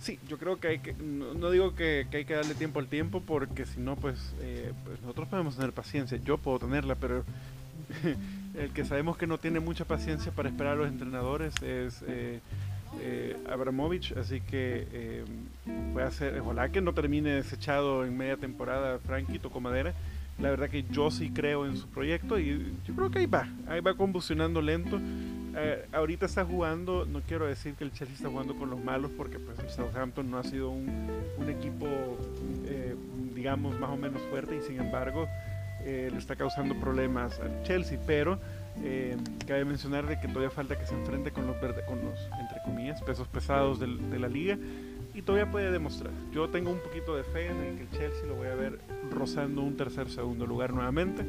Sí, 0.00 0.18
yo 0.28 0.38
creo 0.38 0.60
que 0.60 0.68
hay 0.68 0.78
que, 0.78 0.94
no, 0.94 1.50
digo 1.50 1.74
que, 1.74 2.06
hay 2.12 2.24
que 2.24 2.34
darle 2.34 2.54
tiempo 2.54 2.78
al 2.78 2.86
tiempo 2.86 3.20
porque 3.20 3.66
si 3.66 3.80
no, 3.80 3.96
pues, 3.96 4.32
eh, 4.40 4.72
pues 4.84 5.00
nosotros 5.00 5.28
podemos 5.28 5.56
tener 5.56 5.72
paciencia, 5.72 6.18
yo 6.24 6.38
puedo 6.38 6.60
tenerla, 6.60 6.94
pero 6.94 7.24
el 8.54 8.70
que 8.70 8.84
sabemos 8.84 9.16
que 9.16 9.26
no 9.26 9.38
tiene 9.38 9.60
mucha 9.60 9.84
paciencia 9.84 10.32
para 10.32 10.48
esperar 10.48 10.74
a 10.74 10.76
los 10.76 10.88
entrenadores 10.88 11.54
es 11.62 12.02
eh, 12.06 12.40
eh, 13.00 13.36
Abramovich, 13.50 14.12
así 14.16 14.40
que 14.40 14.86
eh, 14.92 15.24
puede 15.92 16.06
hacer, 16.06 16.40
ojalá 16.40 16.70
que 16.70 16.80
no 16.80 16.92
termine 16.92 17.30
desechado 17.30 18.04
en 18.04 18.16
media 18.16 18.36
temporada 18.36 18.98
Frankie 18.98 19.38
tocó 19.38 19.60
madera. 19.60 19.94
La 20.38 20.50
verdad 20.50 20.70
que 20.70 20.84
yo 20.84 21.10
sí 21.10 21.30
creo 21.30 21.66
en 21.66 21.76
su 21.76 21.88
proyecto 21.88 22.38
y 22.38 22.72
yo 22.86 22.94
creo 22.94 23.10
que 23.10 23.18
ahí 23.18 23.26
va, 23.26 23.48
ahí 23.66 23.80
va 23.80 23.94
convulsionando 23.94 24.62
lento. 24.62 25.00
Eh, 25.60 25.86
ahorita 25.92 26.26
está 26.26 26.44
jugando, 26.44 27.04
no 27.04 27.20
quiero 27.22 27.46
decir 27.46 27.74
que 27.74 27.82
el 27.82 27.92
Chelsea 27.92 28.14
está 28.14 28.28
jugando 28.28 28.54
con 28.56 28.70
los 28.70 28.82
malos, 28.82 29.10
porque 29.16 29.40
pues 29.40 29.58
el 29.58 29.68
Southampton 29.68 30.30
no 30.30 30.38
ha 30.38 30.44
sido 30.44 30.70
un, 30.70 30.88
equipo, 31.48 31.86
eh, 32.66 32.94
digamos, 33.34 33.78
más 33.80 33.90
o 33.90 33.96
menos 33.96 34.22
fuerte 34.30 34.56
y 34.56 34.60
sin 34.60 34.78
embargo 34.78 35.26
eh, 35.80 36.08
le 36.12 36.18
está 36.18 36.36
causando 36.36 36.78
problemas 36.78 37.40
al 37.40 37.62
Chelsea, 37.64 37.98
pero 38.06 38.38
cabe 39.46 39.64
mencionar 39.64 40.06
de 40.06 40.20
que 40.20 40.28
todavía 40.28 40.50
falta 40.50 40.78
que 40.78 40.86
se 40.86 40.94
enfrente 40.94 41.32
con 41.32 41.48
los, 41.48 41.60
verde, 41.60 41.84
con 41.86 41.98
los 42.04 42.16
entre 42.40 42.62
comillas, 42.64 43.02
pesos 43.02 43.26
pesados 43.26 43.80
de 43.80 44.18
la 44.18 44.28
liga 44.28 44.56
y 45.14 45.22
todavía 45.22 45.50
puede 45.50 45.72
demostrar. 45.72 46.12
Yo 46.30 46.48
tengo 46.48 46.70
un 46.70 46.78
poquito 46.78 47.16
de 47.16 47.24
fe 47.24 47.46
en 47.46 47.76
que 47.76 47.82
el 47.82 47.90
Chelsea 47.90 48.24
lo 48.26 48.36
voy 48.36 48.46
a 48.46 48.54
ver 48.54 48.78
rozando 49.10 49.62
un 49.62 49.76
tercer, 49.76 50.08
segundo 50.10 50.46
lugar 50.46 50.72
nuevamente. 50.72 51.24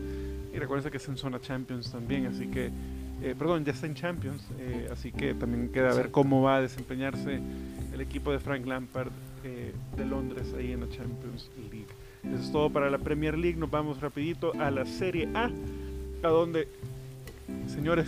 Y 0.53 0.59
recuerden 0.59 0.91
que 0.91 0.97
es 0.97 1.07
en 1.07 1.17
zona 1.17 1.39
Champions 1.39 1.91
también, 1.91 2.27
así 2.27 2.47
que 2.47 2.71
eh, 3.21 3.35
perdón, 3.37 3.65
ya 3.65 3.73
está 3.73 3.85
en 3.85 3.95
Champions, 3.95 4.41
eh, 4.59 4.89
así 4.91 5.11
que 5.11 5.33
también 5.33 5.69
queda 5.69 5.93
ver 5.93 6.09
cómo 6.11 6.41
va 6.41 6.57
a 6.57 6.61
desempeñarse 6.61 7.39
el 7.93 8.01
equipo 8.01 8.31
de 8.31 8.39
Frank 8.39 8.65
Lampard 8.65 9.11
eh, 9.43 9.73
de 9.97 10.05
Londres 10.05 10.53
ahí 10.57 10.71
en 10.71 10.81
la 10.81 10.89
Champions 10.89 11.49
League. 11.71 11.87
Eso 12.23 12.43
es 12.43 12.51
todo 12.51 12.69
para 12.69 12.89
la 12.89 12.97
Premier 12.97 13.37
League, 13.37 13.57
nos 13.57 13.69
vamos 13.69 13.99
rapidito 13.99 14.53
a 14.59 14.71
la 14.71 14.85
Serie 14.85 15.27
A, 15.33 15.49
a 16.23 16.27
donde, 16.29 16.67
señores, 17.67 18.07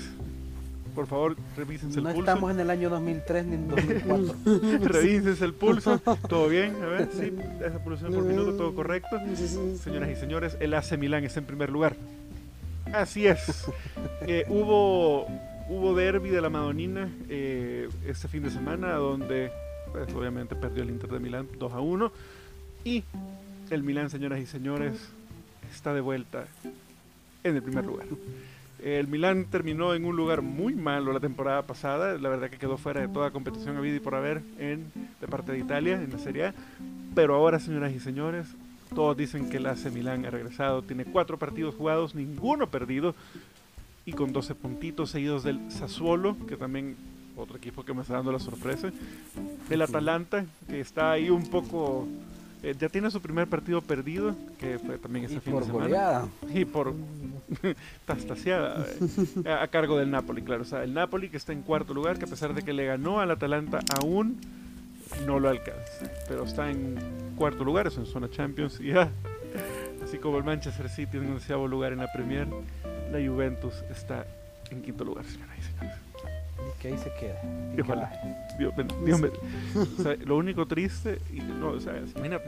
por 0.96 1.08
favor, 1.08 1.36
revísense 1.58 2.00
el 2.00 2.06
pulso. 2.06 2.18
No 2.18 2.20
estamos 2.20 2.52
en 2.52 2.60
el 2.60 2.70
año 2.70 2.90
2003 2.90 3.46
ni 3.46 3.56
en 3.56 3.68
2004. 3.68 4.36
revísense 4.84 5.44
el 5.46 5.54
pulso, 5.54 6.00
todo 6.28 6.48
bien, 6.48 6.76
a 6.82 6.86
ver, 6.88 7.10
sí, 7.12 7.34
esa 7.66 7.84
pulsación 7.84 8.14
por 8.14 8.24
minuto, 8.30 8.54
todo 8.54 8.76
correcto. 8.76 9.18
Señoras 9.84 10.10
y 10.10 10.16
señores, 10.16 10.58
el 10.60 10.74
AC 10.74 10.98
Milán 10.98 11.24
está 11.26 11.40
en 11.40 11.46
primer 11.46 11.70
lugar. 11.70 11.96
Así 12.94 13.28
es. 13.28 13.68
Eh, 14.28 14.46
hubo, 14.50 15.26
hubo 15.70 15.96
derby 15.96 16.30
de 16.30 16.42
la 16.42 16.50
Madonina 16.50 17.10
eh, 17.28 17.90
este 18.06 18.28
fin 18.28 18.44
de 18.44 18.52
semana, 18.52 18.94
donde 18.94 19.52
pues, 19.92 20.14
obviamente 20.14 20.56
perdió 20.56 20.84
el 20.84 20.90
Inter 20.90 21.10
de 21.10 21.20
Milán 21.20 21.48
2 21.58 21.74
a 21.74 21.80
1. 21.80 22.12
Y 22.84 23.04
el 23.70 23.84
Milán, 23.84 24.10
señoras 24.10 24.40
y 24.40 24.46
señores, 24.46 25.10
está 25.72 25.94
de 25.94 26.02
vuelta 26.02 26.46
en 27.44 27.56
el 27.56 27.64
primer 27.64 27.86
lugar. 27.86 28.08
El 28.84 29.08
Milán 29.08 29.46
terminó 29.46 29.94
en 29.94 30.06
un 30.06 30.16
lugar 30.16 30.42
muy 30.42 30.74
malo 30.74 31.14
la 31.14 31.20
temporada 31.20 31.62
pasada, 31.62 32.18
la 32.18 32.30
verdad 32.30 32.50
que 32.50 32.58
quedó 32.58 32.78
fuera 32.78 33.02
de 33.02 33.08
toda 33.08 33.32
competición 33.32 33.78
a 33.78 33.82
vida 33.82 33.98
y 33.98 34.00
por 34.00 34.16
haber 34.16 34.42
en, 34.58 34.92
de 35.20 35.28
parte 35.28 35.52
de 35.52 35.60
Italia 35.60 36.02
en 36.02 36.12
la 36.12 36.18
Serie 36.18 36.48
A. 36.48 36.54
Pero 37.14 37.36
ahora, 37.36 37.60
señoras 37.60 37.94
y 37.94 38.00
señores, 38.00 38.48
todos 38.94 39.16
dicen 39.16 39.50
que 39.50 39.58
el 39.58 39.66
AC 39.66 39.92
Milán 39.92 40.26
ha 40.26 40.30
regresado. 40.30 40.82
Tiene 40.82 41.06
cuatro 41.06 41.38
partidos 41.38 41.76
jugados, 41.76 42.16
ninguno 42.16 42.68
perdido. 42.68 43.16
Y 44.06 44.14
con 44.14 44.34
12 44.34 44.56
puntitos 44.56 45.12
seguidos 45.12 45.44
del 45.44 45.72
Sassuolo, 45.72 46.36
que 46.48 46.58
también 46.58 46.96
otro 47.38 47.58
equipo 47.58 47.84
que 47.84 47.94
me 47.94 48.02
está 48.02 48.16
dando 48.16 48.32
la 48.32 48.40
sorpresa. 48.40 48.92
Del 49.70 49.82
Atalanta, 49.82 50.46
que 50.68 50.80
está 50.80 51.12
ahí 51.12 51.30
un 51.30 51.48
poco... 51.48 52.08
Eh, 52.64 52.76
ya 52.78 52.90
tiene 52.90 53.10
su 53.10 53.20
primer 53.22 53.48
partido 53.48 53.82
perdido, 53.82 54.36
que 54.60 54.78
fue 54.78 55.00
también 55.00 55.26
ese 55.26 55.40
fin 55.40 55.58
de 55.58 55.66
semana. 55.66 56.28
Y 56.54 56.66
por 56.66 56.94
tastaseada. 58.06 58.86
Eh, 59.46 59.52
a, 59.52 59.68
cargo 59.68 59.98
del 59.98 60.12
Napoli, 60.12 60.44
claro. 60.44 60.62
O 60.62 60.66
sea, 60.66 60.84
el 60.84 60.94
Napoli 60.94 61.30
que 61.30 61.38
está 61.38 61.54
en 61.54 61.64
cuarto 61.64 61.94
lugar, 61.94 62.20
que 62.20 62.26
a 62.26 62.28
pesar 62.28 62.54
de 62.54 62.62
que 62.62 62.74
le 62.74 62.86
ganó 62.86 63.20
al 63.20 63.32
Atalanta 63.32 63.80
aún 64.00 64.38
no 65.26 65.40
lo 65.40 65.50
alcanza. 65.50 66.12
Pero 66.28 66.44
está 66.44 66.70
en 66.70 67.34
cuarto 67.36 67.64
lugar, 67.64 67.88
es 67.88 67.98
en 67.98 68.06
zona 68.06 68.30
Champions 68.30 68.80
y 68.80 68.88
ya. 68.88 69.10
Así 70.04 70.18
como 70.18 70.38
el 70.38 70.44
Manchester 70.44 70.90
City 70.90 71.18
en 71.18 71.32
onceavo 71.32 71.68
lugar 71.68 71.94
en 71.94 72.00
la 72.00 72.12
Premier, 72.12 72.48
la 73.12 73.20
Juventus 73.20 73.76
está 73.90 74.26
en 74.72 74.82
quinto 74.82 75.04
lugar, 75.04 75.26
señoras 75.26 75.58
y 75.60 75.62
señores. 75.62 75.98
Y 76.60 76.82
que 76.82 76.88
ahí 76.90 76.98
se 76.98 77.14
queda. 77.14 77.42
y 77.76 77.82
ojalá. 77.82 78.12
Dios, 78.58 78.74
Dios 79.06 79.22
o 79.76 80.02
sea, 80.02 80.16
lo 80.26 80.38
único 80.38 80.66
triste, 80.66 81.20
y 81.32 81.40
no, 81.40 81.70
o 81.70 81.80
sea, 81.80 81.98
imagínate, 81.98 82.46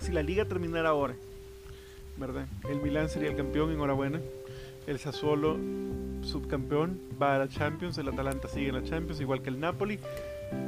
si 0.00 0.12
la 0.12 0.22
liga 0.22 0.44
terminara 0.44 0.90
ahora, 0.90 1.14
¿verdad? 2.16 2.46
El 2.68 2.80
Milán 2.80 3.08
sería 3.08 3.30
el 3.30 3.36
campeón, 3.36 3.72
enhorabuena. 3.72 4.20
El 4.86 4.98
Sassuolo, 5.00 5.56
subcampeón, 6.22 7.00
va 7.20 7.34
a 7.34 7.38
la 7.38 7.48
Champions. 7.48 7.98
El 7.98 8.08
Atalanta 8.08 8.48
sigue 8.48 8.68
en 8.68 8.76
la 8.76 8.84
Champions, 8.84 9.20
igual 9.20 9.42
que 9.42 9.50
el 9.50 9.58
Napoli. 9.58 9.98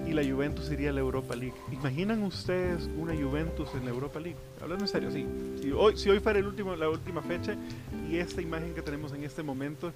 Y 0.07 0.13
la 0.13 0.23
Juventus 0.25 0.71
iría 0.71 0.91
a 0.91 0.93
la 0.93 1.01
Europa 1.01 1.37
League. 1.37 1.55
¿Imaginan 1.71 2.23
ustedes 2.23 2.89
una 2.97 3.15
Juventus 3.15 3.69
en 3.75 3.85
la 3.85 3.91
Europa 3.91 4.19
League? 4.19 4.39
Hablando 4.63 4.85
en 4.85 4.89
serio, 4.89 5.11
sí. 5.11 5.27
Si 5.61 5.71
hoy, 5.71 5.97
si 5.99 6.09
hoy 6.09 6.19
fuera 6.21 6.39
el 6.39 6.47
último, 6.47 6.75
la 6.77 6.89
última 6.89 7.21
fecha 7.23 7.55
y 8.11 8.17
esta 8.17 8.41
imagen 8.41 8.75
que 8.75 8.81
tenemos 8.83 9.13
en 9.13 9.23
este 9.25 9.43
momento 9.43 9.93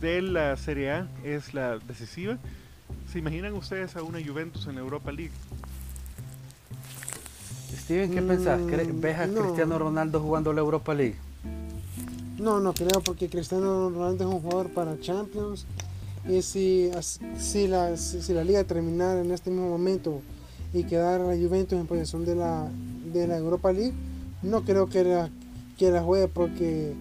de 0.00 0.22
la 0.22 0.56
Serie 0.56 0.90
A 0.92 1.08
es 1.24 1.52
la 1.52 1.78
decisiva, 1.78 2.38
¿se 3.12 3.18
imaginan 3.18 3.52
ustedes 3.54 3.96
a 3.96 4.02
una 4.02 4.18
Juventus 4.24 4.66
en 4.66 4.76
la 4.76 4.80
Europa 4.80 5.12
League? 5.12 5.32
Steven, 7.76 8.10
¿qué 8.12 8.20
Mm, 8.22 8.26
pensás? 8.28 8.60
¿Cre- 8.62 9.00
¿Ves 9.00 9.18
a 9.18 9.26
no. 9.26 9.42
Cristiano 9.42 9.78
Ronaldo 9.78 10.20
jugando 10.20 10.52
la 10.52 10.60
Europa 10.60 10.94
League? 10.94 11.16
No, 12.38 12.60
no 12.60 12.72
creo 12.72 13.00
porque 13.04 13.28
Cristiano 13.28 13.90
Ronaldo 13.90 14.24
es 14.28 14.34
un 14.34 14.40
jugador 14.40 14.70
para 14.70 14.98
Champions 15.00 15.66
y 16.28 16.42
si, 16.42 16.90
si, 17.38 17.66
la, 17.68 17.96
si, 17.96 18.22
si 18.22 18.32
la 18.32 18.44
liga 18.44 18.64
terminara 18.64 19.20
en 19.20 19.30
este 19.30 19.50
mismo 19.50 19.68
momento 19.68 20.20
y 20.72 20.84
quedara 20.84 21.24
la 21.24 21.36
Juventus 21.36 21.78
en 21.78 21.86
posición 21.86 22.24
de 22.24 22.34
la, 22.34 22.68
de 23.12 23.26
la 23.26 23.36
Europa 23.36 23.72
League, 23.72 23.92
no 24.42 24.64
creo 24.64 24.86
que 24.88 25.04
la, 25.04 25.30
que 25.78 25.90
la 25.90 26.02
juegue 26.02 26.28
porque 26.28 26.92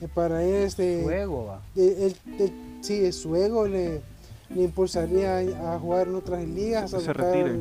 eh, 0.00 0.08
para 0.14 0.42
él 0.44 0.64
este, 0.64 1.02
Juego, 1.02 1.46
va. 1.46 1.62
eh, 1.76 2.12
él- 2.28 2.34
él- 2.40 2.52
sí, 2.82 3.10
su 3.12 3.34
ego 3.36 3.66
le, 3.66 4.00
le 4.54 4.62
impulsaría 4.62 5.38
a, 5.38 5.74
a 5.74 5.78
jugar 5.78 6.06
en 6.08 6.14
otras 6.14 6.46
ligas, 6.46 6.92
a 6.94 7.00
se 7.00 7.12
retire. 7.12 7.60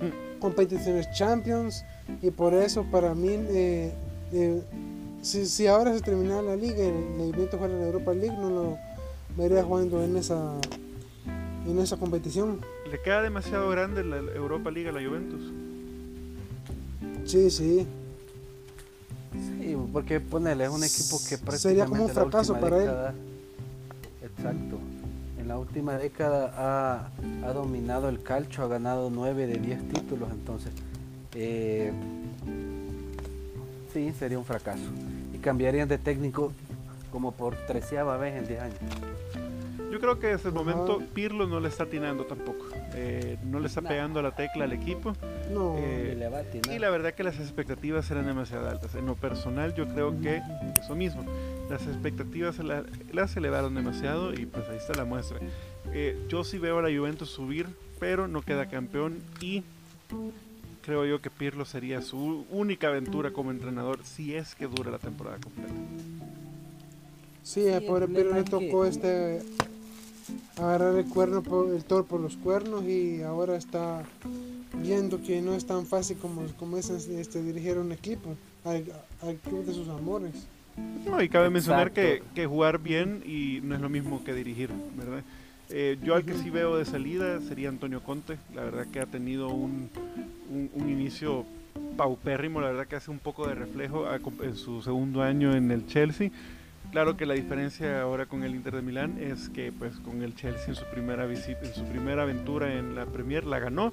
competiciones 0.40 1.06
Champions 1.12 1.84
y 2.22 2.30
por 2.30 2.54
eso 2.54 2.84
para 2.90 3.14
mí 3.14 3.30
eh, 3.30 3.92
eh, 4.32 4.62
si, 5.22 5.46
si 5.46 5.66
ahora 5.66 5.94
se 5.94 6.00
terminara 6.02 6.42
la 6.42 6.56
liga 6.56 6.84
y 6.84 6.90
la 7.18 7.24
Juventus 7.24 7.58
fuera 7.58 7.72
en 7.74 7.80
la 7.80 7.86
Europa 7.86 8.12
League 8.12 8.36
no 8.36 8.50
lo 8.50 8.78
vería 9.36 9.62
jugando 9.62 10.02
en 10.02 10.16
esa 10.16 10.52
en 11.66 11.78
esa 11.78 11.96
competición 11.96 12.60
¿Le 12.90 13.00
queda 13.02 13.22
demasiado 13.22 13.68
grande 13.70 14.04
la 14.04 14.16
Europa 14.18 14.70
League 14.70 14.88
a 14.88 14.92
la 14.92 15.06
Juventus? 15.06 15.52
sí 17.24 17.50
sí 17.50 17.86
Sí, 19.58 19.76
porque 19.92 20.18
ponele, 20.20 20.64
es 20.64 20.70
un 20.70 20.82
equipo 20.84 21.18
que 21.28 21.36
prácticamente 21.36 21.58
Sería 21.58 21.84
como 21.86 22.04
un 22.04 22.08
en 22.10 22.16
la 22.16 22.22
fracaso 22.22 22.52
última 22.54 22.60
para 22.70 22.76
él. 22.82 22.88
década- 22.88 23.14
Exacto. 24.22 24.78
En 25.38 25.48
la 25.48 25.58
última 25.58 25.98
década 25.98 26.52
ha, 26.56 27.10
ha 27.46 27.52
dominado 27.52 28.08
el 28.08 28.22
calcio, 28.22 28.64
ha 28.64 28.68
ganado 28.68 29.10
9 29.10 29.46
de 29.46 29.58
10 29.58 29.88
títulos, 29.90 30.30
entonces 30.30 30.72
eh, 31.34 31.92
sí, 33.92 34.12
sería 34.18 34.38
un 34.38 34.44
fracaso. 34.44 34.84
Y 35.34 35.38
cambiarían 35.38 35.88
de 35.88 35.98
técnico 35.98 36.52
como 37.12 37.32
por 37.32 37.56
treceava 37.66 38.16
vez 38.16 38.36
en 38.36 38.46
10 38.46 38.60
años. 38.60 38.78
Yo 39.90 40.00
creo 40.00 40.18
que 40.18 40.26
desde 40.28 40.48
el 40.50 40.54
Ajá. 40.56 40.64
momento 40.64 41.02
Pirlo 41.14 41.46
no 41.46 41.60
le 41.60 41.68
está 41.68 41.84
atinando 41.84 42.24
tampoco. 42.24 42.66
Eh, 42.94 43.38
no 43.44 43.60
le 43.60 43.68
está 43.68 43.80
Nah. 43.80 43.88
pegando 43.88 44.20
a 44.20 44.22
la 44.22 44.34
tecla 44.34 44.64
al 44.64 44.72
equipo. 44.72 45.12
no 45.52 45.76
Eh, 45.78 46.12
Y 46.14 46.18
le 46.18 46.28
va 46.28 46.38
a 46.38 46.40
atinar. 46.40 46.74
Y 46.74 46.78
la 46.78 46.90
verdad 46.90 47.14
que 47.14 47.22
las 47.22 47.38
expectativas 47.38 48.10
eran 48.10 48.26
demasiado 48.26 48.68
altas. 48.68 48.94
En 48.96 49.06
lo 49.06 49.14
personal 49.14 49.74
yo 49.74 49.86
creo 49.88 50.20
que 50.20 50.42
eso 50.80 50.94
mismo. 50.96 51.24
Las 51.70 51.82
expectativas 51.86 52.56
se 52.56 52.62
la- 52.64 52.84
las 53.12 53.36
elevaron 53.36 53.74
demasiado 53.74 54.34
y 54.34 54.44
pues 54.46 54.68
ahí 54.68 54.76
está 54.76 54.94
la 54.94 55.04
muestra. 55.04 55.38
Eh, 55.92 56.18
yo 56.28 56.42
sí 56.44 56.58
veo 56.58 56.78
a 56.78 56.82
la 56.82 56.96
Juventus 56.96 57.30
subir, 57.30 57.66
pero 58.00 58.26
no 58.28 58.42
queda 58.42 58.66
campeón 58.68 59.18
y 59.40 59.62
creo 60.82 61.04
yo 61.06 61.20
que 61.20 61.30
Pirlo 61.30 61.64
sería 61.64 62.02
su 62.02 62.44
única 62.50 62.88
aventura 62.88 63.30
como 63.32 63.50
entrenador 63.52 64.00
si 64.04 64.34
es 64.34 64.54
que 64.54 64.66
dura 64.66 64.90
la 64.90 64.98
temporada 64.98 65.38
completa. 65.38 65.72
sí 67.42 67.68
al 67.68 67.80
Sí, 67.82 67.86
pobre 67.86 68.06
el 68.06 68.12
Pirlo 68.12 68.34
le 68.34 68.42
tocó 68.44 68.82
que- 68.82 68.88
este 68.88 69.42
agarrar 70.56 70.94
el 70.96 71.04
cuerno 71.06 71.42
por 71.42 71.74
el 71.74 71.84
toro 71.84 72.04
por 72.04 72.20
los 72.20 72.36
cuernos 72.36 72.84
y 72.84 73.22
ahora 73.22 73.56
está 73.56 74.02
viendo 74.82 75.22
que 75.22 75.40
no 75.42 75.54
es 75.54 75.64
tan 75.66 75.86
fácil 75.86 76.16
como, 76.18 76.42
como 76.58 76.76
es 76.76 76.90
este, 76.90 77.42
dirigir 77.42 77.78
un 77.78 77.92
equipo 77.92 78.34
al, 78.64 78.84
al 79.22 79.36
club 79.36 79.64
de 79.64 79.72
sus 79.74 79.88
amores 79.88 80.32
No, 81.06 81.22
y 81.22 81.28
cabe 81.28 81.50
mencionar 81.50 81.92
que, 81.92 82.22
que 82.34 82.46
jugar 82.46 82.78
bien 82.78 83.22
y 83.24 83.60
no 83.62 83.74
es 83.74 83.80
lo 83.80 83.88
mismo 83.88 84.22
que 84.24 84.34
dirigir, 84.34 84.70
¿verdad? 84.96 85.22
Eh, 85.70 85.98
yo 86.04 86.14
al 86.14 86.24
que 86.24 86.34
sí 86.34 86.48
veo 86.50 86.76
de 86.76 86.84
salida 86.84 87.40
sería 87.40 87.68
Antonio 87.68 88.00
Conte, 88.02 88.36
la 88.54 88.62
verdad 88.62 88.86
que 88.92 89.00
ha 89.00 89.06
tenido 89.06 89.48
un, 89.48 89.88
un- 90.50 90.70
un 90.74 90.88
inicio 90.90 91.44
paupérrimo, 91.96 92.60
la 92.60 92.68
verdad 92.68 92.86
que 92.86 92.96
hace 92.96 93.10
un 93.10 93.18
poco 93.18 93.48
de 93.48 93.54
reflejo 93.54 94.04
en 94.42 94.56
su 94.56 94.80
segundo 94.82 95.22
año 95.22 95.54
en 95.56 95.70
el 95.70 95.86
Chelsea. 95.86 96.30
Claro 96.92 97.16
que 97.16 97.26
la 97.26 97.34
diferencia 97.34 98.00
ahora 98.00 98.26
con 98.26 98.42
el 98.42 98.54
Inter 98.54 98.74
de 98.76 98.82
Milán 98.82 99.18
es 99.20 99.50
que 99.50 99.70
pues 99.70 99.96
con 99.98 100.22
el 100.22 100.34
Chelsea 100.34 100.68
en 100.68 100.74
su 100.74 100.84
primera 100.86 101.26
visita, 101.26 101.60
en 101.62 101.74
su 101.74 101.84
primera 101.84 102.22
aventura 102.22 102.72
en 102.72 102.94
la 102.94 103.04
Premier 103.04 103.44
la 103.44 103.58
ganó 103.58 103.92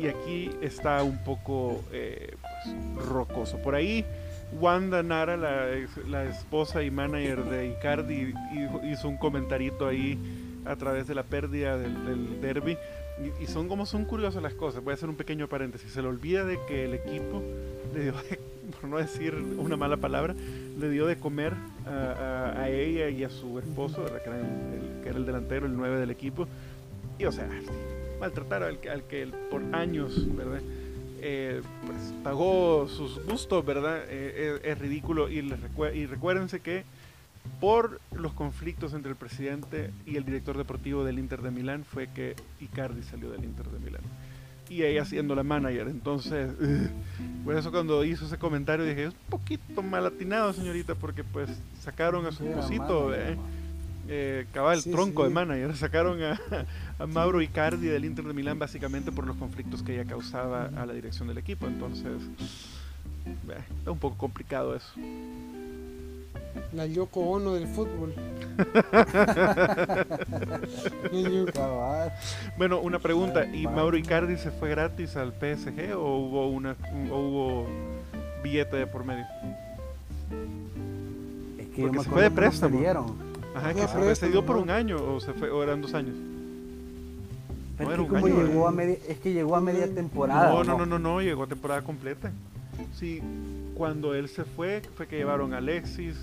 y 0.00 0.06
aquí 0.06 0.50
está 0.62 1.02
un 1.02 1.18
poco 1.24 1.84
eh, 1.92 2.34
pues, 2.40 3.06
rocoso. 3.06 3.58
Por 3.58 3.74
ahí 3.74 4.04
Wanda 4.52 5.02
Nara, 5.02 5.36
la, 5.36 6.24
esposa 6.24 6.82
y 6.82 6.90
manager 6.90 7.44
de 7.44 7.68
Icardi, 7.68 8.32
hizo- 8.90 9.08
un 9.08 9.18
comentarito 9.18 9.86
ahí 9.86 10.18
a 10.64 10.76
través 10.76 11.06
de 11.06 11.14
la 11.14 11.22
pérdida 11.24 11.76
del, 11.76 12.40
derby. 12.40 12.78
Y, 13.40 13.46
son 13.46 13.68
como 13.68 13.84
son 13.84 14.04
curiosas 14.04 14.42
las 14.42 14.54
cosas. 14.54 14.82
Voy 14.82 14.92
a 14.92 14.94
hacer 14.94 15.08
un 15.08 15.16
pequeño 15.16 15.48
paréntesis. 15.48 15.92
Se 15.92 16.00
le 16.00 16.08
olvida 16.08 16.44
de 16.44 16.58
que 16.68 16.84
el 16.84 16.94
equipo 16.94 17.42
le 17.92 18.04
dio, 18.04 18.14
por 18.80 18.88
no 18.90 18.98
decir 18.98 19.34
una 19.34 19.76
mala 19.76 19.96
palabra, 19.96 20.34
le 20.78 20.90
dio 20.90 21.06
de 21.06 21.16
comer 21.16 21.54
a, 21.86 22.68
ella 22.68 23.08
y 23.10 23.24
a 23.24 23.30
su 23.30 23.58
esposo. 23.58 24.04
Que, 24.04 24.28
era 24.28 24.38
el, 24.40 25.02
que 25.02 25.08
era 25.08 25.18
el 25.18 25.26
delantero, 25.26 25.66
el 25.66 25.76
9 25.76 25.98
del 26.00 26.10
equipo. 26.10 26.46
Y 27.18 27.24
o 27.24 27.32
sea, 27.32 27.48
maltratar 28.20 28.62
al, 28.62 28.78
que- 28.80 28.90
al 28.90 29.02
que 29.04 29.26
por 29.50 29.62
años, 29.74 30.26
¿verdad? 30.36 30.60
eh, 31.20 31.62
pues 31.84 32.14
pagó 32.22 32.88
sus 32.88 33.24
gustos, 33.24 33.64
¿verdad? 33.64 34.02
Eh, 34.08 34.60
es, 34.62 34.70
es 34.72 34.78
ridículo 34.78 35.28
y, 35.28 35.42
les 35.42 35.58
recue- 35.58 35.94
y 35.94 36.06
recuérdense 36.06 36.60
que 36.60 36.84
por 37.60 38.00
los 38.12 38.32
conflictos 38.34 38.92
entre 38.94 39.10
el 39.10 39.16
presidente 39.16 39.90
y 40.06 40.16
el 40.16 40.24
director 40.24 40.56
deportivo 40.56 41.02
del 41.04 41.18
Inter 41.18 41.42
de 41.42 41.50
Milán 41.50 41.84
fue 41.84 42.06
que 42.14 42.36
Icardi 42.60 43.02
salió 43.02 43.30
del 43.30 43.42
Inter 43.44 43.66
de 43.66 43.78
Milán. 43.80 44.02
Y 44.70 44.82
ella 44.82 45.04
siendo 45.04 45.34
la 45.34 45.42
manager, 45.42 45.88
entonces, 45.88 46.50
ugh. 46.60 46.90
por 47.44 47.56
eso 47.56 47.70
cuando 47.70 48.04
hizo 48.04 48.26
ese 48.26 48.36
comentario 48.38 48.84
dije, 48.84 49.04
es 49.04 49.10
un 49.14 49.30
poquito 49.30 49.82
mal 49.82 50.04
atinado 50.06 50.52
señorita, 50.52 50.94
porque 50.94 51.24
pues 51.24 51.48
sacaron 51.80 52.26
a 52.26 52.32
su 52.32 52.44
malo, 52.44 53.14
eh, 53.14 53.36
eh, 54.08 54.46
cabal, 54.52 54.80
Sí, 54.80 54.90
tronco 54.90 55.22
sí. 55.22 55.28
de 55.28 55.34
manager. 55.34 55.76
Sacaron 55.76 56.22
a, 56.22 56.38
a 56.98 57.06
Mauro 57.06 57.40
Icardi 57.42 57.86
del 57.86 58.04
Inter 58.04 58.24
de 58.24 58.32
Milán 58.32 58.58
básicamente 58.58 59.12
por 59.12 59.26
los 59.26 59.36
conflictos 59.36 59.82
que 59.82 59.94
ella 59.94 60.04
causaba 60.08 60.66
a 60.76 60.86
la 60.86 60.92
dirección 60.92 61.28
del 61.28 61.38
equipo. 61.38 61.66
Entonces, 61.66 62.22
eh, 63.26 63.58
está 63.78 63.90
un 63.90 63.98
poco 63.98 64.16
complicado 64.16 64.74
eso. 64.74 64.92
La 66.72 66.86
Yoko 66.86 67.20
Ono 67.20 67.54
del 67.54 67.66
fútbol. 67.68 68.14
Bueno, 72.56 72.80
una 72.80 72.98
pregunta. 72.98 73.44
¿Y. 73.46 73.66
Mauro 73.66 73.96
Icardi 73.96 74.36
se 74.36 74.50
fue 74.50 74.70
gratis 74.70 75.16
al 75.16 75.32
PSG 75.32 75.94
o 75.96 76.16
hubo, 76.18 76.48
una, 76.48 76.76
un- 76.92 77.10
o 77.10 77.18
hubo 77.18 77.66
billete 78.42 78.76
de 78.76 78.86
por 78.86 79.04
medio? 79.04 79.24
Es 81.58 81.66
que 81.68 81.82
Porque 81.82 81.98
se 82.00 82.10
fue 82.10 82.22
de 82.22 82.30
préstamo. 82.30 82.74
se 82.76 82.80
dieron. 82.82 83.06
Ajá, 83.54 83.74
que 83.74 83.80
se, 83.82 83.88
fue, 83.88 84.14
se 84.14 84.28
dio 84.28 84.44
por 84.44 84.56
un 84.56 84.70
año 84.70 84.96
o, 85.02 85.20
se 85.20 85.32
fue, 85.32 85.50
o 85.50 85.62
eran 85.62 85.80
dos 85.80 85.94
años. 85.94 86.14
Pero 87.76 87.90
No, 87.90 87.94
es 87.94 87.96
que 87.96 88.02
un 88.02 88.08
como 88.20 88.26
año, 88.26 88.46
llegó 88.46 88.64
eh. 88.64 88.68
a 88.68 88.70
media, 88.72 88.96
es 89.08 89.18
que 89.18 89.32
llegó 89.32 89.56
a 89.56 89.60
media 89.60 89.86
temporada. 89.92 90.50
No, 90.52 90.64
no, 90.64 90.78
no, 90.78 90.86
no, 90.86 90.98
no, 90.98 91.20
llegó 91.22 91.44
a 91.44 91.46
temporada 91.46 91.82
completa. 91.82 92.30
Sí, 92.94 93.20
cuando 93.74 94.14
él 94.14 94.28
se 94.28 94.44
fue, 94.44 94.82
fue 94.96 95.06
que 95.06 95.16
llevaron 95.16 95.52
a 95.54 95.58
Alexis, 95.58 96.14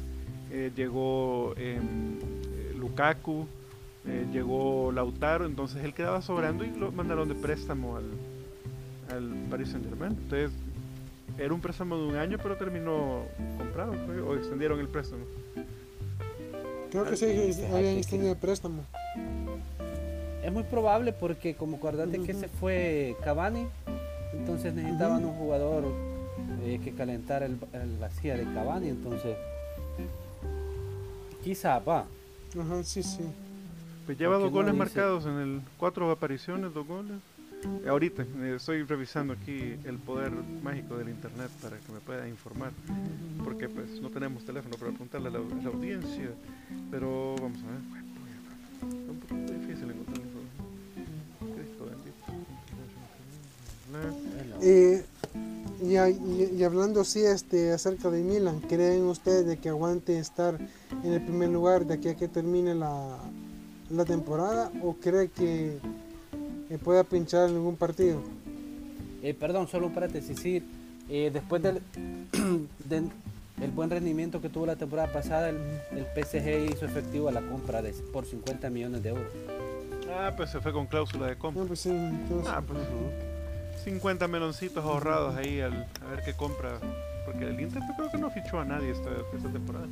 eh, 0.56 0.72
llegó 0.74 1.54
em, 1.58 2.18
eh, 2.18 2.74
Lukaku, 2.78 3.46
eh, 4.08 4.26
llegó 4.32 4.90
Lautaro, 4.94 5.46
entonces 5.46 5.84
él 5.84 5.94
quedaba 5.94 6.22
sobrando 6.22 6.64
y 6.64 6.70
lo 6.70 6.94
mandaron 6.94 7.28
de 7.28 7.36
préstamo 7.36 7.98
al, 7.98 8.06
al 9.14 9.34
Paris 9.50 9.72
Saint 9.72 9.86
Germain. 9.86 10.14
Entonces, 10.14 10.52
era 11.38 11.54
un 11.54 11.60
préstamo 11.60 11.98
de 11.98 12.04
un 12.06 12.16
año, 12.16 12.38
pero 12.42 12.56
terminó 12.56 13.24
comprado, 13.58 13.92
creo, 14.08 14.30
o 14.30 14.36
extendieron 14.36 14.80
el 14.80 14.88
préstamo. 14.88 15.26
creo 16.90 17.04
que 17.04 17.18
sí 17.18 17.26
habían 17.74 17.98
extendido 17.98 18.32
el 18.32 18.38
préstamo 18.38 18.84
Es 20.42 20.54
muy 20.54 20.64
probable 20.64 21.12
porque 21.12 21.56
como 21.56 21.76
acordate 21.76 22.18
que 22.20 22.34
se 22.34 22.48
fue 22.48 23.18
Cavani, 23.26 23.68
entonces 24.32 24.74
necesitaban 24.74 25.26
un 25.26 25.34
jugador 25.34 25.84
eh, 26.64 26.80
que 26.82 26.94
calentara 26.94 27.46
el, 27.46 27.60
la 28.00 28.10
silla 28.10 28.38
de 28.38 28.46
Cavani, 28.54 28.88
entonces 28.88 29.36
quizá 31.46 31.78
va. 31.78 32.08
Ajá, 32.60 32.84
sí, 32.84 33.04
sí. 33.04 33.22
Pues 34.08 34.18
lleva 34.18 34.38
dos 34.38 34.52
no 34.52 34.58
goles 34.58 34.74
marcados 34.74 35.26
en 35.26 35.38
el 35.38 35.62
cuatro 35.78 36.10
apariciones, 36.10 36.74
dos 36.74 36.88
goles. 36.88 37.18
Eh, 37.84 37.88
Ahorita 37.88 38.24
eh, 38.24 38.54
estoy 38.58 38.84
revisando 38.84 39.34
aquí 39.34 39.76
el 39.86 39.98
poder 39.98 40.32
mágico 40.64 40.98
del 40.98 41.10
internet 41.10 41.50
para 41.62 41.78
que 41.78 41.92
me 41.92 42.00
pueda 42.00 42.28
informar, 42.28 42.72
porque 43.44 43.70
pues 43.70 44.02
no 44.02 44.10
tenemos 44.10 44.44
teléfono 44.44 44.76
para 44.76 44.92
preguntarle 44.92 45.28
a 45.30 45.32
la, 45.32 45.40
a 45.40 45.64
la 45.64 45.70
audiencia, 45.70 46.32
pero 46.90 47.36
vamos 47.40 47.60
a 47.60 47.68
ver. 47.68 47.82
Es 49.04 49.10
un 49.10 49.20
poquito 49.20 49.54
difícil 49.54 49.92
encontrar. 49.92 50.26
Cristo 51.56 51.86
bendito. 51.86 52.26
Eh, 54.62 55.06
y, 55.84 55.96
a- 55.98 56.10
y- 56.10 56.56
y 56.58 56.64
hablando 56.64 57.02
así 57.02 57.22
este, 57.22 57.72
acerca 57.72 58.10
de 58.10 58.22
Milan, 58.22 58.60
¿creen 58.62 59.04
ustedes 59.06 59.46
de 59.46 59.58
que 59.58 59.70
aguante 59.70 60.18
estar 60.20 60.58
en 61.04 61.14
el 61.14 61.22
primer 61.22 61.50
lugar 61.50 61.86
de 61.86 61.96
aquí 61.96 62.10
a 62.10 62.16
que 62.16 62.28
termine 62.28 62.76
la, 62.76 63.18
la 63.90 64.06
temporada 64.06 64.72
o 64.84 64.94
cree 64.96 65.30
que 65.30 65.78
eh, 66.70 66.78
pueda 66.84 67.04
pinchar 67.04 67.50
en 67.50 67.56
algún 67.56 67.76
partido? 67.76 68.20
Eh, 69.22 69.34
perdón, 69.34 69.68
solo 69.68 69.88
un 69.88 69.94
paréntesis. 69.94 70.40
Sí, 70.40 70.64
eh, 71.10 71.30
después 71.34 71.62
del, 71.62 71.82
del- 72.90 73.10
el 73.62 73.72
buen 73.72 73.90
rendimiento 73.90 74.42
que 74.42 74.50
tuvo 74.50 74.66
la 74.66 74.76
temporada 74.76 75.12
pasada, 75.14 75.50
el, 75.50 75.58
el 75.92 76.06
PSG 76.14 76.74
hizo 76.74 76.86
efectivo 76.86 77.32
la 77.32 77.42
compra 77.42 77.82
de, 77.82 77.94
por 78.12 78.26
50 78.26 78.70
millones 78.70 79.02
de 79.02 79.10
euros. 79.10 79.28
Ah, 80.18 80.34
pues 80.36 80.50
se 80.52 80.60
fue 80.60 80.74
con 80.74 80.86
cláusula 80.88 81.28
de 81.28 81.38
compra. 81.38 81.62
No, 81.62 81.68
pues 81.68 81.80
sí, 81.80 81.90
entonces- 81.90 82.52
Ah, 82.54 82.62
pues 82.66 82.80
50 83.86 84.28
meloncitos 84.28 84.84
ahorrados 84.84 85.36
ahí 85.36 85.62
al, 85.62 85.88
a 86.06 86.10
ver 86.10 86.24
qué 86.26 86.34
compra. 86.34 86.80
Porque 87.26 87.46
el 87.46 87.60
Inter 87.60 87.82
yo 87.88 87.96
creo 87.96 88.12
que 88.12 88.18
no 88.18 88.30
fichó 88.30 88.60
a 88.60 88.66
nadie 88.66 88.92
esta, 88.92 89.10
esta 89.36 89.50
temporada. 89.50 89.88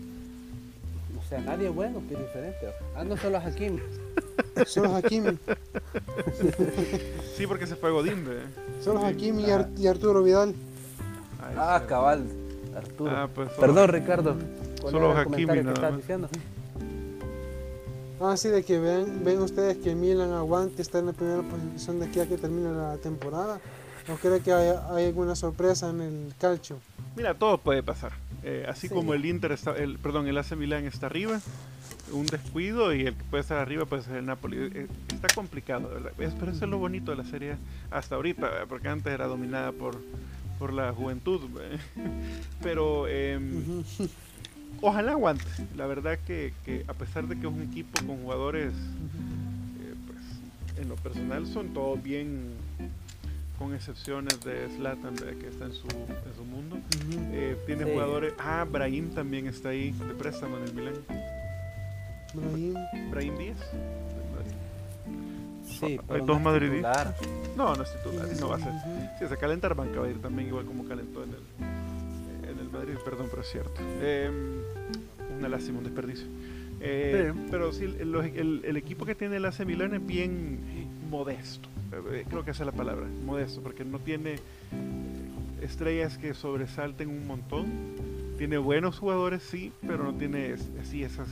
O 1.17 1.29
sea, 1.29 1.39
nadie 1.41 1.69
bueno, 1.69 2.01
que 2.07 2.13
es 2.15 2.19
diferente. 2.19 2.67
Ah, 2.95 3.03
no 3.03 3.15
solo 3.17 3.37
a 3.37 3.41
Hakim. 3.41 3.79
solo 4.67 4.95
Hakimi, 4.95 5.37
Sí, 7.37 7.47
porque 7.47 7.65
se 7.67 7.75
fue 7.75 7.91
Godín. 7.91 8.23
¿ve? 8.25 8.39
solo 8.83 9.03
Hakimi 9.05 9.43
y, 9.45 9.51
Ar- 9.51 9.69
y 9.77 9.87
Arturo 9.87 10.21
Vidal. 10.23 10.49
Ahí 11.41 11.55
Ah, 11.57 11.75
está. 11.77 11.87
cabal, 11.87 12.25
Arturo. 12.75 13.11
Ah, 13.15 13.29
pues 13.33 13.49
solo- 13.49 13.61
Perdón, 13.61 13.87
Ricardo. 13.89 14.35
¿Cuál 14.81 14.91
solo 14.91 15.17
Hakimi 15.17 15.53
que 15.53 15.63
nada 15.63 15.81
más. 15.81 15.97
diciendo? 15.97 16.29
Ah, 18.21 18.37
sí, 18.37 18.49
de 18.49 18.63
que 18.63 18.79
ven, 18.79 19.23
ven 19.25 19.39
ustedes 19.41 19.77
que 19.77 19.95
Milan 19.95 20.31
aguante 20.31 20.81
estar 20.81 20.99
en 21.01 21.07
la 21.07 21.13
primera 21.13 21.41
posición 21.41 21.99
de 21.99 22.05
aquí 22.05 22.19
a 22.19 22.27
que 22.27 22.37
termine 22.37 22.71
la 22.71 22.95
temporada 22.97 23.59
o 24.09 24.15
cree 24.15 24.39
que 24.41 24.51
hay, 24.53 24.73
hay 24.91 25.05
alguna 25.07 25.35
sorpresa 25.35 25.89
en 25.89 26.01
el 26.01 26.33
calcio. 26.39 26.77
Mira, 27.15 27.33
todo 27.33 27.57
puede 27.57 27.83
pasar. 27.83 28.11
Eh, 28.43 28.65
así 28.67 28.87
Sí. 28.87 28.93
como 28.93 29.13
el 29.13 29.25
Inter 29.25 29.51
está, 29.51 29.71
el, 29.75 29.97
perdón, 29.99 30.27
el 30.27 30.37
AC 30.37 30.55
Milan 30.55 30.85
está 30.85 31.05
arriba, 31.05 31.39
un 32.11 32.25
descuido 32.25 32.93
y 32.93 33.05
el 33.05 33.15
que 33.15 33.23
puede 33.25 33.41
estar 33.41 33.57
arriba 33.57 33.85
puede 33.85 34.01
ser 34.03 34.17
el 34.17 34.25
Napoli. 34.25 34.57
Eh, 34.73 34.87
está 35.13 35.27
complicado, 35.33 35.89
¿verdad? 35.89 36.11
Es- 36.19 36.33
Pero 36.33 36.51
eso 36.51 36.65
es 36.65 36.69
lo 36.71 36.77
bonito 36.79 37.11
de 37.11 37.17
la 37.17 37.25
serie 37.25 37.55
hasta 37.91 38.15
ahorita, 38.15 38.41
¿verdad? 38.49 38.65
porque 38.67 38.87
antes 38.89 39.13
era 39.13 39.27
dominada 39.27 39.71
por, 39.71 39.97
por 40.59 40.73
la 40.73 40.91
juventud. 40.91 41.39
¿ve? 41.53 41.77
Pero 42.61 43.07
em, 43.07 43.83
ojalá 44.81 45.11
aguante. 45.13 45.45
La 45.77 45.85
verdad 45.85 46.19
que, 46.25 46.53
que 46.65 46.83
a 46.87 46.93
pesar 46.93 47.27
de 47.27 47.35
que 47.39 47.47
es 47.47 47.53
un 47.53 47.61
equipo 47.61 48.05
con 48.05 48.17
jugadores, 48.23 48.73
eh, 48.73 49.93
pues 50.07 50.77
en 50.81 50.89
lo 50.89 50.95
personal 50.95 51.47
son 51.47 51.69
todos 51.73 52.01
bien, 52.03 52.49
con 53.63 53.73
excepciones 53.75 54.39
de 54.43 54.67
¿verdad? 55.19 55.35
que 55.39 55.47
está 55.47 55.65
en 55.65 55.73
su, 55.73 55.87
en 55.87 56.35
su 56.35 56.43
mundo. 56.43 56.77
Eh, 57.31 57.55
tiene 57.65 57.85
Sí. 57.85 57.91
jugadores. 57.91 58.33
Ah, 58.37 58.65
Brahim 58.69 59.09
también 59.11 59.47
está 59.47 59.69
ahí 59.69 59.91
de 59.91 60.13
préstamo 60.15 60.57
en 60.57 60.63
el 60.63 60.73
Milan. 60.73 60.93
Brahim. 62.33 62.73
Brahim 63.11 63.37
Díaz. 63.37 63.57
Sí, 65.65 65.85
Hay 65.85 65.99
pero 66.07 66.25
dos 66.25 66.37
no 66.39 66.43
madridistas. 66.43 67.15
No, 67.55 67.73
no 67.75 67.83
es 67.83 67.93
titular, 67.93 68.27
y 68.35 68.39
no 68.39 68.49
va 68.49 68.55
a 68.57 68.59
ser. 68.59 68.73
Si 69.19 69.27
se 69.27 69.37
calentar 69.37 69.73
banca 69.75 69.99
va 69.99 70.07
a 70.07 70.09
ir 70.09 70.21
también 70.21 70.49
igual 70.49 70.65
como 70.65 70.83
calentó 70.85 71.23
en 71.23 71.29
el, 71.31 72.49
en 72.49 72.59
el 72.59 72.69
Madrid, 72.69 72.93
perdón, 73.03 73.27
pero 73.29 73.41
es 73.41 73.49
cierto. 73.49 73.73
Eh, 74.01 74.29
una 75.39 75.47
lástima, 75.49 75.77
un 75.79 75.83
desperdicio. 75.85 76.27
Eh, 76.81 77.31
Sí. 77.33 77.39
Pero 77.49 77.71
sí, 77.71 77.85
el, 77.85 78.13
el- 78.35 78.61
el 78.65 78.77
equipo 78.77 79.05
que 79.05 79.15
tiene 79.15 79.37
el 79.37 79.45
AC 79.45 79.65
Milan 79.65 79.93
es 79.95 80.05
bien 80.05 80.59
modesto. 81.09 81.69
Eh, 82.11 82.25
Creo 82.29 82.43
que 82.43 82.51
esa 82.51 82.63
es 82.63 82.67
la 82.67 82.71
palabra, 82.71 83.07
modesto, 83.25 83.61
porque 83.61 83.85
no 83.85 83.99
tiene 83.99 84.33
eh, 84.33 84.39
estrellas 85.61 86.17
que 86.17 86.33
sobresalten 86.33 87.09
un 87.09 87.27
montón. 87.27 87.67
Tiene 88.37 88.57
buenos 88.57 88.99
jugadores, 88.99 89.43
sí, 89.43 89.71
pero 89.85 90.03
no 90.03 90.13
tiene 90.13 90.55
así 90.81 91.03
esas. 91.03 91.27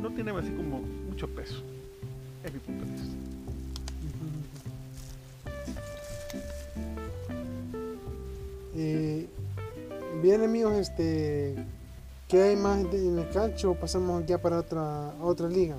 No 0.00 0.10
tiene 0.10 0.32
así 0.32 0.50
como 0.50 0.80
mucho 1.08 1.28
peso. 1.28 1.62
Es 2.44 2.52
mi 2.52 2.58
punto 2.60 2.84
de 2.84 2.90
vista. 2.90 3.14
Eh, 8.76 9.28
bien 10.20 10.42
amigos, 10.42 10.74
este, 10.74 11.54
¿qué 12.28 12.42
hay 12.42 12.56
más 12.56 12.84
en 12.92 13.18
el 13.18 13.28
calcio? 13.30 13.70
o 13.70 13.74
Pasamos 13.74 14.26
ya 14.26 14.38
para 14.38 14.58
otra 14.58 15.12
otra 15.20 15.48
liga. 15.48 15.76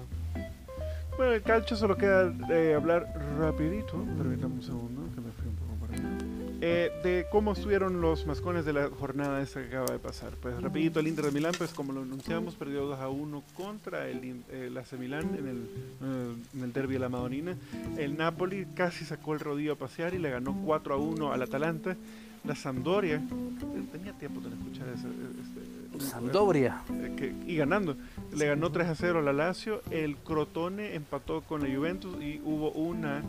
Bueno, 1.17 1.33
el 1.33 1.41
calcio 1.43 1.77
solo 1.77 1.97
queda 1.97 2.33
eh, 2.49 2.73
hablar 2.75 3.13
rapidito, 3.35 4.03
permítame 4.17 4.55
un 4.55 4.63
segundo, 4.63 5.01
que 5.13 5.21
me 5.21 5.31
fui 5.31 5.47
un 5.47 5.55
poco 5.55 5.75
por 5.75 5.91
allá, 5.91 6.17
eh, 6.61 6.91
de 7.03 7.25
cómo 7.31 7.53
estuvieron 7.53 8.01
los 8.01 8.25
mascones 8.25 8.65
de 8.65 8.73
la 8.73 8.89
jornada 8.89 9.41
esta 9.41 9.61
que 9.61 9.67
acaba 9.67 9.91
de 9.91 9.99
pasar. 9.99 10.35
Pues 10.37 10.61
rapidito, 10.61 10.99
el 10.99 11.07
Inter 11.07 11.25
de 11.25 11.31
Milán, 11.31 11.53
pues 11.57 11.71
como 11.73 11.93
lo 11.93 12.01
anunciamos, 12.01 12.55
perdió 12.55 12.85
2 12.85 12.99
a 12.99 13.09
1 13.09 13.43
contra 13.55 14.07
el, 14.07 14.43
el 14.51 14.77
AC 14.77 14.93
Milán 14.93 15.35
en 15.37 15.47
el, 15.47 15.57
eh, 16.01 16.35
en 16.55 16.63
el 16.63 16.73
derby 16.73 16.93
de 16.93 16.99
la 16.99 17.09
Madonina. 17.09 17.55
El 17.97 18.17
Napoli 18.17 18.65
casi 18.73 19.05
sacó 19.05 19.33
el 19.33 19.39
rodillo 19.39 19.73
a 19.73 19.75
pasear 19.75 20.13
y 20.13 20.19
le 20.19 20.29
ganó 20.29 20.55
4 20.65 20.93
a 20.93 20.97
1 20.97 21.31
al 21.31 21.41
Atalanta. 21.41 21.95
La 22.45 22.55
Sampdoria, 22.55 23.15
eh, 23.15 23.83
tenía 23.91 24.13
tiempo 24.13 24.39
de 24.39 24.49
escuchar 24.49 24.87
ese, 24.89 25.07
este, 25.07 25.54
Sampdoria. 26.01 26.81
eh, 26.89 27.13
que- 27.17 27.33
y 27.51 27.55
ganando. 27.55 27.95
Le 28.35 28.45
ganó 28.47 28.71
3 28.71 28.87
a 28.87 28.95
0 28.95 29.19
a 29.19 29.21
la 29.21 29.33
Lazio. 29.33 29.81
El 29.91 30.15
Crotone 30.17 30.95
empató 30.95 31.41
con 31.41 31.61
la 31.67 31.73
Juventus 31.75 32.15
y 32.21 32.41
hubo 32.43 32.71
una 32.71 33.21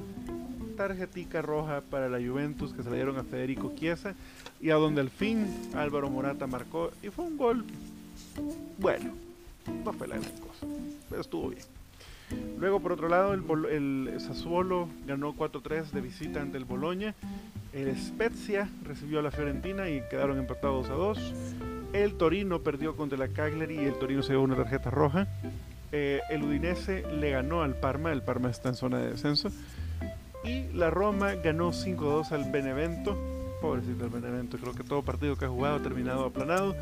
tarjetica 0.77 1.41
roja 1.43 1.81
para 1.81 2.09
la 2.09 2.19
Juventus 2.19 2.73
que 2.75 2.83
se 2.83 2.91
la 2.91 2.97
dieron 2.97 3.17
a 3.17 3.25
Federico 3.25 3.73
Chiesa 3.77 4.15
y 4.61 4.71
a 4.71 4.75
donde 4.75 5.01
al 5.01 5.09
fin 5.11 5.47
Álvaro 5.75 6.11
Morata 6.11 6.47
marcó 6.47 6.91
y 7.03 7.09
fue 7.09 7.25
un 7.25 7.37
gol 7.39 7.65
bueno, 8.79 9.11
no 9.85 9.93
fue 9.95 10.07
la 10.07 10.17
gran 10.19 10.31
cosa, 10.33 10.67
pero 11.09 11.21
estuvo 11.23 11.49
bien. 11.49 11.63
Luego 12.59 12.81
por 12.81 12.93
otro 12.93 13.09
lado 13.09 13.33
el, 13.33 13.43
el 14.11 14.21
Sassuolo 14.21 14.89
ganó 15.07 15.35
4-3 15.35 15.91
de 15.93 16.01
visita 16.03 16.43
ante 16.43 16.59
el 16.59 16.65
Boloña. 16.65 17.15
El 17.73 17.97
Spezia 17.97 18.69
recibió 18.85 19.21
a 19.21 19.23
la 19.23 19.31
Fiorentina 19.31 19.89
y 19.89 20.03
quedaron 20.11 20.39
empatados 20.39 20.91
a 20.91 20.95
2. 20.95 21.19
El 21.97 22.13
Torino 22.19 22.61
perdió 22.61 22.95
contra 22.95 23.17
la 23.17 23.29
Cagliari 23.29 23.77
y 23.77 23.85
el 23.87 23.95
Torino 23.95 24.23
se 24.23 24.33
llevó 24.33 24.45
una 24.45 24.55
tarjeta 24.55 24.91
roja. 24.91 25.27
Eh, 25.93 26.21
el 26.29 26.43
Udinese 26.43 27.07
le 27.11 27.31
ganó 27.31 27.63
al 27.63 27.75
Parma, 27.75 28.13
el 28.13 28.21
Parma 28.21 28.51
está 28.51 28.69
en 28.69 28.75
zona 28.75 28.99
de 28.99 29.13
descenso. 29.13 29.51
Y 30.45 30.65
la 30.75 30.91
Roma 30.91 31.37
ganó 31.37 31.73
5-2 31.73 32.33
al 32.33 32.51
Benevento. 32.53 33.17
Pobrecito 33.63 34.05
el 34.05 34.11
Benevento, 34.11 34.59
creo 34.59 34.75
que 34.75 34.85
todo 34.85 35.03
partido 35.03 35.37
que 35.37 35.47
ha 35.47 35.49
jugado 35.49 35.77
ha 35.77 35.83
terminado 35.83 36.27
aplanado. 36.27 36.77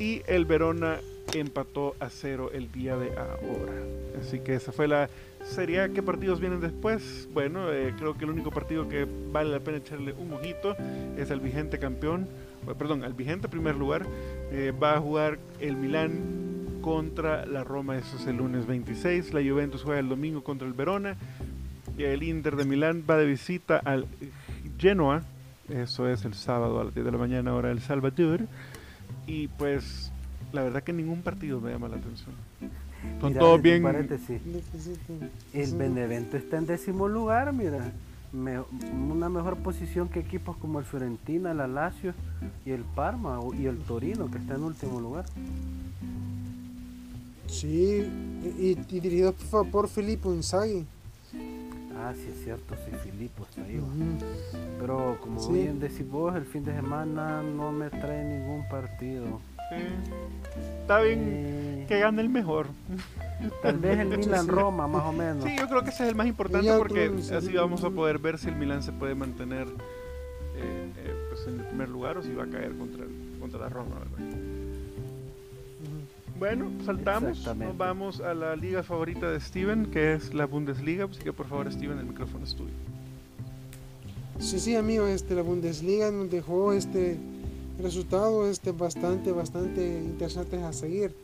Y 0.00 0.22
el 0.26 0.44
Verona 0.44 0.98
empató 1.34 1.94
a 2.00 2.08
cero 2.08 2.50
el 2.52 2.72
día 2.72 2.96
de 2.96 3.12
ahora. 3.16 3.74
Así 4.20 4.40
que 4.40 4.56
esa 4.56 4.72
fue 4.72 4.88
la 4.88 5.08
Serie. 5.44 5.90
¿Qué 5.92 6.02
partidos 6.02 6.40
vienen 6.40 6.60
después? 6.60 7.28
Bueno, 7.32 7.72
eh, 7.72 7.94
creo 7.96 8.16
que 8.16 8.24
el 8.24 8.30
único 8.30 8.50
partido 8.50 8.88
que 8.88 9.06
vale 9.32 9.50
la 9.50 9.60
pena 9.60 9.78
echarle 9.78 10.12
un 10.12 10.32
ojito 10.32 10.76
es 11.16 11.30
el 11.30 11.40
vigente 11.40 11.78
campeón, 11.78 12.28
eh, 12.68 12.74
perdón, 12.78 13.02
al 13.02 13.14
vigente 13.14 13.48
primer 13.48 13.74
lugar. 13.74 14.04
Eh, 14.50 14.72
va 14.72 14.96
a 14.96 15.00
jugar 15.00 15.38
el 15.60 15.76
Milán 15.76 16.78
contra 16.80 17.44
la 17.44 17.64
Roma, 17.64 17.98
eso 17.98 18.16
es 18.16 18.26
el 18.26 18.36
lunes 18.36 18.66
26. 18.66 19.34
La 19.34 19.40
Juventus 19.42 19.82
juega 19.82 20.00
el 20.00 20.08
domingo 20.08 20.42
contra 20.42 20.66
el 20.66 20.74
Verona. 20.74 21.16
Y 21.96 22.04
el 22.04 22.22
Inter 22.22 22.56
de 22.56 22.64
Milán 22.64 23.04
va 23.08 23.16
de 23.16 23.26
visita 23.26 23.78
al 23.78 24.06
Genoa, 24.78 25.22
eso 25.68 26.08
es 26.08 26.24
el 26.24 26.34
sábado 26.34 26.80
a 26.80 26.84
las 26.84 26.94
10 26.94 27.04
de 27.06 27.12
la 27.12 27.18
mañana, 27.18 27.54
hora 27.54 27.70
del 27.70 27.80
Salvador. 27.80 28.42
Y 29.26 29.48
pues, 29.48 30.12
la 30.52 30.62
verdad 30.62 30.82
que 30.82 30.92
ningún 30.92 31.22
partido 31.22 31.60
me 31.60 31.72
llama 31.72 31.88
la 31.88 31.96
atención. 31.96 32.30
Son 33.20 33.30
Mira, 33.30 33.40
todos 33.40 33.60
bien. 33.60 33.82
paréntesis, 33.82 34.40
El. 35.52 35.74
Benevento 35.76 36.36
está 36.36 36.58
en 36.58 36.66
décimo 36.66 37.08
lugar, 37.08 37.52
mira. 37.52 37.92
Me- 38.32 38.60
una 38.92 39.28
mejor 39.28 39.56
posición 39.56 40.08
que 40.08 40.20
equipos 40.20 40.56
como 40.58 40.78
el 40.78 40.84
Fiorentina, 40.84 41.52
el 41.52 41.74
Lazio 41.74 42.12
y 42.66 42.70
el 42.72 42.82
Parma 42.84 43.40
y 43.58 43.66
el 43.66 43.78
Torino, 43.78 44.30
que 44.30 44.38
está 44.38 44.54
en 44.56 44.64
último 44.64 45.00
lugar. 45.00 45.24
Sí, 47.46 48.06
y, 48.58 48.70
y 48.70 48.74
dirigido 48.74 49.32
por, 49.50 49.70
por 49.70 49.88
Filippo 49.88 50.32
Inzaghi. 50.34 50.84
Ah, 51.96 52.12
sí 52.14 52.28
es 52.32 52.44
cierto, 52.44 52.74
sí, 52.84 52.92
Filipo 53.02 53.44
está 53.48 53.62
ahí. 53.62 53.80
Pero 54.78 55.18
como 55.20 55.40
Sí. 55.40 55.52
bien 55.52 55.80
decís 55.80 56.08
vos, 56.08 56.36
el 56.36 56.44
fin 56.44 56.64
de 56.64 56.72
semana 56.74 57.42
no 57.42 57.72
me 57.72 57.90
trae 57.90 58.24
ningún 58.24 58.68
partido. 58.68 59.40
Sí. 59.70 59.76
Está 60.82 61.00
bien 61.00 61.84
que 61.88 61.98
gane 62.00 62.20
el 62.22 62.28
mejor. 62.28 62.66
tal 63.62 63.78
vez 63.78 63.98
el 63.98 64.08
Milan. 64.18 64.46
Roma, 64.48 64.86
más 64.86 65.04
o 65.04 65.12
menos. 65.12 65.44
Sí, 65.44 65.56
yo 65.58 65.68
creo 65.68 65.82
que 65.82 65.90
ese 65.90 66.04
es 66.04 66.08
el 66.10 66.14
más 66.14 66.26
importante 66.26 66.70
porque 66.76 67.10
sí. 67.22 67.34
así 67.34 67.52
vamos 67.54 67.82
a 67.84 67.90
poder 67.90 68.18
ver 68.18 68.38
si 68.38 68.48
el 68.48 68.56
Milan 68.56 68.82
se 68.82 68.92
puede 68.92 69.14
mantener 69.14 69.66
eh, 69.68 70.90
eh, 70.96 71.14
pues 71.30 71.46
en 71.46 71.60
el 71.60 71.66
primer 71.66 71.88
lugar 71.88 72.18
o 72.18 72.22
si 72.22 72.32
va 72.34 72.44
a 72.44 72.48
caer 72.48 72.76
contra, 72.76 73.04
el- 73.04 73.38
contra 73.40 73.60
la 73.60 73.68
Roma. 73.68 73.96
Bueno, 76.38 76.70
saltamos, 76.86 77.44
nos 77.56 77.76
vamos 77.76 78.20
a 78.20 78.32
la 78.32 78.54
liga 78.54 78.84
favorita 78.84 79.28
de 79.28 79.40
Steven, 79.40 79.86
que 79.90 80.12
es 80.14 80.32
la 80.34 80.46
Bundesliga, 80.46 81.06
así 81.06 81.20
que 81.20 81.32
por 81.32 81.46
favor 81.48 81.70
Steven, 81.72 81.98
el 81.98 82.06
micrófono 82.06 82.44
es 82.44 82.54
tuyo. 82.54 82.70
Sí, 84.38 84.60
sí, 84.60 84.76
amigo, 84.76 85.08
este, 85.08 85.34
la 85.34 85.42
Bundesliga 85.42 86.12
nos 86.12 86.30
dejó 86.30 86.72
este 86.72 87.16
resultados 87.82 88.48
este, 88.48 88.72
bastante, 88.72 89.32
bastante 89.32 89.86
interesantes 89.86 90.62
a 90.62 90.72
seguir. 90.72 91.14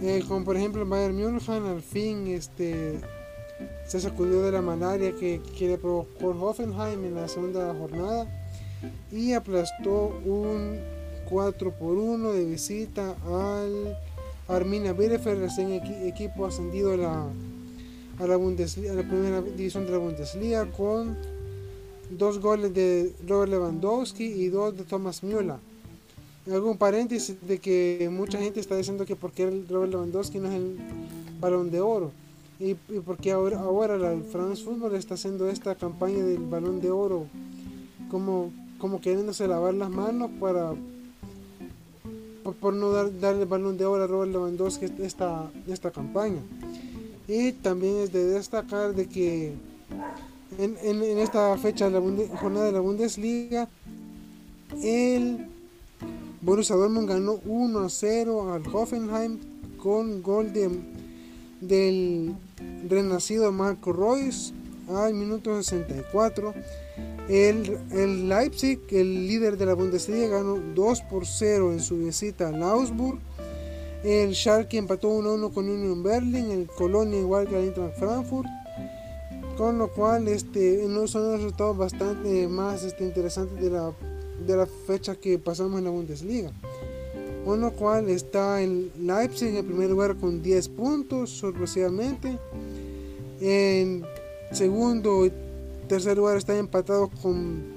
Eh, 0.00 0.22
como 0.26 0.44
por 0.44 0.56
ejemplo 0.56 0.86
Bayern 0.86 1.14
München 1.16 1.64
al 1.66 1.82
fin 1.82 2.26
este, 2.28 2.98
se 3.86 4.00
sacudió 4.00 4.42
de 4.42 4.52
la 4.52 4.62
malaria 4.62 5.12
que, 5.14 5.40
que 5.58 5.68
le 5.68 5.78
provocó 5.78 6.28
Hoffenheim 6.30 7.04
en 7.04 7.14
la 7.14 7.28
segunda 7.28 7.74
jornada 7.78 8.26
y 9.12 9.32
aplastó 9.34 10.18
un 10.24 10.78
4 11.28 11.72
por 11.72 11.96
1 11.98 12.32
de 12.32 12.44
visita 12.46 13.14
al 13.26 13.96
Arminia 14.48 14.92
Bielefeld, 14.92 15.40
recién 15.42 15.70
equi- 15.70 16.06
equipo 16.06 16.46
ascendido 16.46 16.92
a 16.94 16.96
la, 16.96 17.26
a 18.18 18.26
la 18.26 18.38
primera 18.38 19.40
división 19.42 19.84
de 19.86 19.92
la 19.92 19.98
Bundesliga 19.98 20.66
con 20.72 21.16
dos 22.10 22.38
goles 22.40 22.74
de 22.74 23.12
Robert 23.26 23.50
Lewandowski 23.52 24.24
y 24.24 24.48
dos 24.48 24.76
de 24.76 24.84
Thomas 24.84 25.22
Müller. 25.22 25.56
Algún 26.50 26.76
paréntesis 26.76 27.36
de 27.46 27.58
que 27.58 28.08
mucha 28.10 28.38
gente 28.38 28.58
está 28.58 28.76
diciendo 28.76 29.06
que 29.06 29.14
porque 29.14 29.44
el 29.44 29.68
Robert 29.68 29.92
Lewandowski 29.92 30.38
no 30.38 30.48
es 30.48 30.54
el 30.54 30.76
balón 31.40 31.70
de 31.70 31.80
oro 31.80 32.10
y, 32.58 32.70
y 32.70 33.00
porque 33.04 33.30
ahora, 33.30 33.60
ahora 33.60 33.96
la 33.96 34.16
France 34.30 34.62
Football 34.64 34.94
está 34.96 35.14
haciendo 35.14 35.48
esta 35.48 35.74
campaña 35.76 36.24
del 36.24 36.38
balón 36.38 36.80
de 36.80 36.90
oro 36.90 37.26
como, 38.10 38.50
como 38.78 39.00
queriéndose 39.00 39.46
lavar 39.46 39.74
las 39.74 39.90
manos 39.90 40.30
para 40.40 40.72
por, 42.42 42.54
por 42.56 42.74
no 42.74 42.90
dar, 42.90 43.20
darle 43.20 43.42
el 43.42 43.48
balón 43.48 43.78
de 43.78 43.84
oro 43.84 44.02
a 44.02 44.06
Robert 44.08 44.32
Lewandowski 44.32 44.86
esta, 44.98 45.48
esta 45.68 45.92
campaña. 45.92 46.40
Y 47.28 47.52
también 47.52 47.98
es 47.98 48.12
de 48.12 48.24
destacar 48.24 48.94
de 48.96 49.06
que 49.06 49.52
en, 50.58 50.76
en- 50.82 51.02
en 51.04 51.18
esta 51.18 51.56
fecha 51.56 51.88
de 51.88 52.00
la 52.00 52.36
jornada 52.36 52.66
de 52.66 52.72
la 52.72 52.80
Bundesliga, 52.80 53.68
el 54.82 55.46
Borussia 56.42 56.74
Dortmund 56.74 57.08
ganó 57.08 57.40
1 57.44 57.78
a 57.78 57.88
0 57.88 58.52
al 58.52 58.62
Hoffenheim 58.66 59.38
con 59.78 60.22
gol 60.22 60.52
de, 60.52 60.70
del 61.60 62.34
renacido 62.88 63.52
Marco 63.52 63.92
Reus 63.92 64.52
al 64.88 65.14
minuto 65.14 65.62
64. 65.62 66.52
El, 67.28 68.28
Leipzig, 68.28 68.80
el 68.90 69.28
líder 69.28 69.56
de 69.56 69.66
la 69.66 69.74
Bundesliga, 69.74 70.38
ganó 70.38 70.58
2 70.74 71.00
por 71.02 71.26
0 71.26 71.72
en 71.72 71.80
su 71.80 71.98
visita 71.98 72.48
al 72.48 72.60
Augsburg. 72.60 73.20
El 74.02 74.34
Schalke 74.34 74.78
empató 74.78 75.10
1 75.10 75.28
a 75.30 75.34
1 75.34 75.50
con 75.50 75.70
Union 75.70 76.02
Berlin. 76.02 76.50
El 76.50 76.66
Colonia 76.66 77.20
igual 77.20 77.46
que 77.46 77.56
el 77.56 77.66
Eintracht 77.66 77.98
Frankfurt 77.98 78.48
con 79.56 79.78
lo 79.78 79.88
cual 79.88 80.28
este 80.28 80.82
son 81.06 81.22
los 81.24 81.40
resultados 81.40 81.76
bastante 81.76 82.48
más 82.48 82.82
este, 82.84 83.04
interesantes 83.04 83.60
de 83.62 83.70
la, 83.70 83.92
de 84.46 84.56
la 84.56 84.66
fecha 84.66 85.14
que 85.14 85.38
pasamos 85.38 85.78
en 85.78 85.84
la 85.84 85.90
Bundesliga 85.90 86.50
con 87.44 87.60
lo 87.60 87.72
cual 87.72 88.08
está 88.08 88.62
el 88.62 88.92
Leipzig 88.98 89.56
en 89.56 89.66
primer 89.66 89.90
lugar 89.90 90.16
con 90.16 90.42
10 90.42 90.68
puntos 90.70 91.30
sorpresivamente 91.30 92.38
en 93.40 94.04
segundo 94.52 95.26
y 95.26 95.32
tercer 95.88 96.16
lugar 96.16 96.36
están 96.36 96.56
empatados 96.56 97.10
con 97.20 97.74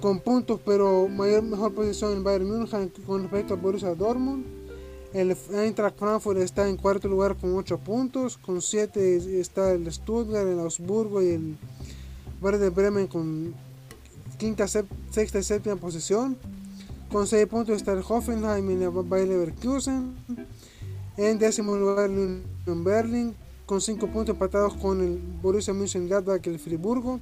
con 0.00 0.20
puntos 0.20 0.60
pero 0.64 1.08
mayor 1.08 1.42
mejor 1.42 1.74
posición 1.74 2.12
el 2.12 2.22
Bayern 2.22 2.48
München 2.48 2.92
con 3.06 3.22
respecto 3.22 3.54
al 3.54 3.60
Borussia 3.60 3.94
Dortmund 3.94 4.56
el 5.16 5.34
Eintracht 5.50 5.98
Frankfurt 5.98 6.38
está 6.40 6.68
en 6.68 6.76
cuarto 6.76 7.08
lugar 7.08 7.36
con 7.36 7.56
8 7.56 7.78
puntos. 7.78 8.36
Con 8.36 8.60
7 8.60 9.40
está 9.40 9.72
el 9.72 9.90
Stuttgart, 9.90 10.46
el 10.46 10.58
Augsburgo 10.58 11.22
y 11.22 11.28
el 11.30 11.56
Werder 12.42 12.70
Bremen 12.70 13.06
con 13.06 13.54
quinta, 14.38 14.66
sexta 14.68 15.38
y 15.38 15.42
séptima 15.42 15.76
posición. 15.76 16.36
Con 17.10 17.26
6 17.26 17.46
puntos 17.46 17.76
está 17.76 17.92
el 17.92 18.02
Hoffenheim 18.06 18.70
y 18.70 18.82
el 18.82 18.90
Bayer 18.90 19.28
Leverkusen. 19.28 20.14
En 21.16 21.38
décimo 21.38 21.76
lugar 21.76 22.10
el 22.10 22.42
Union 22.66 22.84
Berlin 22.84 23.34
con 23.64 23.80
5 23.80 24.06
puntos 24.08 24.34
empatados 24.34 24.74
con 24.74 25.00
el 25.00 25.18
Borussia 25.40 25.72
Mönchengladbach 25.72 26.46
y 26.46 26.50
el 26.50 26.58
Friburgo. 26.58 27.20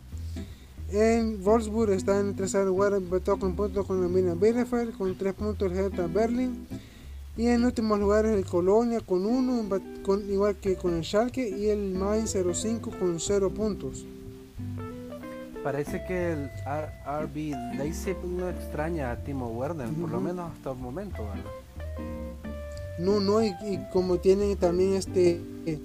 En 0.90 1.42
Wolfsburg 1.42 1.92
está 1.92 2.18
en 2.20 2.34
tercer 2.34 2.66
lugar 2.66 2.94
empatado 2.94 3.38
con 3.38 3.54
puntos 3.54 3.86
con 3.86 4.02
el 4.02 4.08
Milan 4.08 4.38
Bielefeld 4.40 4.96
con 4.96 5.16
3 5.16 5.34
puntos 5.34 5.70
el 5.70 5.78
Hertha 5.78 6.06
Berlin. 6.06 6.66
Y 7.36 7.46
en 7.48 7.64
últimos 7.64 7.98
lugares 7.98 8.32
el 8.32 8.44
Colonia 8.44 9.00
con 9.00 9.26
1, 9.26 9.68
con, 10.04 10.30
igual 10.30 10.56
que 10.56 10.76
con 10.76 10.94
el 10.94 11.04
Schalke, 11.04 11.48
y 11.48 11.66
el 11.66 11.92
Mainz 11.94 12.32
05 12.32 12.92
con 12.98 13.18
0 13.18 13.50
puntos. 13.52 14.06
Parece 15.64 16.04
que 16.04 16.32
el 16.32 16.50
RB 16.66 17.76
Leipzig 17.78 18.16
no 18.24 18.48
extraña 18.50 19.10
a 19.10 19.16
Timo 19.16 19.48
Werner, 19.48 19.88
por 19.88 20.10
lo 20.10 20.18
Ujú. 20.18 20.26
menos 20.26 20.52
hasta 20.52 20.70
el 20.72 20.76
momento, 20.78 21.16
¿verdad? 21.24 21.50
No, 23.00 23.18
no, 23.18 23.42
y, 23.42 23.48
y 23.66 23.80
como 23.92 24.18
tienen 24.18 24.56
también 24.56 24.92
este. 24.92 25.40
eh, 25.66 25.80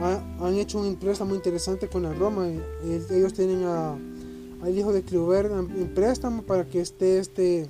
ha- 0.00 0.22
han 0.46 0.54
hecho 0.54 0.80
un 0.80 0.96
préstamo 0.96 1.34
interesante 1.34 1.86
con 1.86 2.02
la 2.02 2.12
Roma. 2.14 2.48
eh, 2.48 3.02
ellos 3.10 3.34
tienen 3.34 3.64
a, 3.64 3.92
al 3.92 4.76
hijo 4.76 4.92
de 4.92 5.02
Kluivert 5.02 5.52
en 5.52 5.94
préstamo 5.94 6.42
para 6.42 6.64
que 6.64 6.80
esté 6.80 7.18
este 7.18 7.68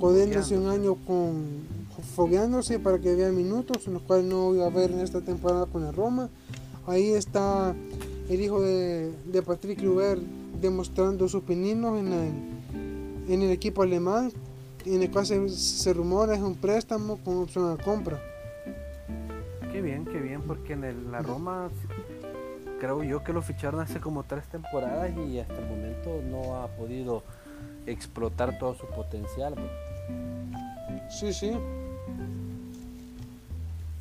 codiéndose 0.00 0.56
un 0.56 0.66
año 0.68 0.94
con 1.06 1.68
fogueándose 2.16 2.78
para 2.78 2.98
que 2.98 3.14
vea 3.14 3.30
minutos, 3.30 3.86
en 3.86 3.92
los 3.94 4.02
cuales 4.02 4.24
no 4.24 4.54
iba 4.54 4.64
a 4.66 4.70
ver 4.70 4.90
en 4.90 5.00
esta 5.00 5.20
temporada 5.20 5.66
con 5.66 5.84
la 5.84 5.92
Roma. 5.92 6.30
Ahí 6.86 7.10
está 7.10 7.74
el 8.30 8.40
hijo 8.40 8.60
de, 8.62 9.12
de 9.26 9.42
Patrick 9.42 9.78
Kluivert 9.80 10.22
demostrando 10.60 11.28
sus 11.28 11.42
pininos 11.42 11.98
en 11.98 12.12
el, 12.12 13.32
en 13.32 13.42
el 13.42 13.50
equipo 13.50 13.82
alemán, 13.82 14.32
en 14.84 15.02
el 15.02 15.10
cual 15.10 15.26
se, 15.26 15.48
se 15.48 15.92
rumora 15.92 16.34
es 16.34 16.40
un 16.40 16.54
préstamo 16.54 17.18
con 17.18 17.38
opción 17.38 17.70
a 17.78 17.82
compra. 17.82 18.20
Qué 19.72 19.80
bien, 19.82 20.04
qué 20.04 20.18
bien, 20.18 20.42
porque 20.42 20.72
en 20.72 20.84
el- 20.84 21.12
la 21.12 21.20
Roma 21.22 21.70
creo 22.80 23.02
yo 23.04 23.22
que 23.22 23.32
lo 23.32 23.42
ficharon 23.42 23.80
hace 23.80 24.00
como 24.00 24.22
tres 24.24 24.44
temporadas 24.48 25.10
y 25.28 25.38
hasta 25.38 25.58
el 25.58 25.66
momento 25.68 26.20
no 26.30 26.56
ha 26.62 26.68
podido 26.68 27.22
explotar 27.86 28.58
todo 28.58 28.74
su 28.74 28.86
potencial. 28.86 29.54
Sí, 31.10 31.32
sí. 31.32 31.52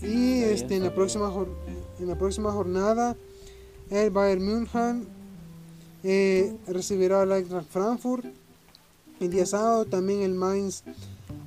Y 0.02 0.44
este, 0.44 0.78
en, 0.78 0.84
la 0.84 0.94
próxima, 0.94 1.32
en 2.00 2.08
la 2.08 2.18
próxima 2.18 2.52
jornada, 2.52 3.16
el 3.90 4.10
Bayern 4.12 4.46
München 4.46 5.08
eh, 6.04 6.56
recibirá 6.68 7.22
al 7.22 7.32
Eintracht 7.32 7.70
Frankfurt. 7.70 8.26
El 9.20 9.30
día 9.30 9.46
sábado 9.46 9.86
también 9.86 10.22
el 10.22 10.34
Mainz 10.34 10.84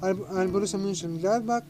al, 0.01 0.19
al 0.37 0.49
Borussia 0.49 0.79
Mönchengladbach. 0.79 1.65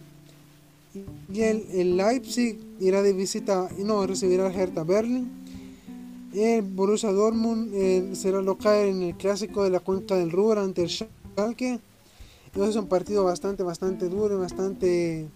Y 1.33 1.41
el, 1.41 1.67
el 1.73 1.97
Leipzig 1.97 2.59
irá 2.79 3.01
de 3.01 3.13
visita, 3.15 3.69
no, 3.79 4.07
recibirá 4.07 4.47
al 4.47 4.55
Hertha 4.55 4.85
Berlin. 4.85 5.31
El 6.35 6.63
Borussia 6.63 7.13
Dortmund 7.13 7.73
eh, 7.75 8.11
será 8.15 8.43
local 8.43 8.87
en 8.87 9.03
el 9.03 9.17
clásico 9.17 9.65
de 9.65 9.71
la 9.71 9.81
cuenca 9.81 10.17
del 10.17 10.31
Ruhr 10.31 10.59
ante 10.59 10.83
el 10.83 10.91
Schalke. 10.91 11.81
Entonces 12.47 12.77
es 12.77 12.83
un 12.83 12.89
partido 12.89 13.25
bastante, 13.25 13.63
bastante 13.63 14.09
duro, 14.09 14.39
bastante... 14.39 15.29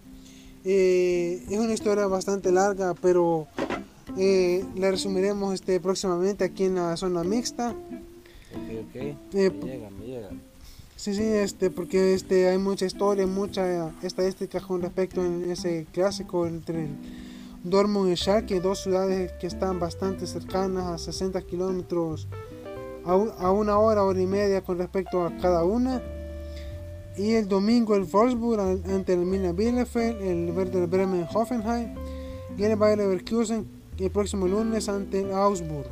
eh, 0.63 1.43
es 1.49 1.57
una 1.57 1.73
historia 1.73 2.05
bastante 2.07 2.51
larga, 2.51 2.93
pero 3.01 3.47
eh, 4.17 4.63
la 4.75 4.91
resumiremos 4.91 5.53
este, 5.53 5.79
próximamente 5.79 6.43
aquí 6.45 6.65
en 6.65 6.75
la 6.75 6.95
zona 6.97 7.23
mixta. 7.23 7.71
Ok, 7.71 8.87
ok. 8.89 8.95
Eh, 8.95 9.15
me 9.33 9.65
llega, 9.65 9.89
me 9.89 10.05
llega. 10.05 10.29
Sí, 10.95 11.13
sí, 11.13 11.23
este, 11.23 11.69
porque 11.69 12.13
este, 12.13 12.47
hay 12.47 12.57
mucha 12.57 12.85
historia, 12.85 13.27
mucha 13.27 13.91
estadística 14.01 14.59
con 14.61 14.81
respecto 14.81 15.21
a 15.21 15.27
ese 15.51 15.85
clásico 15.91 16.47
entre 16.47 16.85
el 16.85 16.89
Dortmund 17.63 18.11
y 18.11 18.15
Schalke, 18.15 18.59
dos 18.61 18.81
ciudades 18.81 19.31
que 19.33 19.45
están 19.47 19.79
bastante 19.79 20.25
cercanas 20.25 20.85
a 20.85 20.97
60 20.97 21.41
kilómetros, 21.43 22.27
a, 23.05 23.15
un- 23.15 23.31
a 23.37 23.51
una 23.51 23.77
hora, 23.77 24.03
hora 24.03 24.19
y 24.21 24.25
media 24.25 24.61
con 24.61 24.77
respecto 24.79 25.23
a 25.23 25.35
cada 25.37 25.63
una. 25.63 26.01
Y 27.15 27.33
el 27.33 27.47
domingo 27.47 27.95
el 27.95 28.03
Wolfsburg 28.05 28.59
an- 28.59 28.83
ante 28.91 29.13
el 29.13 29.19
Milan 29.19 29.55
Bielefeld, 29.55 30.21
el 30.21 30.51
Werder 30.51 30.87
Bremen 30.87 31.27
Hoffenheim 31.33 31.93
y 32.57 32.63
el 32.63 32.75
Bayer 32.75 32.97
Leverkusen 32.99 33.67
el 34.05 34.11
próximo 34.11 34.47
lunes 34.47 34.87
ante 34.89 35.21
el 35.21 35.31
Augsburg. 35.31 35.87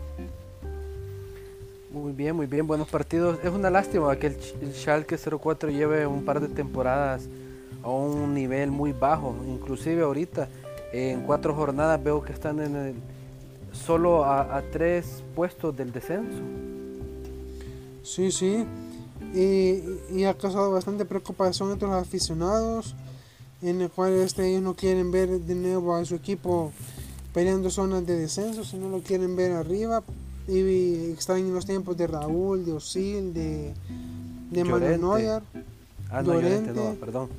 Muy 1.91 2.11
bien, 2.11 2.35
muy 2.35 2.45
bien, 2.45 2.67
buenos 2.67 2.87
partidos. 2.89 3.39
Es 3.43 3.51
una 3.51 3.69
lástima 3.69 4.15
que 4.17 4.27
el, 4.27 4.37
el 4.61 4.73
Schalke 4.73 5.17
04 5.17 5.69
lleve 5.69 6.05
un 6.05 6.23
par 6.25 6.39
de 6.39 6.49
temporadas 6.49 7.27
a 7.83 7.89
un 7.89 8.33
nivel 8.33 8.69
muy 8.69 8.91
bajo. 8.91 9.35
Inclusive 9.47 10.03
ahorita, 10.03 10.49
en 10.91 11.21
cuatro 11.21 11.55
jornadas 11.55 12.03
veo 12.03 12.21
que 12.21 12.33
están 12.33 12.59
en 12.59 12.75
el, 12.75 12.95
solo 13.71 14.25
a, 14.25 14.57
a 14.57 14.61
tres 14.61 15.23
puestos 15.35 15.75
del 15.75 15.91
descenso. 15.91 16.41
Sí, 18.03 18.31
sí. 18.31 18.65
Y, 19.33 19.81
y 20.15 20.25
ha 20.25 20.33
causado 20.33 20.71
bastante 20.71 21.05
preocupación 21.05 21.71
entre 21.71 21.87
los 21.87 22.01
aficionados, 22.01 22.95
en 23.61 23.81
el 23.81 23.89
cual 23.89 24.13
este, 24.13 24.47
ellos 24.47 24.61
no 24.61 24.75
quieren 24.75 25.11
ver 25.11 25.29
de 25.29 25.55
nuevo 25.55 25.95
a 25.95 26.05
su 26.05 26.15
equipo 26.15 26.71
peleando 27.35 27.69
zonas 27.69 28.05
de 28.07 28.17
descenso, 28.17 28.63
sino 28.63 28.89
lo 28.89 29.01
quieren 29.01 29.35
ver 29.35 29.51
arriba. 29.51 30.01
Y 30.47 31.11
extrañan 31.11 31.53
los 31.53 31.65
tiempos 31.65 31.97
de 31.97 32.07
Raúl, 32.07 32.65
de 32.65 32.71
Osil, 32.73 33.33
de, 33.33 33.73
de 34.51 34.63
Manuel. 34.63 35.01
Neuer. 35.01 35.43
Ah, 36.09 36.21
no, 36.23 36.33
Llorente, 36.33 36.71
no, 36.71 36.93
perdón. 36.95 37.29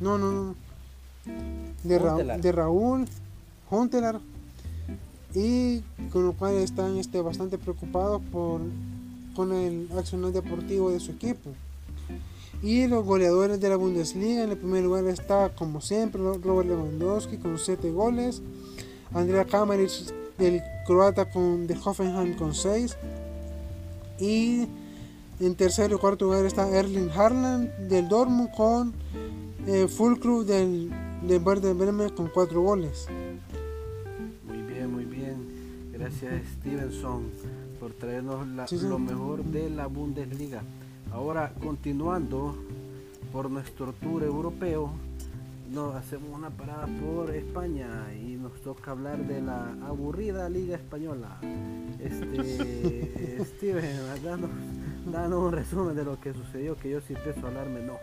No, 0.00 0.18
no, 0.18 0.30
no. 0.32 0.54
De, 1.82 1.98
Ra- 1.98 2.36
de 2.38 2.52
Raúl, 2.52 3.08
Huntelaar. 3.70 4.20
Y 5.34 5.80
con 6.12 6.24
lo 6.26 6.32
cual 6.34 6.54
están 6.56 6.98
este, 6.98 7.20
bastante 7.22 7.58
preocupados 7.58 8.20
por, 8.30 8.60
con 9.34 9.52
el 9.52 9.88
accionar 9.96 10.32
deportivo 10.32 10.90
de 10.90 11.00
su 11.00 11.12
equipo. 11.12 11.50
Y 12.62 12.86
los 12.88 13.04
goleadores 13.04 13.60
de 13.60 13.68
la 13.68 13.76
Bundesliga, 13.76 14.42
en 14.42 14.50
el 14.50 14.58
primer 14.58 14.82
lugar 14.82 15.04
está, 15.06 15.54
como 15.54 15.80
siempre, 15.80 16.20
Robert 16.20 16.68
Lewandowski 16.68 17.36
con 17.38 17.56
7 17.58 17.90
goles. 17.92 18.42
Andrea 19.14 19.44
Kamaric, 19.44 19.90
del 20.38 20.62
croata 20.86 21.28
con, 21.30 21.66
de 21.66 21.76
Hoffenheim 21.84 22.34
con 22.36 22.54
6. 22.54 22.96
Y 24.20 24.66
en 25.40 25.54
tercer 25.56 25.90
y 25.92 25.94
cuarto 25.96 26.26
lugar 26.26 26.44
está 26.44 26.68
Erling 26.68 27.10
Haaland 27.10 27.70
del 27.88 28.08
Dortmund 28.08 28.50
con 28.56 28.92
eh, 29.66 29.86
Fulcrum 29.88 30.44
del, 30.44 30.90
del 31.22 31.42
Werder 31.42 31.74
Bremen 31.74 32.10
con 32.10 32.28
4 32.28 32.60
goles. 32.60 33.06
Muy 34.46 34.62
bien, 34.62 34.92
muy 34.92 35.04
bien. 35.04 35.90
Gracias 35.92 36.42
Stevenson 36.60 37.30
por 37.80 37.92
traernos 37.92 38.46
la- 38.48 38.66
Sí, 38.66 38.78
sí. 38.78 38.86
lo 38.88 38.98
mejor 38.98 39.44
de 39.44 39.70
la 39.70 39.86
Bundesliga. 39.86 40.62
Ahora, 41.12 41.52
continuando 41.62 42.56
por 43.32 43.50
nuestro 43.50 43.92
tour 43.92 44.22
europeo, 44.24 44.90
nos 45.70 45.94
hacemos 45.94 46.30
una 46.36 46.50
parada 46.50 46.86
por 47.00 47.34
España 47.34 48.12
y 48.14 48.36
nos 48.36 48.60
toca 48.62 48.92
hablar 48.92 49.18
de 49.18 49.40
la 49.42 49.72
aburrida 49.86 50.48
Liga 50.48 50.76
Española. 50.76 51.38
Este, 52.00 53.44
Steven, 53.56 54.22
danos, 54.24 54.50
danos 55.12 55.38
un 55.42 55.52
resumen 55.52 55.94
de 55.94 56.04
lo 56.04 56.18
que 56.20 56.32
sucedió, 56.32 56.76
que 56.76 56.90
yo 56.90 57.00
si 57.00 57.14
empiezo 57.14 57.44
a 57.44 57.48
hablar 57.48 57.68
me 57.68 57.80
enojo. 57.80 58.00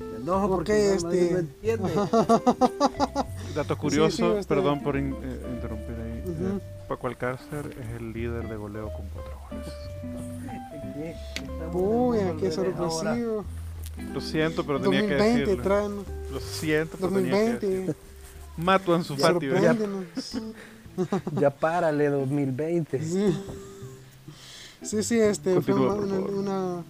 Me 0.00 0.16
enojo 0.22 0.48
porque 0.48 0.72
Ok, 0.72 0.78
el 0.78 0.84
Real 0.88 1.02
Madrid 1.02 1.20
no 1.20 1.38
este- 1.38 1.40
entiende. 1.40 1.92
Dato 3.54 3.78
curioso, 3.78 4.32
sí, 4.34 4.38
este- 4.40 4.54
perdón 4.54 4.82
por 4.82 4.96
in- 4.96 5.14
eh, 5.22 5.40
interrumpir 5.54 5.94
ahí. 5.96 6.22
Eh, 6.26 6.58
Paco 6.88 7.06
Alcácer 7.06 7.70
es 7.80 7.88
el 8.00 8.12
líder 8.12 8.48
de 8.48 8.56
goleo 8.56 8.92
con 8.92 9.06
cuatro 9.14 9.32
goles. 9.50 9.72
Uy, 11.72 12.18
qué 12.40 12.50
revés 12.50 12.76
ahora. 12.78 13.16
Lo 14.12 14.20
siento, 14.20 14.64
pero 14.64 14.80
tenía 14.80 15.00
que 15.06 15.14
2020 15.14 15.40
decirlo. 15.40 15.62
traen. 15.62 15.96
Lo 16.32 16.40
siento, 16.40 16.96
pero 16.98 17.12
tenía 17.12 17.30
que 17.30 17.30
2020. 17.30 17.66
decirlo. 17.66 17.94
Mato 18.56 18.96
en 18.96 19.04
su 19.04 19.14
¿verdad? 19.16 19.32
Sorpréndenos. 19.32 20.06
Ya 21.38 21.50
párale 21.50 22.08
2020. 22.08 23.02
Sí, 23.02 23.34
sí, 24.82 25.02
sí, 25.02 25.18
este 25.18 25.60
fue 25.60 25.74
Continúa, 25.74 25.94
una, 25.94 26.16
por 26.16 26.34
una, 26.34 26.38
una, 26.40 26.84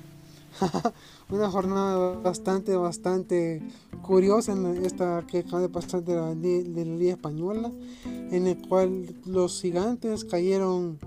una 1.30 1.50
jornada 1.50 2.12
bastante, 2.20 2.76
bastante 2.76 3.62
curiosa 4.02 4.52
en 4.52 4.84
esta 4.84 5.24
que 5.26 5.38
acaba 5.40 5.62
de 5.62 5.68
pasar 5.68 6.04
de 6.04 6.14
la, 6.14 6.34
de 6.34 6.84
la 6.84 6.96
Liga 6.96 7.12
Española, 7.14 7.72
en 8.04 8.46
el 8.46 8.58
cual 8.68 9.14
los 9.24 9.60
gigantes 9.60 10.24
cayeron 10.24 10.98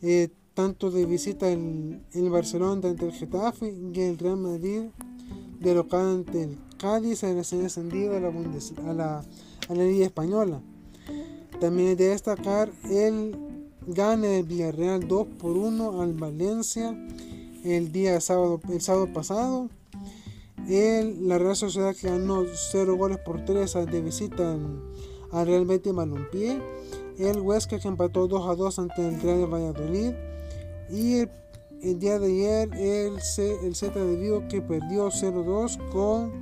eh, 0.00 0.30
tanto 0.54 0.90
de 0.90 1.06
visita 1.06 1.48
el, 1.50 2.00
el 2.12 2.30
Barcelona 2.30 2.88
ante 2.88 3.06
el 3.06 3.12
Getafe 3.12 3.74
y 3.94 4.00
el 4.00 4.18
Real 4.18 4.36
Madrid 4.36 4.84
de 5.62 5.74
local 5.74 6.06
ante 6.26 6.42
el 6.44 6.58
Cádiz 6.78 7.22
en 7.22 7.36
la, 7.36 7.42
Bundes- 8.30 8.74
a 8.86 8.92
la, 8.92 9.18
a 9.18 9.74
la 9.74 9.84
Liga 9.84 10.04
Española. 10.06 10.60
También 11.60 11.90
es 11.90 11.98
de 11.98 12.08
destacar 12.08 12.70
el 12.90 13.36
gane 13.86 14.26
del 14.28 14.44
Villarreal 14.46 15.06
2 15.06 15.26
por 15.38 15.52
1 15.56 16.02
al 16.02 16.12
Valencia 16.14 16.96
el 17.64 17.92
día 17.92 18.20
sábado, 18.20 18.60
el 18.68 18.80
sábado 18.80 19.12
pasado. 19.12 19.68
El, 20.68 21.28
la 21.28 21.38
Real 21.38 21.56
Sociedad 21.56 21.94
que 21.94 22.08
ganó 22.08 22.44
0 22.72 22.96
goles 22.96 23.18
por 23.18 23.44
3 23.44 23.72
de 23.90 24.00
visita 24.00 24.52
al, 24.52 24.80
al 25.32 25.46
Real 25.46 25.66
Betis 25.66 25.92
Balompié. 25.92 26.60
El 27.18 27.40
Huesca 27.40 27.78
que 27.78 27.88
empató 27.88 28.26
2 28.26 28.48
a 28.48 28.54
2 28.54 28.78
ante 28.78 29.06
el 29.06 29.20
Real 29.20 29.46
Valladolid. 29.52 30.12
Y 30.90 31.26
el 31.82 31.98
día 31.98 32.18
de 32.18 32.26
ayer 32.26 32.70
el, 32.74 33.20
C, 33.20 33.58
el 33.64 33.74
Z 33.74 33.98
de 33.98 34.16
Vigo 34.16 34.46
que 34.48 34.60
perdió 34.62 35.08
0-2 35.08 35.90
con 35.90 36.32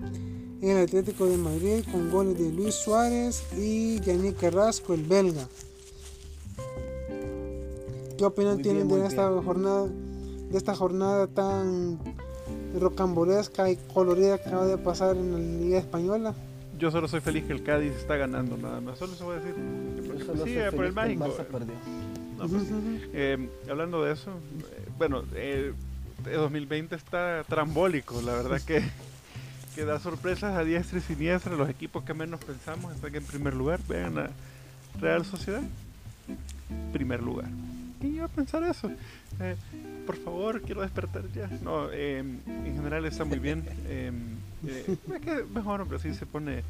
el 0.61 0.76
Atlético 0.76 1.26
de 1.26 1.36
Madrid 1.38 1.84
con 1.91 2.11
goles 2.11 2.38
de 2.38 2.53
Luis 2.53 2.74
Suárez 2.74 3.43
y 3.57 3.99
Yannick 4.01 4.38
Carrasco, 4.38 4.93
el 4.93 5.05
belga. 5.05 5.47
¿Qué 8.18 8.24
opinión 8.26 8.55
Muy 8.55 8.62
tienen 8.62 8.86
bien, 8.86 9.01
de 9.01 9.07
esta 9.07 9.30
bien. 9.30 9.43
jornada, 9.43 9.86
de 9.86 10.59
esta 10.59 10.74
jornada 10.74 11.26
tan 11.26 11.99
rocambolesca 12.78 13.70
y 13.70 13.76
colorida 13.95 14.36
que 14.36 14.49
acaba 14.49 14.66
de 14.66 14.76
pasar 14.76 15.16
en 15.16 15.32
la 15.32 15.38
Liga 15.38 15.78
Española? 15.78 16.34
Yo 16.78 16.91
solo 16.91 17.09
soy 17.09 17.20
feliz 17.20 17.45
que 17.45 17.53
el 17.53 17.62
Cádiz 17.62 17.93
está 17.93 18.16
ganando, 18.16 18.57
nada 18.59 18.80
más. 18.80 18.99
Solo 18.99 19.14
se 19.14 19.24
voy 19.24 19.36
a 19.36 19.41
decir. 19.41 19.55
Yo 19.97 20.05
Porque, 20.05 20.24
solo 20.24 20.45
sí, 20.45 20.55
soy 20.55 20.62
eh, 20.62 20.72
por 20.72 20.84
el 20.84 20.93
mágico. 20.93 21.24
Barça 21.24 21.45
perdió. 21.45 21.74
No, 22.38 22.49
pues. 22.49 22.62
Eh, 23.12 23.49
hablando 23.70 24.03
de 24.03 24.12
eso, 24.12 24.30
bueno, 25.01 25.24
eh, 25.34 25.72
eh, 26.26 26.32
2020 26.34 26.94
está 26.94 27.42
trambólico, 27.48 28.20
la 28.20 28.34
verdad 28.34 28.61
que, 28.61 28.82
que 29.74 29.86
da 29.86 29.98
sorpresas 29.98 30.55
a 30.59 30.62
diestra 30.62 30.98
y 30.98 31.01
siniestra. 31.01 31.57
Los 31.57 31.70
equipos 31.70 32.05
que 32.05 32.12
menos 32.12 32.38
pensamos 32.44 32.94
están 32.94 33.14
en 33.14 33.24
primer 33.24 33.55
lugar. 33.55 33.80
Vean 33.88 34.18
a 34.18 34.28
Real 35.01 35.24
Sociedad, 35.24 35.62
primer 36.92 37.22
lugar. 37.22 37.48
¿Quién 37.98 38.16
iba 38.16 38.26
a 38.26 38.28
pensar 38.28 38.62
eso? 38.64 38.90
Eh, 39.40 39.57
por 40.05 40.18
favor, 40.18 40.61
quiero 40.61 40.82
despertar 40.82 41.22
ya. 41.32 41.48
No, 41.62 41.90
eh, 41.90 42.18
en 42.18 42.74
general 42.76 43.07
está 43.07 43.24
muy 43.24 43.38
bien. 43.38 43.64
Eh, 43.86 44.12
eh, 44.66 44.96
mejor, 45.55 45.80
hombre, 45.80 45.96
así 45.96 46.12
se 46.12 46.26
pone, 46.26 46.62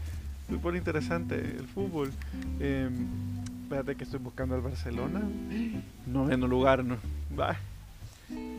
se 0.49 0.57
pone 0.59 0.79
interesante 0.79 1.35
el 1.35 1.67
fútbol. 1.67 2.13
Eh, 2.61 2.89
espérate 3.65 3.97
que 3.97 4.05
estoy 4.05 4.21
buscando 4.21 4.55
al 4.55 4.61
Barcelona. 4.61 5.21
Noveno 6.07 6.47
lugar, 6.47 6.85
no. 6.85 6.97
Va. 7.37 7.57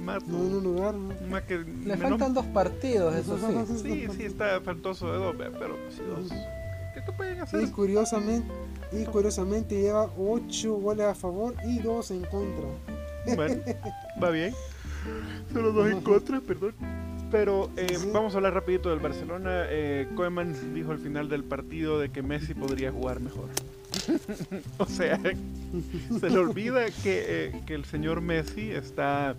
Más, 0.04 0.26
No 0.28 0.38
en 0.40 0.56
un 0.56 0.64
lugar, 0.64 0.96
¿no? 0.96 1.14
más 1.30 1.44
que 1.44 1.58
Le 1.60 1.66
menos- 1.66 2.10
faltan 2.10 2.34
dos 2.34 2.46
partidos, 2.48 3.16
eso 3.16 3.38
sí. 3.38 3.78
Sí, 3.84 4.08
sí, 4.18 4.24
está 4.26 4.60
faltoso 4.62 5.12
de 5.12 5.18
dos, 5.20 5.36
pero 5.38 5.78
sí 5.90 6.02
dos. 6.08 6.30
¿Qué 6.94 7.02
te 7.02 7.12
pueden 7.14 7.40
hacer? 7.40 7.64
Y 7.64 7.68
curiosamente, 7.68 8.48
y 8.92 9.06
curiosamente 9.06 9.80
lleva 9.80 10.10
8 10.18 10.74
goles 10.76 11.06
a 11.06 11.16
favor 11.16 11.54
y 11.66 11.80
2 11.80 12.12
en 12.12 12.22
contra. 12.26 12.66
Bueno, 13.36 13.62
va 14.22 14.30
bien. 14.32 14.54
Solo 15.54 15.72
dos 15.72 15.90
en 15.90 16.02
contra, 16.02 16.42
perdón. 16.42 16.74
Pero 17.32 17.70
eh, 17.78 17.96
Sí. 17.98 18.10
vamos 18.12 18.34
a 18.34 18.38
hablar 18.38 18.54
rapidito 18.56 18.90
del 18.90 19.00
Barcelona. 19.00 19.66
Eh, 19.70 20.08
Koeman 20.16 20.74
dijo 20.74 20.92
al 20.92 21.00
final 21.00 21.30
del 21.30 21.44
partido 21.46 21.98
de 22.00 22.10
que 22.10 22.22
Messi 22.22 22.54
podría 22.54 22.92
jugar 22.92 23.20
mejor. 23.22 23.48
o 24.78 24.86
sea, 24.86 25.20
se 26.20 26.30
le 26.30 26.38
olvida 26.38 26.86
que, 27.04 27.24
eh, 27.28 27.62
que 27.66 27.74
el 27.76 27.86
señor 27.86 28.20
Messi 28.22 28.72
está 28.72 29.36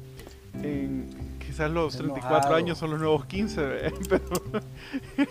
en 0.63 1.09
quizás 1.39 1.71
los 1.71 1.97
34 1.97 2.37
Enojado. 2.37 2.55
años 2.55 2.79
son 2.79 2.91
los 2.93 3.01
nuevos 3.01 3.27
15, 3.27 3.61
¿ve? 3.63 3.93
pero, 5.17 5.27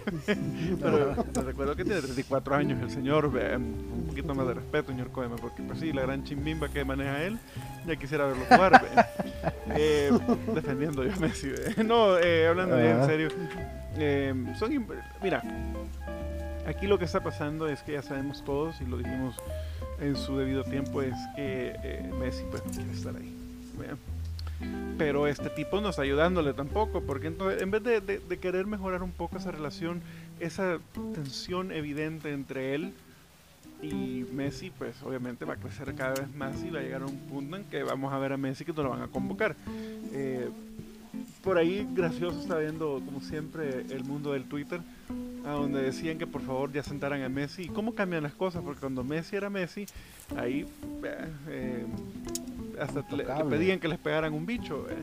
pero 0.82 1.24
te 1.24 1.42
recuerdo 1.42 1.76
que 1.76 1.84
tiene 1.84 2.02
34 2.02 2.56
años 2.56 2.82
el 2.82 2.92
señor, 2.92 3.26
un 3.26 4.06
poquito 4.08 4.36
más 4.36 4.48
de 4.48 4.54
respeto, 4.56 4.92
señor 4.92 5.10
Koeman, 5.12 5.40
porque 5.40 5.64
pues 5.64 5.80
sí, 5.80 5.94
la 5.94 6.04
gran 6.04 6.24
chimbimba 6.24 6.70
que 6.70 6.84
maneja 6.86 7.24
él, 7.24 7.40
ya 7.88 7.96
quisiera 7.96 8.26
verlo 8.26 8.46
jugar. 8.50 8.82
Eh, 9.74 10.12
defendiendo 10.54 11.04
yo 11.04 11.14
a 11.14 11.16
Messi, 11.18 11.50
no, 11.86 12.18
eh, 12.18 12.48
hablando 12.48 12.78
en 12.78 12.98
Ajá. 12.98 13.06
serio, 13.06 13.30
eh, 13.96 14.34
son, 14.60 14.86
mira, 15.24 15.42
aquí 16.68 16.88
lo 16.88 17.00
que 17.00 17.06
está 17.06 17.24
pasando 17.24 17.68
es 17.70 17.82
que 17.82 17.94
ya 17.94 18.02
sabemos 18.02 18.44
todos 18.44 18.82
y 18.82 18.86
lo 18.86 18.98
dijimos 18.98 19.36
en 20.02 20.16
su 20.16 20.38
debido 20.38 20.64
tiempo 20.64 21.02
es 21.02 21.16
que 21.36 21.74
eh, 21.84 22.12
Messi 22.20 22.44
pues 22.52 22.66
no 22.66 22.72
quiere 22.72 22.92
estar 22.92 23.16
ahí. 23.16 23.34
Pero 24.98 25.28
este 25.28 25.50
tipo 25.50 25.82
no 25.82 25.90
está 25.90 26.04
ayudándole 26.04 26.54
tampoco, 26.54 27.02
porque 27.02 27.28
entonces 27.28 27.62
en 27.62 27.72
vez 27.72 27.84
de, 27.84 28.40
querer 28.40 28.68
mejorar 28.68 29.04
un 29.04 29.12
poco 29.12 29.38
esa 29.38 29.52
relación, 29.52 30.02
esa 30.40 30.80
tensión 31.14 31.72
evidente 31.72 32.32
entre 32.32 32.76
él, 32.76 32.94
Y 33.82 34.26
Messi, 34.32 34.70
pues 34.70 35.02
obviamente 35.02 35.44
va 35.44 35.56
a 35.56 35.58
crecer 35.58 35.96
cada 35.96 36.14
vez 36.14 36.36
más 36.36 36.64
y 36.64 36.70
va 36.70 36.80
a 36.80 36.84
llegar 36.84 37.02
a 37.02 37.08
un 37.08 37.18
punto 37.18 37.56
en 37.56 37.64
que 37.64 37.82
vamos 37.82 38.14
a 38.14 38.20
ver 38.20 38.32
a 38.32 38.38
Messi 38.38 38.64
que 38.64 38.74
no 38.74 38.84
lo 38.84 38.90
van 38.92 39.02
a 39.02 39.08
convocar. 39.08 39.56
Eh, 40.14 40.50
por 41.44 41.58
ahí 41.58 41.88
gracioso 41.94 42.40
está 42.40 42.58
viendo, 42.58 43.02
como 43.04 43.22
siempre, 43.22 43.86
el 43.90 44.04
mundo 44.04 44.34
del 44.34 44.44
Twitter, 44.44 44.82
a 45.46 45.52
donde 45.52 45.82
decían 45.82 46.18
que 46.18 46.28
por 46.28 46.42
favor 46.42 46.72
ya 46.72 46.84
sentaran 46.84 47.22
a 47.24 47.30
Messi. 47.30 47.64
¿Y 47.64 47.68
cómo 47.70 47.96
cambian 47.96 48.24
las 48.24 48.34
cosas? 48.34 48.64
Porque 48.64 48.80
cuando 48.80 49.04
Messi 49.04 49.36
era 49.36 49.50
Messi, 49.50 49.86
ahí 50.38 50.68
eh, 51.04 51.28
eh, 51.50 51.86
hasta 52.82 53.04
le, 53.16 53.24
le 53.26 53.46
pedían 53.46 53.80
que 53.80 53.88
les 53.88 54.00
pegaran 54.00 54.34
un 54.34 54.46
bicho. 54.46 54.88
eh. 54.90 54.96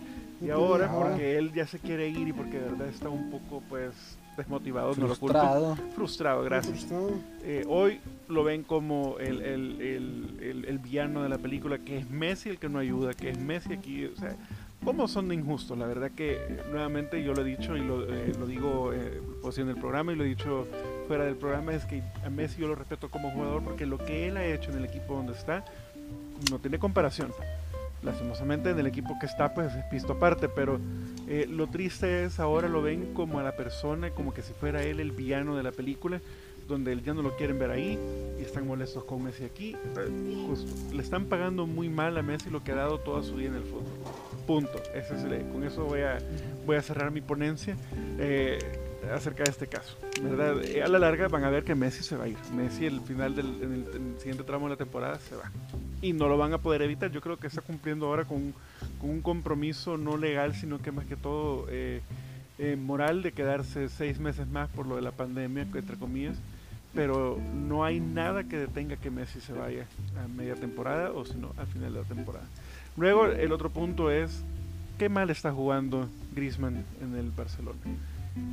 Y 0.47 0.51
ahora, 0.51 0.89
porque 0.93 1.37
él 1.37 1.53
ya 1.53 1.67
se 1.67 1.79
quiere 1.79 2.09
ir 2.09 2.29
y 2.29 2.33
porque 2.33 2.59
de 2.61 2.69
verdad 2.69 2.87
está 2.89 3.09
un 3.09 3.29
poco, 3.31 3.61
pues, 3.69 3.93
desmotivado, 4.37 4.95
no 4.97 5.09
lo 5.09 5.13
oculto. 5.15 5.39
Frustrado. 5.39 5.77
Frustrado, 5.97 6.43
gracias. 6.45 6.77
Frustrado. 6.77 7.11
Eh, 7.43 7.65
hoy 7.69 7.99
lo 8.29 8.45
ven 8.45 8.63
como 8.63 9.17
el, 9.19 9.41
el, 9.43 9.81
el, 9.81 10.39
el- 10.41 10.65
el 10.67 10.79
villano 10.79 11.23
de 11.25 11.29
la 11.29 11.39
película, 11.39 11.79
que 11.79 11.99
es 11.99 12.09
Messi 12.09 12.51
el 12.51 12.59
que 12.59 12.69
no 12.69 12.79
ayuda, 12.79 13.15
que 13.15 13.31
es 13.31 13.39
Messi 13.41 13.73
aquí. 13.73 14.05
O 14.07 14.15
sea, 14.17 14.37
¿cómo 14.85 15.09
son 15.09 15.29
de 15.29 15.35
injustos? 15.35 15.77
La 15.77 15.87
verdad 15.87 16.13
que, 16.13 16.35
eh, 16.35 16.63
nuevamente, 16.71 17.21
yo 17.25 17.35
lo 17.35 17.43
he 17.43 17.45
dicho 17.45 17.77
y 17.77 17.81
lo, 17.81 18.05
eh, 18.05 18.33
lo 18.39 18.47
digo 18.47 18.93
eh, 18.93 19.21
pues, 19.43 19.59
en 19.59 19.69
el 19.69 19.75
programa 19.77 20.13
y 20.13 20.15
lo 20.15 20.23
he 20.23 20.29
dicho 20.29 20.69
fuera 21.09 21.25
del 21.25 21.35
programa, 21.35 21.75
es 21.75 21.85
que 21.85 22.01
a 22.25 22.31
Messi 22.31 22.61
yo 22.61 22.69
lo 22.69 22.77
respeto 22.77 23.11
como 23.11 23.33
jugador 23.33 23.65
porque 23.65 23.87
lo 23.87 23.99
que 23.99 24.29
él 24.29 24.37
ha 24.37 24.47
hecho 24.47 24.71
en 24.71 24.79
el 24.79 24.85
equipo 24.85 25.15
donde 25.17 25.33
está 25.33 25.65
no 26.49 26.61
tiene 26.61 26.79
comparación. 26.79 27.33
Lastimosamente 28.03 28.71
en 28.71 28.79
el 28.79 28.87
equipo 28.87 29.19
que 29.19 29.27
está 29.27 29.53
pues 29.55 29.75
es 29.75 29.85
pisto 29.87 30.13
aparte, 30.13 30.49
pero 30.49 30.79
eh, 31.27 31.47
lo 31.49 31.67
triste 31.67 32.25
es 32.25 32.39
ahora 32.39 32.69
lo 32.69 32.81
ven 32.81 33.13
como 33.13 33.41
a 33.41 33.43
la 33.43 33.57
persona, 33.57 34.11
como 34.11 34.33
que 34.33 34.43
si 34.43 34.53
fuera 34.53 34.83
él 34.83 35.01
el 35.01 35.13
villano 35.13 35.57
de 35.57 35.65
la 35.65 35.73
película, 35.73 36.21
donde 36.69 37.01
ya 37.01 37.15
no 37.15 37.23
lo 37.23 37.37
quieren 37.37 37.59
ver 37.59 37.71
ahí 37.71 37.99
y 38.39 38.43
están 38.43 38.67
molestos 38.67 39.03
con 39.05 39.25
Messi 39.25 39.45
aquí. 39.45 39.75
Eh, 39.97 40.47
justo, 40.47 40.71
le 40.95 41.03
están 41.03 41.25
pagando 41.25 41.67
muy 41.67 41.89
mal 41.89 42.17
a 42.17 42.23
Messi 42.23 42.51
lo 42.51 42.63
que 42.63 42.73
ha 42.73 42.77
dado 42.77 42.99
toda 43.01 43.23
su 43.23 43.35
vida 43.35 43.49
en 43.49 43.57
el 43.57 43.65
fútbol. 43.65 43.85
Punto. 44.47 44.81
Ese 44.95 45.15
es 45.15 45.45
con 45.53 45.65
eso 45.65 45.85
voy 45.85 46.03
a, 46.03 46.19
voy 46.67 46.77
a 46.77 46.83
cerrar 46.83 47.11
mi 47.11 47.21
ponencia 47.21 47.77
eh, 48.19 48.59
acerca 49.13 49.45
de 49.45 49.51
este 49.51 49.67
caso. 49.67 49.97
¿verdad? 50.23 50.63
Eh, 50.65 50.83
a 50.83 50.89
la 50.89 50.99
larga 50.99 51.29
van 51.29 51.45
a 51.45 51.51
ver 51.51 51.65
que 51.65 51.75
Messi 51.75 52.03
se 52.03 52.17
va 52.17 52.25
a 52.25 52.29
ir. 52.29 52.37
Messi 52.55 52.87
el 52.87 53.01
final 53.01 53.35
del 53.35 53.47
en 53.63 53.73
el, 53.73 53.97
en 53.97 54.13
el 54.15 54.19
siguiente 54.19 54.45
tramo 54.45 54.67
de 54.67 54.71
la 54.71 54.77
temporada 54.77 55.19
se 55.19 55.37
va. 55.37 55.51
Y 56.01 56.13
no 56.13 56.29
lo 56.29 56.37
van 56.37 56.53
a 56.53 56.59
poder 56.59 56.83
evitar. 56.83 57.11
Yo 57.11 57.21
creo 57.21 57.37
que 57.37 57.47
está 57.47 57.61
cumpliendo 57.61 58.07
ahora 58.07 58.25
con, 58.25 58.55
con 59.01 59.11
un 59.11 59.21
compromiso 59.21 59.97
no 59.97 60.17
legal, 60.17 60.55
sino 60.55 60.79
que 60.79 60.93
más 60.93 61.07
que 61.07 61.17
todo 61.17 61.67
eh, 61.71 62.01
eh, 62.59 62.77
moral 62.77 63.23
de 63.23 63.33
quedarse 63.33 63.89
seis 63.89 64.19
meses 64.19 64.47
más 64.49 64.69
por 64.71 64.87
lo 64.87 64.97
de 64.97 65.03
la 65.03 65.13
pandemia, 65.13 65.63
entre 65.63 65.97
comillas. 65.97 66.37
Pero 66.95 67.39
no 67.55 67.85
hay 67.85 68.01
nada 68.01 68.45
que 68.45 68.57
detenga 68.57 68.97
que 68.97 69.11
Messi 69.11 69.41
se 69.41 69.53
vaya 69.53 69.87
a 70.23 70.27
media 70.27 70.55
temporada 70.55 71.13
o 71.13 71.25
sino 71.25 71.53
al 71.57 71.67
final 71.67 71.93
de 71.93 72.01
la 72.01 72.07
temporada. 72.07 72.47
Luego 72.97 73.27
el 73.27 73.53
otro 73.53 73.71
punto 73.71 74.11
es 74.11 74.43
qué 74.99 75.09
mal 75.09 75.31
está 75.31 75.53
jugando 75.53 76.09
Griezmann 76.35 76.85
en 77.01 77.15
el 77.15 77.31
Barcelona. 77.31 77.79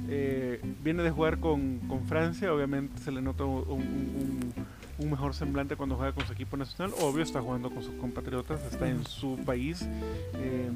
Eh, 0.08 0.62
viene 0.84 1.02
de 1.04 1.10
jugar 1.12 1.40
con, 1.40 1.80
con 1.88 2.06
Francia, 2.08 2.54
obviamente 2.54 3.02
se 3.02 3.12
le 3.12 3.22
nota 3.22 3.44
un, 3.44 3.64
un- 3.68 3.76
un- 3.76 4.66
un 4.98 5.10
mejor 5.12 5.34
semblante 5.34 5.76
cuando 5.76 5.96
juega 5.98 6.14
con 6.14 6.26
su 6.26 6.32
equipo 6.34 6.56
nacional. 6.56 6.94
Obvio, 7.02 7.22
está 7.24 7.42
jugando 7.42 7.70
con 7.70 7.84
sus 7.84 7.96
compatriotas, 7.96 8.62
está 8.72 8.88
en 8.88 9.04
su 9.06 9.38
país. 9.46 9.82
eh, 10.36 10.70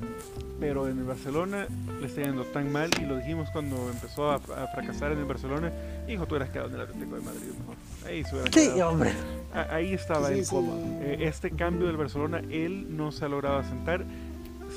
pero 0.60 0.90
en 0.90 0.98
el 0.98 1.06
Barcelona 1.06 1.68
le 2.02 2.06
está 2.08 2.22
yendo 2.24 2.44
tan 2.44 2.70
mal 2.70 2.90
y 3.02 3.06
lo 3.06 3.16
dijimos 3.16 3.50
cuando 3.52 3.78
empezó 3.90 4.30
a, 4.32 4.36
a 4.36 4.68
fracasar 4.76 5.14
en 5.14 5.20
el 5.20 5.24
Barcelona. 5.26 5.72
Hijo, 6.10 6.26
tú 6.26 6.36
hubieras 6.36 6.50
quedado 6.50 6.68
en 6.68 6.76
el 6.76 6.82
Atlético 6.82 7.16
de 7.16 7.22
Madrid 7.22 7.48
mejor. 7.60 7.76
Ahí 8.06 8.24
Sí, 8.52 8.60
quedado. 8.74 8.90
hombre. 8.92 9.12
A- 9.54 9.74
Ahí 9.76 9.94
estaba 9.94 10.28
Sí, 10.28 10.40
él 10.40 10.44
sí. 10.46 10.50
cómodo. 10.54 10.80
Eh, 11.02 11.20
este 11.22 11.52
cambio 11.52 11.88
del 11.88 11.96
Barcelona, 11.96 12.42
él 12.52 12.88
no 12.98 13.14
se 13.14 13.24
ha 13.24 13.30
logrado 13.30 13.60
asentar. 13.60 14.04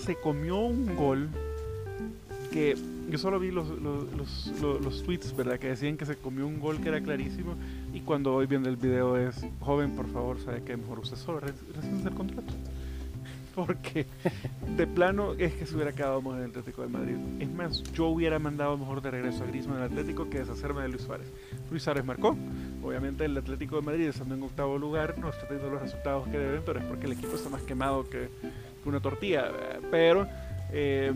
Se 0.04 0.14
comió 0.14 0.56
un 0.58 0.94
gol 0.94 1.28
que 2.52 2.76
yo 3.10 3.18
solo 3.18 3.38
vi 3.38 3.50
los, 3.50 3.68
los, 3.68 4.46
los, 4.60 5.02
tweets, 5.02 5.36
¿verdad? 5.36 5.58
Que 5.58 5.68
decían 5.68 5.96
que 5.96 6.06
se 6.06 6.16
comió 6.16 6.46
un 6.46 6.60
gol 6.60 6.80
que 6.80 6.88
era 6.88 7.00
clarísimo. 7.00 7.54
Y 7.92 8.00
cuando 8.00 8.34
hoy 8.34 8.46
viendo 8.46 8.68
el 8.68 8.76
video 8.76 9.16
es, 9.16 9.44
joven, 9.60 9.94
por 9.94 10.08
favor, 10.10 10.40
sabe 10.40 10.62
que 10.62 10.76
mejor 10.76 11.00
usted 11.00 11.16
solo 11.16 11.40
re- 11.40 11.52
rescinde 11.74 12.08
el 12.08 12.14
contrato. 12.14 12.52
Porque 13.54 14.06
de 14.78 14.86
plano 14.86 15.34
es 15.34 15.52
que 15.52 15.66
se 15.66 15.74
hubiera 15.74 15.92
quedado 15.92 16.22
mejor 16.22 16.38
en 16.38 16.44
el 16.44 16.50
Atlético 16.50 16.82
de 16.82 16.88
Madrid. 16.88 17.16
Es 17.38 17.50
más, 17.52 17.82
yo 17.92 18.06
hubiera 18.06 18.38
mandado 18.38 18.78
mejor 18.78 19.02
de 19.02 19.10
regreso 19.10 19.44
a 19.44 19.46
Griezmann 19.46 19.76
al 19.76 19.84
Atlético 19.90 20.30
que 20.30 20.38
deshacerme 20.38 20.80
de 20.80 20.88
Luis 20.88 21.02
Suárez. 21.02 21.26
Luis 21.70 21.82
Suárez 21.82 22.02
marcó. 22.02 22.34
Obviamente 22.82 23.26
el 23.26 23.36
Atlético 23.36 23.76
de 23.76 23.82
Madrid, 23.82 24.08
estando 24.08 24.34
en 24.34 24.42
octavo 24.42 24.78
lugar, 24.78 25.18
no 25.18 25.28
está 25.28 25.46
teniendo 25.46 25.70
los 25.70 25.82
resultados 25.82 26.26
que 26.28 26.38
deben, 26.38 26.62
pero 26.64 26.80
es 26.80 26.86
porque 26.86 27.04
el 27.04 27.12
equipo 27.12 27.34
está 27.36 27.50
más 27.50 27.62
quemado 27.62 28.08
que, 28.08 28.30
una 28.86 29.00
tortilla. 29.00 29.50
Pero 29.90 30.26
eh, 30.72 31.12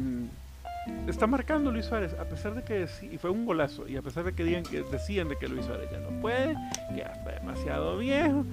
está 1.09 1.27
marcando 1.27 1.71
Luis 1.73 1.87
Suárez, 1.87 2.15
a 2.15 2.25
pesar 2.25 2.55
de 2.55 2.63
que 2.63 2.87
y 3.11 3.19
fue 3.19 3.31
un 3.31 3.45
golazo, 3.47 3.89
y 3.89 3.97
a 3.97 4.03
pesar 4.03 4.25
de 4.25 4.33
que 4.35 4.45
decían 4.91 5.29
de 5.29 5.37
que 5.37 5.49
Luis 5.49 5.65
Suárez 5.67 5.89
ya 5.91 5.99
no 6.01 6.21
puede, 6.21 6.55
ya 6.97 7.05
está 7.17 7.33
demasiado 7.33 7.99
viejo. 7.99 8.45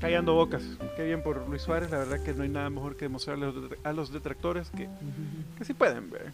Callando 0.00 0.34
bocas, 0.34 0.62
qué 0.96 1.04
bien 1.04 1.22
por 1.22 1.48
Luis 1.48 1.62
Suárez, 1.62 1.90
la 1.90 1.98
verdad 1.98 2.22
que 2.22 2.34
no 2.34 2.42
hay 2.42 2.50
nada 2.50 2.68
mejor 2.68 2.94
que 2.96 3.06
demostrarle 3.06 3.46
a 3.46 3.50
los 3.50 3.70
detra- 3.70 3.78
a 3.84 3.92
los 3.92 4.12
detractores 4.12 4.68
que, 4.70 4.86
que 5.56 5.64
sí 5.64 5.72
pueden 5.72 6.10
ver. 6.10 6.32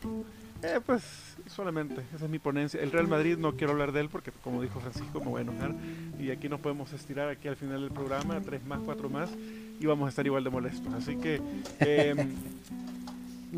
Eh, 0.63 0.81
pues 0.85 1.37
solamente, 1.47 2.03
esa 2.15 2.25
es 2.25 2.31
mi 2.31 2.39
ponencia. 2.41 2.81
El 2.81 2.91
Real 2.91 3.07
Madrid 3.07 3.37
no 3.39 3.55
quiero 3.55 3.73
hablar 3.73 3.93
de 3.93 4.01
él 4.01 4.09
porque 4.11 4.33
como 4.43 4.61
dijo 4.61 4.81
Francisco 4.81 5.21
me 5.21 5.27
voy 5.27 5.39
a 5.39 5.43
enojar 5.43 5.73
y 6.19 6.31
aquí 6.33 6.49
nos 6.49 6.59
podemos 6.61 6.93
estirar 6.93 7.29
aquí 7.29 7.47
al 7.49 7.57
final 7.57 7.81
del 7.83 7.93
programa, 7.93 8.41
tres 8.41 8.65
más, 8.67 8.81
cuatro 8.85 9.09
más 9.09 9.31
y 9.79 9.87
vamos 9.87 10.07
a 10.07 10.09
estar 10.11 10.27
igual 10.27 10.43
de 10.43 10.51
molestos. 10.51 10.93
Así 10.93 11.17
que 11.17 11.41
em, 11.79 12.19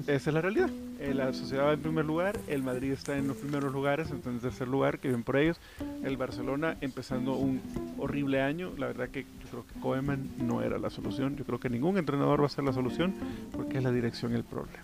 esa 0.06 0.30
es 0.30 0.34
la 0.34 0.40
realidad. 0.40 0.70
Eh, 1.00 1.14
la 1.14 1.32
sociedad 1.32 1.66
va 1.66 1.72
en 1.72 1.80
primer 1.80 2.04
lugar, 2.04 2.38
el 2.48 2.62
Madrid 2.62 2.92
está 2.92 3.16
en 3.16 3.28
los 3.28 3.36
primeros 3.36 3.72
lugares, 3.72 4.10
en 4.10 4.20
tercer 4.40 4.68
lugar, 4.68 4.98
que 4.98 5.08
bien 5.08 5.22
por 5.22 5.36
ellos. 5.36 5.60
El 6.02 6.16
Barcelona 6.16 6.76
empezando 6.80 7.34
un 7.34 7.60
horrible 7.98 8.40
año. 8.40 8.72
La 8.78 8.86
verdad 8.86 9.08
que 9.08 9.22
yo 9.22 9.48
creo 9.50 9.66
que 9.66 9.80
Koeman 9.80 10.30
no 10.38 10.62
era 10.62 10.78
la 10.78 10.90
solución. 10.90 11.36
Yo 11.36 11.44
creo 11.44 11.60
que 11.60 11.68
ningún 11.68 11.98
entrenador 11.98 12.42
va 12.42 12.46
a 12.46 12.50
ser 12.50 12.64
la 12.64 12.72
solución 12.72 13.14
porque 13.52 13.78
es 13.78 13.84
la 13.84 13.92
dirección 13.92 14.32
el 14.34 14.44
problema. 14.44 14.78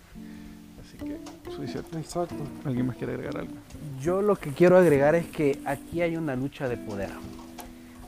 Así 0.80 0.98
que, 0.98 1.18
dice, 1.61 1.80
Exacto. 1.96 2.36
¿alguien 2.64 2.86
más 2.86 2.96
quiere 2.96 3.14
agregar 3.14 3.38
algo? 3.38 3.52
Yo 4.00 4.22
lo 4.22 4.36
que 4.36 4.50
quiero 4.50 4.76
agregar 4.76 5.14
es 5.14 5.26
que 5.26 5.59
aquí 5.64 6.02
hay 6.02 6.16
una 6.16 6.36
lucha 6.36 6.68
de 6.68 6.76
poder. 6.76 7.11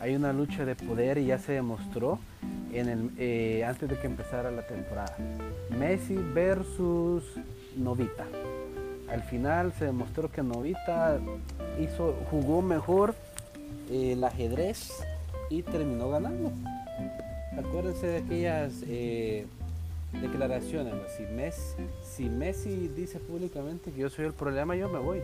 Hay 0.01 0.15
una 0.15 0.33
lucha 0.33 0.65
de 0.65 0.75
poder 0.75 1.19
y 1.19 1.27
ya 1.27 1.39
se 1.39 1.53
demostró 1.53 2.19
en 2.73 2.89
el, 2.89 3.11
eh, 3.19 3.65
antes 3.65 3.89
de 3.89 3.99
que 3.99 4.07
empezara 4.07 4.51
la 4.51 4.67
temporada. 4.67 5.17
Messi 5.71 6.17
versus 6.17 7.25
Novita. 7.77 8.27
Al 9.09 9.23
final 9.23 9.73
se 9.73 9.87
demostró 9.87 10.31
que 10.31 10.43
Novita 10.43 11.19
hizo, 11.81 12.15
jugó 12.31 12.63
mejor 12.63 13.15
el 13.91 14.23
ajedrez 14.23 14.93
y 15.49 15.63
terminó 15.63 16.11
ganando. 16.11 16.53
Acuérdense 17.59 18.07
de 18.07 18.17
aquellas 18.19 18.73
eh, 18.87 19.47
declaraciones. 20.13 20.95
Si 21.17 21.25
Messi, 21.25 21.83
si 22.05 22.29
Messi 22.29 22.89
dice 22.89 23.19
públicamente 23.19 23.91
que 23.91 24.01
yo 24.01 24.11
soy 24.11 24.27
el 24.27 24.33
problema, 24.33 24.77
yo 24.77 24.89
me 24.89 24.99
voy. 25.01 25.21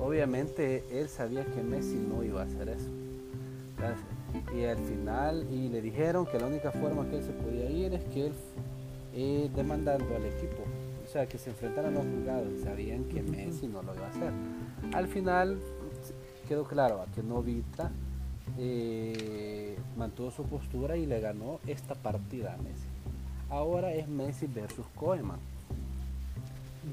Obviamente 0.00 0.84
él 0.90 1.08
sabía 1.08 1.44
que 1.44 1.62
Messi 1.62 1.96
no 1.96 2.24
iba 2.24 2.40
a 2.42 2.44
hacer 2.44 2.70
eso. 2.70 2.88
¿sabes? 3.78 3.98
Y 4.56 4.64
al 4.64 4.78
final, 4.78 5.46
y 5.50 5.68
le 5.68 5.80
dijeron 5.80 6.26
que 6.26 6.38
la 6.38 6.46
única 6.46 6.72
forma 6.72 7.08
que 7.08 7.18
él 7.18 7.24
se 7.24 7.32
podía 7.32 7.70
ir 7.70 7.94
es 7.94 8.04
que 8.04 8.26
él 8.26 8.32
eh, 9.14 9.50
demandando 9.54 10.14
al 10.14 10.24
equipo. 10.24 10.62
O 11.04 11.08
sea, 11.12 11.26
que 11.26 11.38
se 11.38 11.50
enfrentaran 11.50 11.96
a 11.96 12.02
los 12.02 12.06
juzgados. 12.06 12.48
Sabían 12.62 13.04
que 13.04 13.22
Messi 13.22 13.66
no 13.66 13.82
lo 13.82 13.94
iba 13.94 14.06
a 14.06 14.10
hacer. 14.10 14.32
Al 14.94 15.06
final 15.08 15.58
quedó 16.48 16.64
claro 16.64 17.04
que 17.14 17.22
Novita 17.22 17.90
eh, 18.58 19.76
mantuvo 19.96 20.30
su 20.30 20.44
postura 20.44 20.96
y 20.96 21.06
le 21.06 21.20
ganó 21.20 21.60
esta 21.66 21.94
partida 21.94 22.54
a 22.54 22.56
Messi. 22.58 22.86
Ahora 23.50 23.92
es 23.92 24.08
Messi 24.08 24.46
versus 24.46 24.86
Koeman. 24.94 25.38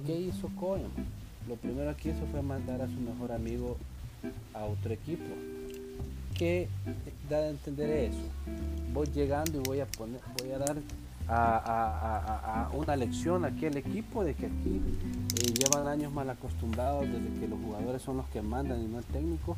¿Qué 0.06 0.20
hizo 0.20 0.50
Koeman? 0.60 0.92
Lo 1.48 1.56
primero 1.56 1.96
que 1.96 2.10
hizo 2.10 2.26
fue 2.32 2.42
mandar 2.42 2.82
a 2.82 2.88
su 2.88 3.00
mejor 3.00 3.32
amigo 3.32 3.78
a 4.54 4.66
otro 4.66 4.94
equipo. 4.94 5.34
¿Qué 6.40 6.70
da 7.30 7.38
a 7.38 7.50
entender 7.50 7.90
eso? 7.90 8.18
Voy 8.94 9.08
llegando 9.08 9.60
y 9.60 9.64
voy 9.64 9.80
a 9.82 9.86
poner, 9.86 10.22
voy 10.42 10.52
a 10.54 10.58
dar 10.58 10.78
a, 11.28 11.58
a- 11.58 12.18
a- 12.18 12.66
a 12.66 12.70
una 12.70 12.96
lección 12.96 13.44
aquí 13.44 13.66
al 13.66 13.76
equipo 13.76 14.24
de 14.24 14.34
que 14.36 14.46
aquí 14.46 14.82
eh, 15.38 15.54
llevan 15.54 15.88
años 15.88 16.14
mal 16.14 16.30
acostumbrados 16.30 17.06
desde 17.08 17.40
que 17.42 17.48
los 17.50 17.60
jugadores 17.62 18.02
son 18.02 18.18
los 18.18 18.26
que 18.30 18.42
mandan 18.42 18.82
y 18.82 18.86
no 18.88 19.00
el 19.00 19.04
técnico, 19.06 19.58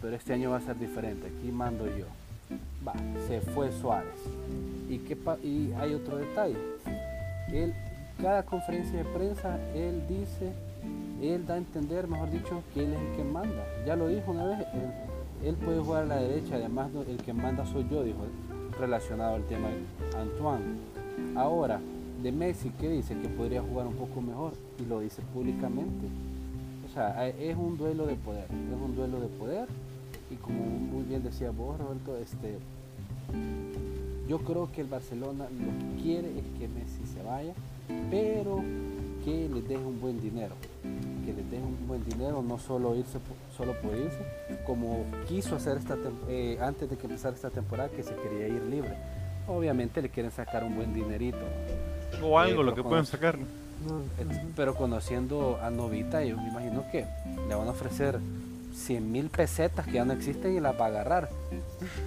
pero 0.00 0.14
este 0.14 0.32
año 0.32 0.50
va 0.50 0.58
a 0.58 0.60
ser 0.60 0.78
diferente. 0.78 1.26
Aquí 1.26 1.50
mando 1.50 1.84
yo. 1.86 2.06
Va, 2.86 2.94
se 3.26 3.40
fue 3.40 3.72
Suárez. 3.72 4.14
¿Y, 4.88 4.98
qué 4.98 5.16
y 5.42 5.72
hay 5.78 5.94
otro 5.94 6.16
detalle. 6.16 6.56
Él, 7.52 7.74
cada 8.22 8.44
conferencia 8.44 8.98
de 8.98 9.04
prensa, 9.04 9.58
él 9.74 10.02
dice, 10.08 10.52
él 11.20 11.44
da 11.46 11.54
a 11.54 11.58
entender, 11.58 12.06
mejor 12.06 12.30
dicho, 12.30 12.62
que 12.72 12.84
él 12.84 12.92
es 12.94 13.00
el 13.00 13.16
que 13.16 13.24
manda. 13.24 13.64
Ya 13.84 13.96
lo 13.96 14.08
dijo 14.08 14.30
una 14.30 14.46
vez, 14.46 14.58
él 15.44 15.54
puede 15.56 15.80
jugar 15.80 16.04
a 16.04 16.06
la 16.06 16.16
derecha, 16.16 16.56
además 16.56 16.90
el 17.08 17.16
que 17.18 17.32
manda 17.32 17.64
soy 17.66 17.86
yo, 17.90 18.02
dijo, 18.04 18.18
relacionado 18.78 19.36
al 19.36 19.44
tema 19.44 19.68
Antoine. 20.18 20.64
Ahora, 21.36 21.80
de 22.22 22.32
Messi, 22.32 22.70
¿qué 22.80 22.88
dice? 22.88 23.18
Que 23.18 23.28
podría 23.28 23.62
jugar 23.62 23.86
un 23.86 23.94
poco 23.94 24.20
mejor 24.20 24.52
y 24.78 24.86
lo 24.86 25.00
dice 25.00 25.22
públicamente. 25.32 26.06
O 26.88 26.92
sea, 26.92 27.26
es 27.28 27.56
un 27.56 27.76
duelo 27.78 28.06
de 28.06 28.16
poder, 28.16 28.44
es 28.44 28.82
un 28.82 28.96
duelo 28.96 29.20
de 29.20 29.28
poder 29.28 29.68
y 30.30 30.36
como 30.36 30.64
muy 30.64 31.04
bien 31.04 31.22
decía 31.22 31.50
vos, 31.50 31.78
Roberto, 31.78 32.16
este, 32.16 32.58
yo 34.28 34.38
creo 34.38 34.70
que 34.72 34.80
el 34.80 34.86
Barcelona 34.86 35.46
lo 35.50 35.96
que 35.96 36.02
quiere 36.02 36.28
es 36.38 36.44
que 36.58 36.68
Messi 36.68 37.04
se 37.12 37.22
vaya, 37.22 37.52
pero 38.10 38.62
que 39.24 39.48
le 39.48 39.62
deje 39.62 39.84
un 39.84 40.00
buen 40.00 40.20
dinero, 40.20 40.54
que 41.34 41.42
le 41.42 41.48
deje 41.48 41.62
un 41.62 41.86
buen 41.86 42.04
dinero, 42.04 42.42
no 42.42 42.58
solo 42.58 42.94
irse 42.94 43.18
solo 43.56 43.74
por 43.80 43.94
irse, 43.94 44.18
como 44.66 45.04
quiso 45.28 45.56
hacer 45.56 45.76
esta 45.78 45.96
eh, 46.28 46.58
antes 46.60 46.88
de 46.88 46.96
que 46.96 47.06
empezara 47.06 47.34
esta 47.34 47.50
temporada 47.50 47.88
que 47.90 48.02
se 48.02 48.14
quería 48.16 48.48
ir 48.48 48.62
libre. 48.62 48.96
Obviamente 49.46 50.02
le 50.02 50.08
quieren 50.08 50.30
sacar 50.30 50.64
un 50.64 50.76
buen 50.76 50.94
dinerito. 50.94 51.38
O 52.22 52.38
algo, 52.38 52.62
lo 52.62 52.74
que 52.74 52.82
puedan 52.82 53.06
sacar. 53.06 53.38
Pero 54.56 54.74
conociendo 54.74 55.58
a 55.62 55.70
Novita, 55.70 56.22
yo 56.24 56.36
me 56.36 56.48
imagino 56.48 56.84
que 56.90 57.06
le 57.48 57.54
van 57.54 57.68
a 57.68 57.70
ofrecer 57.70 58.18
100 58.74 59.10
mil 59.10 59.30
pesetas 59.30 59.86
que 59.86 59.92
ya 59.92 60.04
no 60.04 60.12
existen 60.12 60.56
y 60.56 60.60
las 60.60 60.78
va 60.78 60.86
a 60.86 60.88
agarrar. 60.88 61.30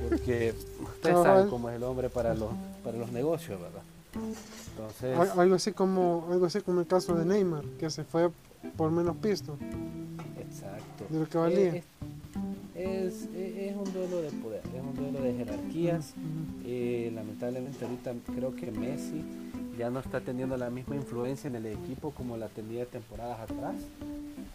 Porque 0.07 0.53
ustedes 0.81 1.21
saben 1.23 1.49
cómo 1.49 1.69
es 1.69 1.75
el 1.75 1.83
hombre 1.83 2.09
para 2.09 2.33
los, 2.33 2.49
para 2.83 2.97
los 2.97 3.11
negocios, 3.11 3.59
¿verdad? 3.59 3.81
Entonces, 4.15 5.37
algo 5.37 5.55
así 5.55 5.71
como 5.71 6.27
algo 6.31 6.45
así 6.45 6.61
como 6.61 6.81
el 6.81 6.87
caso 6.87 7.15
de 7.15 7.25
Neymar, 7.25 7.63
que 7.79 7.89
se 7.89 8.03
fue 8.03 8.29
por 8.77 8.91
menos 8.91 9.15
pisto. 9.17 9.57
Exacto. 10.39 11.05
De 11.09 11.19
lo 11.19 11.27
que 11.27 11.37
valía. 11.37 11.83
Es, 12.75 13.29
es, 13.35 13.75
un 13.75 13.93
duelo 13.93 14.21
de 14.21 14.31
poder, 14.31 14.61
es 14.75 14.81
un 14.81 14.95
duelo 14.95 15.21
de 15.21 15.33
jerarquías. 15.33 16.13
Eh, 16.65 17.11
lamentablemente 17.13 17.85
ahorita 17.85 18.13
creo 18.35 18.55
que 18.55 18.71
Messi 18.71 19.23
ya 19.77 19.89
no 19.89 19.99
está 19.99 20.21
teniendo 20.21 20.57
la 20.57 20.69
misma 20.69 20.95
influencia 20.95 21.47
en 21.47 21.55
el 21.55 21.65
equipo 21.67 22.11
como 22.11 22.35
la 22.37 22.47
tenía 22.47 22.85
temporadas 22.85 23.39
atrás. 23.39 23.75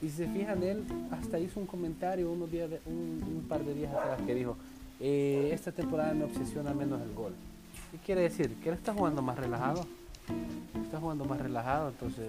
Y 0.03 0.09
si 0.09 0.17
se 0.17 0.29
fijan, 0.29 0.63
él 0.63 0.85
hasta 1.11 1.39
hizo 1.39 1.61
un 1.61 1.67
comentario 1.67 2.31
unos 2.31 2.51
días 2.51 2.71
un, 2.87 3.45
par 3.49 3.65
de 3.65 3.75
días 3.75 3.93
atrás 3.93 4.21
que 4.27 4.35
dijo, 4.35 4.57
eh, 5.01 5.51
esta 5.53 5.73
temporada 5.73 6.13
me 6.15 6.25
obsesiona 6.25 6.75
menos 6.75 7.01
el 7.01 7.15
gol. 7.15 7.33
¿Qué 7.93 7.99
quiere 7.99 8.23
decir? 8.23 8.55
Que 8.63 8.71
él 8.71 8.75
está 8.75 8.93
jugando 8.93 9.23
más 9.23 9.39
relajado. 9.39 9.87
Está 10.83 11.01
jugando 11.01 11.25
más 11.25 11.41
relajado, 11.41 11.89
entonces 11.89 12.29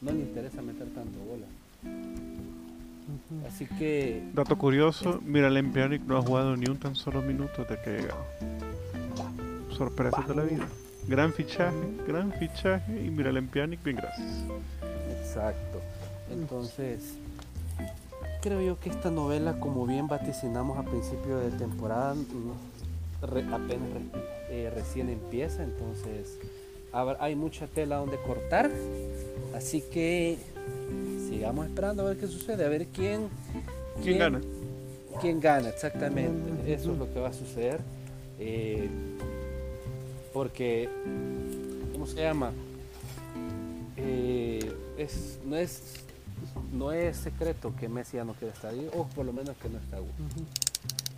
no 0.00 0.12
le 0.12 0.20
interesa 0.20 0.62
meter 0.62 0.88
tanto 0.88 1.18
goles. 1.24 1.48
Así 3.46 3.66
que... 3.66 4.22
Dato 4.34 4.56
curioso, 4.56 5.20
mira, 5.24 5.48
el 5.48 5.56
no 6.06 6.18
ha 6.18 6.22
jugado 6.22 6.56
ni 6.56 6.66
un 6.66 6.78
tan 6.78 6.94
solo 6.94 7.22
minuto 7.22 7.64
desde 7.68 7.82
que 7.82 7.90
ha 7.90 7.92
llegado. 8.00 8.24
Sorpresa 9.76 10.22
de 10.26 10.34
la 10.34 10.42
vida. 10.42 10.68
Gran 11.06 11.32
fichaje, 11.32 11.76
gran 12.06 12.32
fichaje 12.32 13.04
y 13.04 13.10
mira, 13.10 13.30
el 13.30 13.38
bien 13.84 13.96
gracias. 13.96 14.44
Exacto. 15.20 15.80
Entonces, 16.32 17.14
creo 18.40 18.62
yo 18.62 18.80
que 18.80 18.88
esta 18.88 19.10
novela, 19.10 19.60
como 19.60 19.86
bien 19.86 20.08
vaticinamos 20.08 20.78
a 20.78 20.82
principio 20.82 21.38
de 21.38 21.50
temporada, 21.50 22.14
apenas 23.52 23.88
eh, 24.50 24.72
recién 24.74 25.10
empieza, 25.10 25.62
entonces 25.62 26.38
hay 27.20 27.34
mucha 27.34 27.66
tela 27.66 27.96
donde 27.96 28.16
cortar. 28.18 28.70
Así 29.54 29.82
que 29.82 30.36
sigamos 31.28 31.66
esperando 31.66 32.02
a 32.02 32.10
ver 32.10 32.18
qué 32.18 32.26
sucede, 32.26 32.64
a 32.64 32.68
ver 32.68 32.86
quién, 32.86 33.28
quién, 34.02 34.18
gana. 34.18 34.40
Quién 35.20 35.40
gana, 35.40 35.68
exactamente. 35.68 36.72
Eso 36.72 36.92
es 36.92 36.98
lo 36.98 37.12
que 37.12 37.20
va 37.20 37.28
a 37.28 37.32
suceder. 37.32 37.80
Eh, 38.38 38.88
porque, 40.32 40.88
¿cómo 41.92 42.06
se 42.06 42.22
llama? 42.22 42.52
Eh, 43.96 44.72
es, 44.98 45.38
no 45.44 45.56
es 45.56 46.04
no 46.72 46.92
es 46.92 47.16
secreto 47.16 47.74
que 47.76 47.88
Messi 47.88 48.16
ya 48.16 48.24
no 48.24 48.34
quiere 48.34 48.52
estar 48.52 48.72
ahí, 48.72 48.88
o 48.94 49.06
por 49.06 49.24
lo 49.24 49.32
menos 49.32 49.56
que 49.56 49.68
no 49.68 49.78
está 49.78 49.98
gusto. 49.98 50.22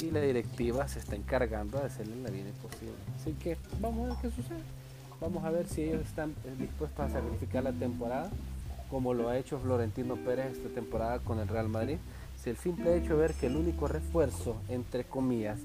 Y 0.03 0.11
la 0.11 0.21
directiva 0.21 0.87
se 0.89 0.99
está 0.99 1.17
encargando 1.17 1.79
de 1.79 1.87
hacerle 1.87 2.17
la 2.23 2.31
vida 2.31 2.49
imposible. 2.49 2.95
Así 3.19 3.33
que 3.33 3.57
vamos 3.81 4.07
a 4.07 4.15
ver 4.15 4.23
qué 4.23 4.31
sucede. 4.31 4.61
Vamos 5.21 5.45
a 5.45 5.51
ver 5.51 5.67
si 5.67 5.83
ellos 5.83 6.03
están 6.03 6.35
dispuestos 6.59 7.01
a 7.01 7.09
sacrificar 7.09 7.65
la 7.65 7.73
temporada, 7.73 8.31
como 8.91 9.15
lo 9.15 9.29
ha 9.29 9.39
hecho 9.39 9.59
Florentino 9.59 10.17
Pérez 10.17 10.53
esta 10.53 10.69
temporada 10.69 11.19
con 11.21 11.39
el 11.39 11.49
Real 11.49 11.69
Madrid. 11.69 11.97
Si 12.37 12.51
el 12.51 12.57
simple 12.57 12.97
hecho 12.97 13.15
de 13.15 13.23
ver 13.23 13.35
que 13.35 13.47
el 13.47 13.57
único 13.57 13.89
refuerzo, 13.89 14.57
entre 14.69 15.05
comillas, 15.05 15.59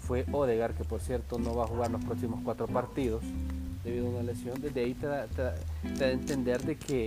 fue 0.00 0.24
Odegar, 0.32 0.74
que 0.74 0.84
por 0.84 1.00
cierto 1.00 1.38
no 1.38 1.54
va 1.54 1.64
a 1.64 1.66
jugar 1.66 1.90
los 1.90 2.04
próximos 2.04 2.40
cuatro 2.44 2.66
partidos 2.66 3.22
debido 3.84 4.06
a 4.06 4.10
una 4.10 4.22
lesión, 4.22 4.60
desde 4.60 4.82
ahí 4.82 4.94
te 4.94 5.06
da, 5.06 5.26
a 6.00 6.10
entender 6.10 6.62
de 6.62 6.76
que 6.76 7.06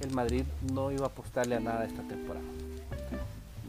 el 0.00 0.10
Madrid 0.12 0.44
no 0.72 0.90
iba 0.90 1.04
a 1.04 1.08
apostarle 1.08 1.54
a 1.56 1.60
nada 1.60 1.84
esta 1.84 2.02
temporada. 2.02 2.44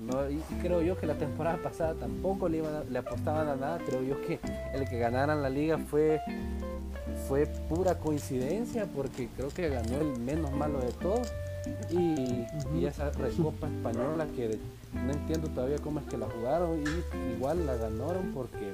No, 0.06 0.30
y 0.30 0.40
creo 0.62 0.82
yo 0.82 1.00
que 1.00 1.06
la 1.06 1.16
temporada 1.16 1.58
pasada 1.58 1.94
tampoco 1.94 2.50
le, 2.50 2.58
iban 2.58 2.92
le 2.92 3.00
apostaban 3.00 3.48
a 3.48 3.56
nada. 3.56 3.80
Creo 3.86 4.02
yo 4.02 4.20
que 4.22 4.40
el 4.74 4.88
que 4.90 4.98
ganaran 4.98 5.44
la 5.44 5.50
liga 5.50 5.78
fue, 5.78 6.20
fue 7.30 7.46
pura 7.46 8.00
coincidencia 8.00 8.88
porque 8.88 9.30
creo 9.38 9.50
que 9.50 9.70
ganó 9.70 10.02
el 10.02 10.20
menos 10.20 10.52
malo 10.52 10.80
de 10.80 10.92
todos. 10.94 11.32
Y, 11.92 12.46
esa 12.84 13.12
recopa 13.12 13.68
española 13.68 14.26
que 14.36 14.58
no 14.94 15.12
entiendo 15.12 15.48
todavía 15.50 15.78
cómo 15.78 16.00
es 16.00 16.08
que 16.08 16.18
la 16.18 16.26
jugaron 16.26 16.82
y 16.82 17.34
igual 17.36 17.68
la 17.68 17.76
ganaron 17.76 18.32
porque 18.34 18.74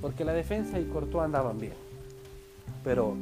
porque 0.00 0.24
la 0.24 0.32
defensa 0.32 0.78
y 0.78 0.84
Courtois 0.84 1.24
andaban 1.24 1.58
bien. 1.58 1.72
Pero 2.84 3.16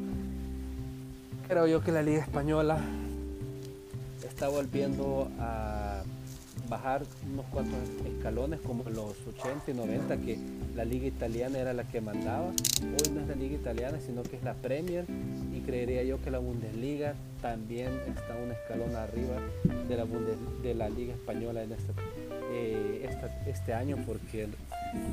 creo 1.49 1.67
yo 1.67 1.83
que 1.83 1.91
la 1.91 2.03
Liga 2.03 2.21
Española 2.21 2.79
está 4.23 4.49
volviendo 4.49 5.31
a 5.39 6.03
bajar 6.69 7.03
unos 7.33 7.47
cuantos 7.47 7.79
escalones 8.07 8.61
como 8.61 8.85
los 8.91 9.15
80 9.27 9.71
y 9.71 9.75
90 9.75 10.17
que 10.19 10.39
la 10.75 10.85
liga 10.85 11.07
italiana 11.07 11.59
era 11.59 11.73
la 11.73 11.85
que 11.85 12.01
mandaba. 12.01 12.49
Hoy 12.49 13.13
no 13.13 13.21
es 13.21 13.29
la 13.29 13.35
liga 13.35 13.55
italiana, 13.55 13.99
sino 14.01 14.23
que 14.23 14.37
es 14.37 14.43
la 14.43 14.55
Premier 14.55 15.05
y 15.55 15.61
creería 15.61 16.03
yo 16.03 16.21
que 16.21 16.31
la 16.31 16.39
Bundesliga 16.39 17.15
también 17.41 17.89
está 18.07 18.37
un 18.43 18.53
escalón 18.53 18.95
arriba 18.97 19.37
de 19.89 19.97
la, 19.97 20.07
de 20.63 20.75
la 20.75 20.89
liga 20.89 21.15
española 21.15 21.63
en 21.63 21.73
este, 21.73 21.93
eh, 22.53 23.09
este 23.47 23.73
año 23.73 23.97
porque 24.07 24.49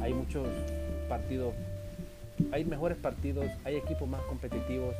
hay 0.01 0.13
muchos 0.13 0.47
partidos, 1.07 1.53
hay 2.51 2.65
mejores 2.65 2.97
partidos, 2.97 3.45
hay 3.63 3.75
equipos 3.75 4.07
más 4.07 4.21
competitivos, 4.21 4.95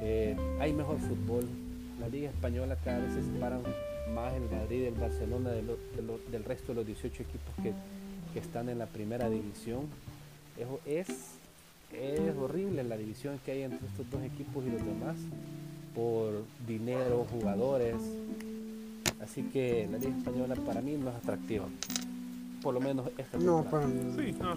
eh, 0.00 0.36
hay 0.60 0.72
mejor 0.72 0.98
fútbol. 0.98 1.46
La 2.00 2.08
Liga 2.08 2.30
Española 2.30 2.76
cada 2.84 2.98
vez 2.98 3.12
se 3.12 3.22
separan 3.22 3.62
más 4.14 4.34
el 4.34 4.42
Madrid 4.50 4.84
el 4.84 4.94
Barcelona 4.94 5.50
del 5.50 6.44
resto 6.44 6.68
de 6.68 6.74
los 6.74 6.86
18 6.86 7.22
equipos 7.22 7.54
que, 7.62 7.72
están 8.38 8.70
en 8.70 8.78
la 8.78 8.86
primera 8.86 9.28
división. 9.28 9.88
Es, 10.86 11.08
es, 11.92 12.36
horrible 12.40 12.82
la 12.82 12.96
división 12.96 13.38
que 13.44 13.52
hay 13.52 13.62
entre 13.62 13.86
estos 13.86 14.10
dos 14.10 14.22
equipos 14.22 14.64
y 14.64 14.70
los 14.70 14.84
demás 14.84 15.16
por 15.94 16.42
dinero, 16.66 17.26
jugadores. 17.30 17.96
Así 19.22 19.42
que 19.42 19.86
la 19.90 19.98
Liga 19.98 20.16
Española 20.16 20.54
para 20.66 20.80
mí 20.80 20.96
no 20.96 21.10
es 21.10 21.16
atractiva. 21.16 21.66
Por 22.62 22.72
lo 22.72 22.80
menos 22.80 23.10
esta 23.18 23.36
No, 23.36 23.64
para 23.64 23.86
Sí, 23.86 24.32
no, 24.40 24.56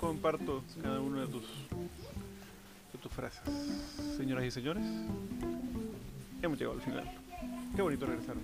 comparto 0.00 0.64
cada 0.82 1.00
uno 1.00 1.20
de 1.20 1.28
tus 1.28 1.44
tus 3.02 3.12
frases. 3.12 3.42
Señoras 4.16 4.44
y 4.44 4.50
señores, 4.50 4.84
hemos 6.40 6.58
llegado 6.58 6.76
al 6.76 6.82
final. 6.82 7.21
Qué 7.74 7.82
bonito 7.82 8.06
regresar. 8.06 8.36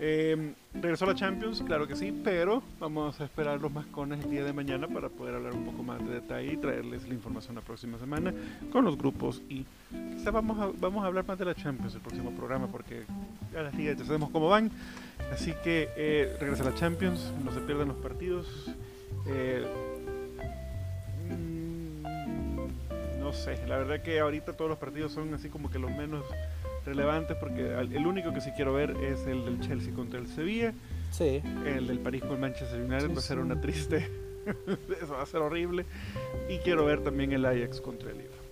Eh, 0.00 0.52
regresó 0.74 1.06
la 1.06 1.14
Champions, 1.14 1.62
claro 1.64 1.86
que 1.86 1.94
sí, 1.94 2.12
pero 2.24 2.62
vamos 2.80 3.20
a 3.20 3.24
esperar 3.24 3.60
los 3.60 3.72
mascones 3.72 4.24
el 4.24 4.30
día 4.30 4.44
de 4.44 4.52
mañana 4.52 4.88
para 4.88 5.08
poder 5.08 5.36
hablar 5.36 5.54
un 5.54 5.64
poco 5.64 5.82
más 5.82 6.04
de 6.04 6.14
detalle 6.14 6.52
y 6.52 6.56
traerles 6.56 7.06
la 7.06 7.14
información 7.14 7.54
la 7.54 7.60
próxima 7.60 7.96
semana 7.98 8.34
con 8.72 8.84
los 8.84 8.98
grupos 8.98 9.40
y 9.48 9.64
quizá 10.16 10.32
vamos 10.32 10.58
a, 10.58 10.70
vamos 10.80 11.04
a 11.04 11.06
hablar 11.06 11.24
más 11.26 11.38
de 11.38 11.44
la 11.44 11.54
Champions 11.54 11.94
el 11.94 12.00
próximo 12.00 12.32
programa 12.32 12.66
porque 12.66 13.04
a 13.56 13.62
las 13.62 13.74
ligas 13.74 13.96
ya 13.96 14.04
sabemos 14.04 14.30
cómo 14.30 14.48
van. 14.48 14.70
Así 15.32 15.54
que 15.62 15.88
eh, 15.96 16.36
regresa 16.40 16.64
la 16.64 16.74
Champions, 16.74 17.32
no 17.44 17.52
se 17.52 17.60
pierdan 17.60 17.88
los 17.88 17.96
partidos. 17.98 18.46
Eh, 19.26 19.64
sé, 23.34 23.58
la 23.66 23.78
verdad 23.78 24.00
que 24.00 24.20
ahorita 24.20 24.52
todos 24.52 24.70
los 24.70 24.78
partidos 24.78 25.12
son 25.12 25.34
así 25.34 25.48
como 25.48 25.70
que 25.70 25.78
los 25.78 25.90
menos 25.90 26.24
relevantes 26.84 27.36
porque 27.36 27.74
el 27.74 28.06
único 28.06 28.32
que 28.32 28.40
sí 28.40 28.50
quiero 28.56 28.72
ver 28.74 28.90
es 29.02 29.26
el 29.26 29.44
del 29.44 29.60
Chelsea 29.60 29.92
contra 29.94 30.20
el 30.20 30.26
Sevilla. 30.26 30.72
Sí. 31.10 31.42
El 31.64 31.86
del 31.86 31.98
París 32.00 32.22
con 32.22 32.32
el 32.32 32.38
Manchester 32.38 32.80
United 32.80 33.10
va 33.10 33.18
a 33.18 33.22
ser 33.22 33.38
una 33.38 33.60
triste. 33.60 34.08
Eso 35.02 35.14
va 35.14 35.22
a 35.22 35.26
ser 35.26 35.40
horrible. 35.40 35.86
Y 36.48 36.58
quiero 36.58 36.84
ver 36.84 37.02
también 37.02 37.32
el 37.32 37.44
Ajax 37.46 37.80
contra 37.80 38.10
el 38.10 38.18
Liverpool. 38.18 38.44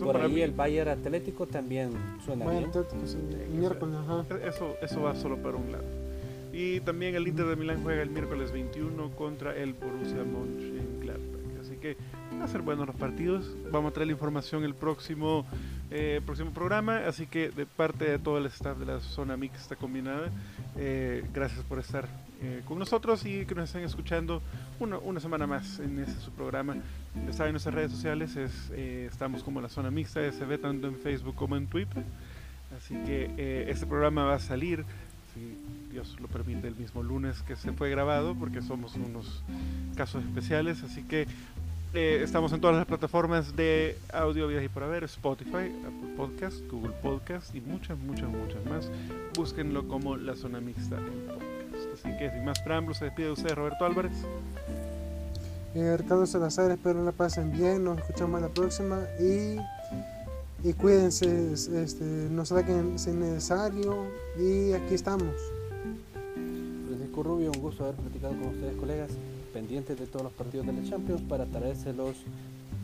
Por 0.00 0.16
ahí 0.16 0.42
el 0.42 0.52
Bayern 0.52 0.90
Atlético 0.90 1.46
también 1.46 1.92
suena 2.24 2.50
bien. 2.50 2.64
Atlético, 2.64 3.06
Eso, 4.44 4.76
eso 4.82 5.02
va 5.02 5.14
solo 5.14 5.36
para 5.36 5.56
un 5.56 5.70
lado. 5.70 5.84
Y 6.52 6.80
también 6.80 7.14
el 7.14 7.26
Inter 7.26 7.46
de 7.46 7.56
Milán 7.56 7.82
juega 7.82 8.02
el 8.02 8.10
miércoles 8.10 8.52
21 8.52 9.10
contra 9.16 9.56
el 9.56 9.72
Borussia 9.72 10.24
Mönchengladbach. 10.24 11.41
Así 11.72 11.80
que 11.80 11.96
van 12.30 12.42
a 12.42 12.48
ser 12.48 12.60
buenos 12.60 12.86
los 12.86 12.96
partidos. 12.96 13.50
Vamos 13.70 13.92
a 13.92 13.94
traer 13.94 14.08
la 14.08 14.12
información 14.12 14.62
el 14.62 14.74
próximo, 14.74 15.46
eh, 15.90 16.20
próximo 16.26 16.50
programa. 16.50 16.98
Así 17.06 17.26
que 17.26 17.48
de 17.48 17.64
parte 17.64 18.04
de 18.04 18.18
todo 18.18 18.36
el 18.36 18.44
staff 18.46 18.76
de 18.76 18.84
la 18.84 19.00
zona 19.00 19.38
mixta 19.38 19.74
combinada, 19.74 20.28
eh, 20.76 21.24
gracias 21.32 21.64
por 21.64 21.78
estar 21.78 22.06
eh, 22.42 22.60
con 22.66 22.78
nosotros 22.78 23.24
y 23.24 23.46
que 23.46 23.54
nos 23.54 23.70
estén 23.70 23.84
escuchando 23.84 24.42
una, 24.80 25.18
semana 25.18 25.46
más 25.46 25.78
en 25.78 25.98
este 25.98 26.20
su 26.20 26.30
programa. 26.32 26.76
Está 27.26 27.46
en 27.46 27.52
nuestras 27.52 27.74
redes 27.74 27.92
sociales, 27.92 28.36
es, 28.36 28.68
estamos 28.70 29.42
como 29.42 29.62
la 29.62 29.70
zona 29.70 29.90
mixta, 29.90 30.20
ve 30.20 30.58
tanto 30.58 30.88
en 30.88 30.96
Facebook 30.96 31.36
como 31.36 31.56
en 31.56 31.68
Twitter. 31.68 32.04
Así 32.76 32.94
que 33.06 33.64
este 33.70 33.86
programa 33.86 34.24
va 34.24 34.34
a 34.34 34.40
salir, 34.40 34.84
si 35.32 35.56
Dios 35.92 36.16
lo 36.20 36.28
permite, 36.28 36.68
el 36.68 36.74
mismo 36.74 37.02
lunes 37.02 37.42
que 37.42 37.54
se 37.54 37.72
fue 37.72 37.90
grabado, 37.90 38.34
porque 38.34 38.62
somos 38.62 38.94
unos 38.96 39.42
casos 39.94 40.24
especiales. 40.24 40.82
Así 40.82 41.02
que 41.02 41.26
eh, 41.94 42.20
estamos 42.22 42.52
en 42.52 42.60
todas 42.60 42.76
las 42.76 42.86
plataformas 42.86 43.54
de 43.54 43.96
audio, 44.12 44.46
vida 44.48 44.62
y 44.62 44.68
por 44.68 44.82
haber, 44.82 45.04
Spotify, 45.04 45.72
Apple 45.86 46.14
Podcast, 46.16 46.56
Google 46.70 46.92
Podcast 47.02 47.54
y 47.54 47.60
muchas, 47.60 47.98
muchas, 47.98 48.28
muchas 48.28 48.64
más. 48.66 48.90
Búsquenlo 49.36 49.86
como 49.88 50.16
la 50.16 50.34
zona 50.34 50.60
mixta 50.60 50.96
en 50.96 51.26
podcast. 51.26 51.92
Así 51.94 52.16
que 52.18 52.30
sin 52.30 52.44
más 52.44 52.60
preámbulos, 52.60 52.98
se 52.98 53.06
despide 53.06 53.26
de 53.26 53.32
usted, 53.32 53.54
Roberto 53.54 53.84
Álvarez. 53.84 54.12
Eh, 55.74 55.96
Ricardo 55.96 56.26
Salazar, 56.26 56.70
espero 56.70 57.02
la 57.04 57.12
pasen 57.12 57.50
bien, 57.52 57.84
nos 57.84 57.98
escuchamos 57.98 58.40
la 58.42 58.48
próxima 58.48 59.00
y, 59.20 59.56
y 60.68 60.72
cuídense, 60.74 61.52
es- 61.52 61.68
este, 61.68 62.04
no 62.04 62.44
saquen 62.44 62.98
si 62.98 63.10
es 63.10 63.16
necesario 63.16 64.06
y 64.38 64.72
aquí 64.72 64.94
estamos. 64.94 65.34
Francisco 66.88 67.22
Rubio, 67.22 67.50
un 67.52 67.60
gusto 67.60 67.84
haber 67.84 67.96
platicado 67.96 68.34
con 68.34 68.48
ustedes, 68.48 68.76
colegas, 68.76 69.10
pendientes 69.52 69.98
de 69.98 70.06
todos 70.06 70.24
los 70.24 70.32
partidos 70.32 70.66
de 70.66 70.72
la 70.72 70.82
Champions 70.82 71.22
para 71.22 71.46
traérselos 71.46 72.16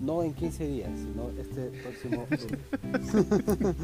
no 0.01 0.23
en 0.23 0.33
15 0.33 0.69
días, 0.69 0.91
sino 0.95 1.31
este 1.39 1.71
próximo. 1.83 2.27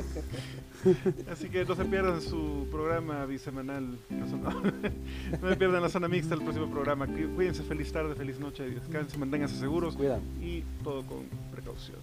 Así 1.30 1.48
que 1.48 1.64
no 1.64 1.74
se 1.74 1.84
pierdan 1.84 2.20
su 2.20 2.66
programa 2.70 3.24
bisemanal. 3.26 3.98
No, 4.10 4.26
se 5.48 5.56
pierdan 5.56 5.82
la 5.82 5.88
zona 5.88 6.08
mixta 6.08 6.34
el 6.34 6.42
próximo 6.42 6.70
programa. 6.70 7.06
Cuídense, 7.06 7.62
feliz 7.62 7.92
tarde, 7.92 8.14
feliz 8.14 8.38
noche, 8.38 8.68
descansen, 8.68 9.20
manténganse 9.20 9.56
seguros 9.56 9.96
Cuidan. 9.96 10.20
y 10.40 10.62
todo 10.82 11.02
con 11.06 11.24
precaución. 11.50 11.98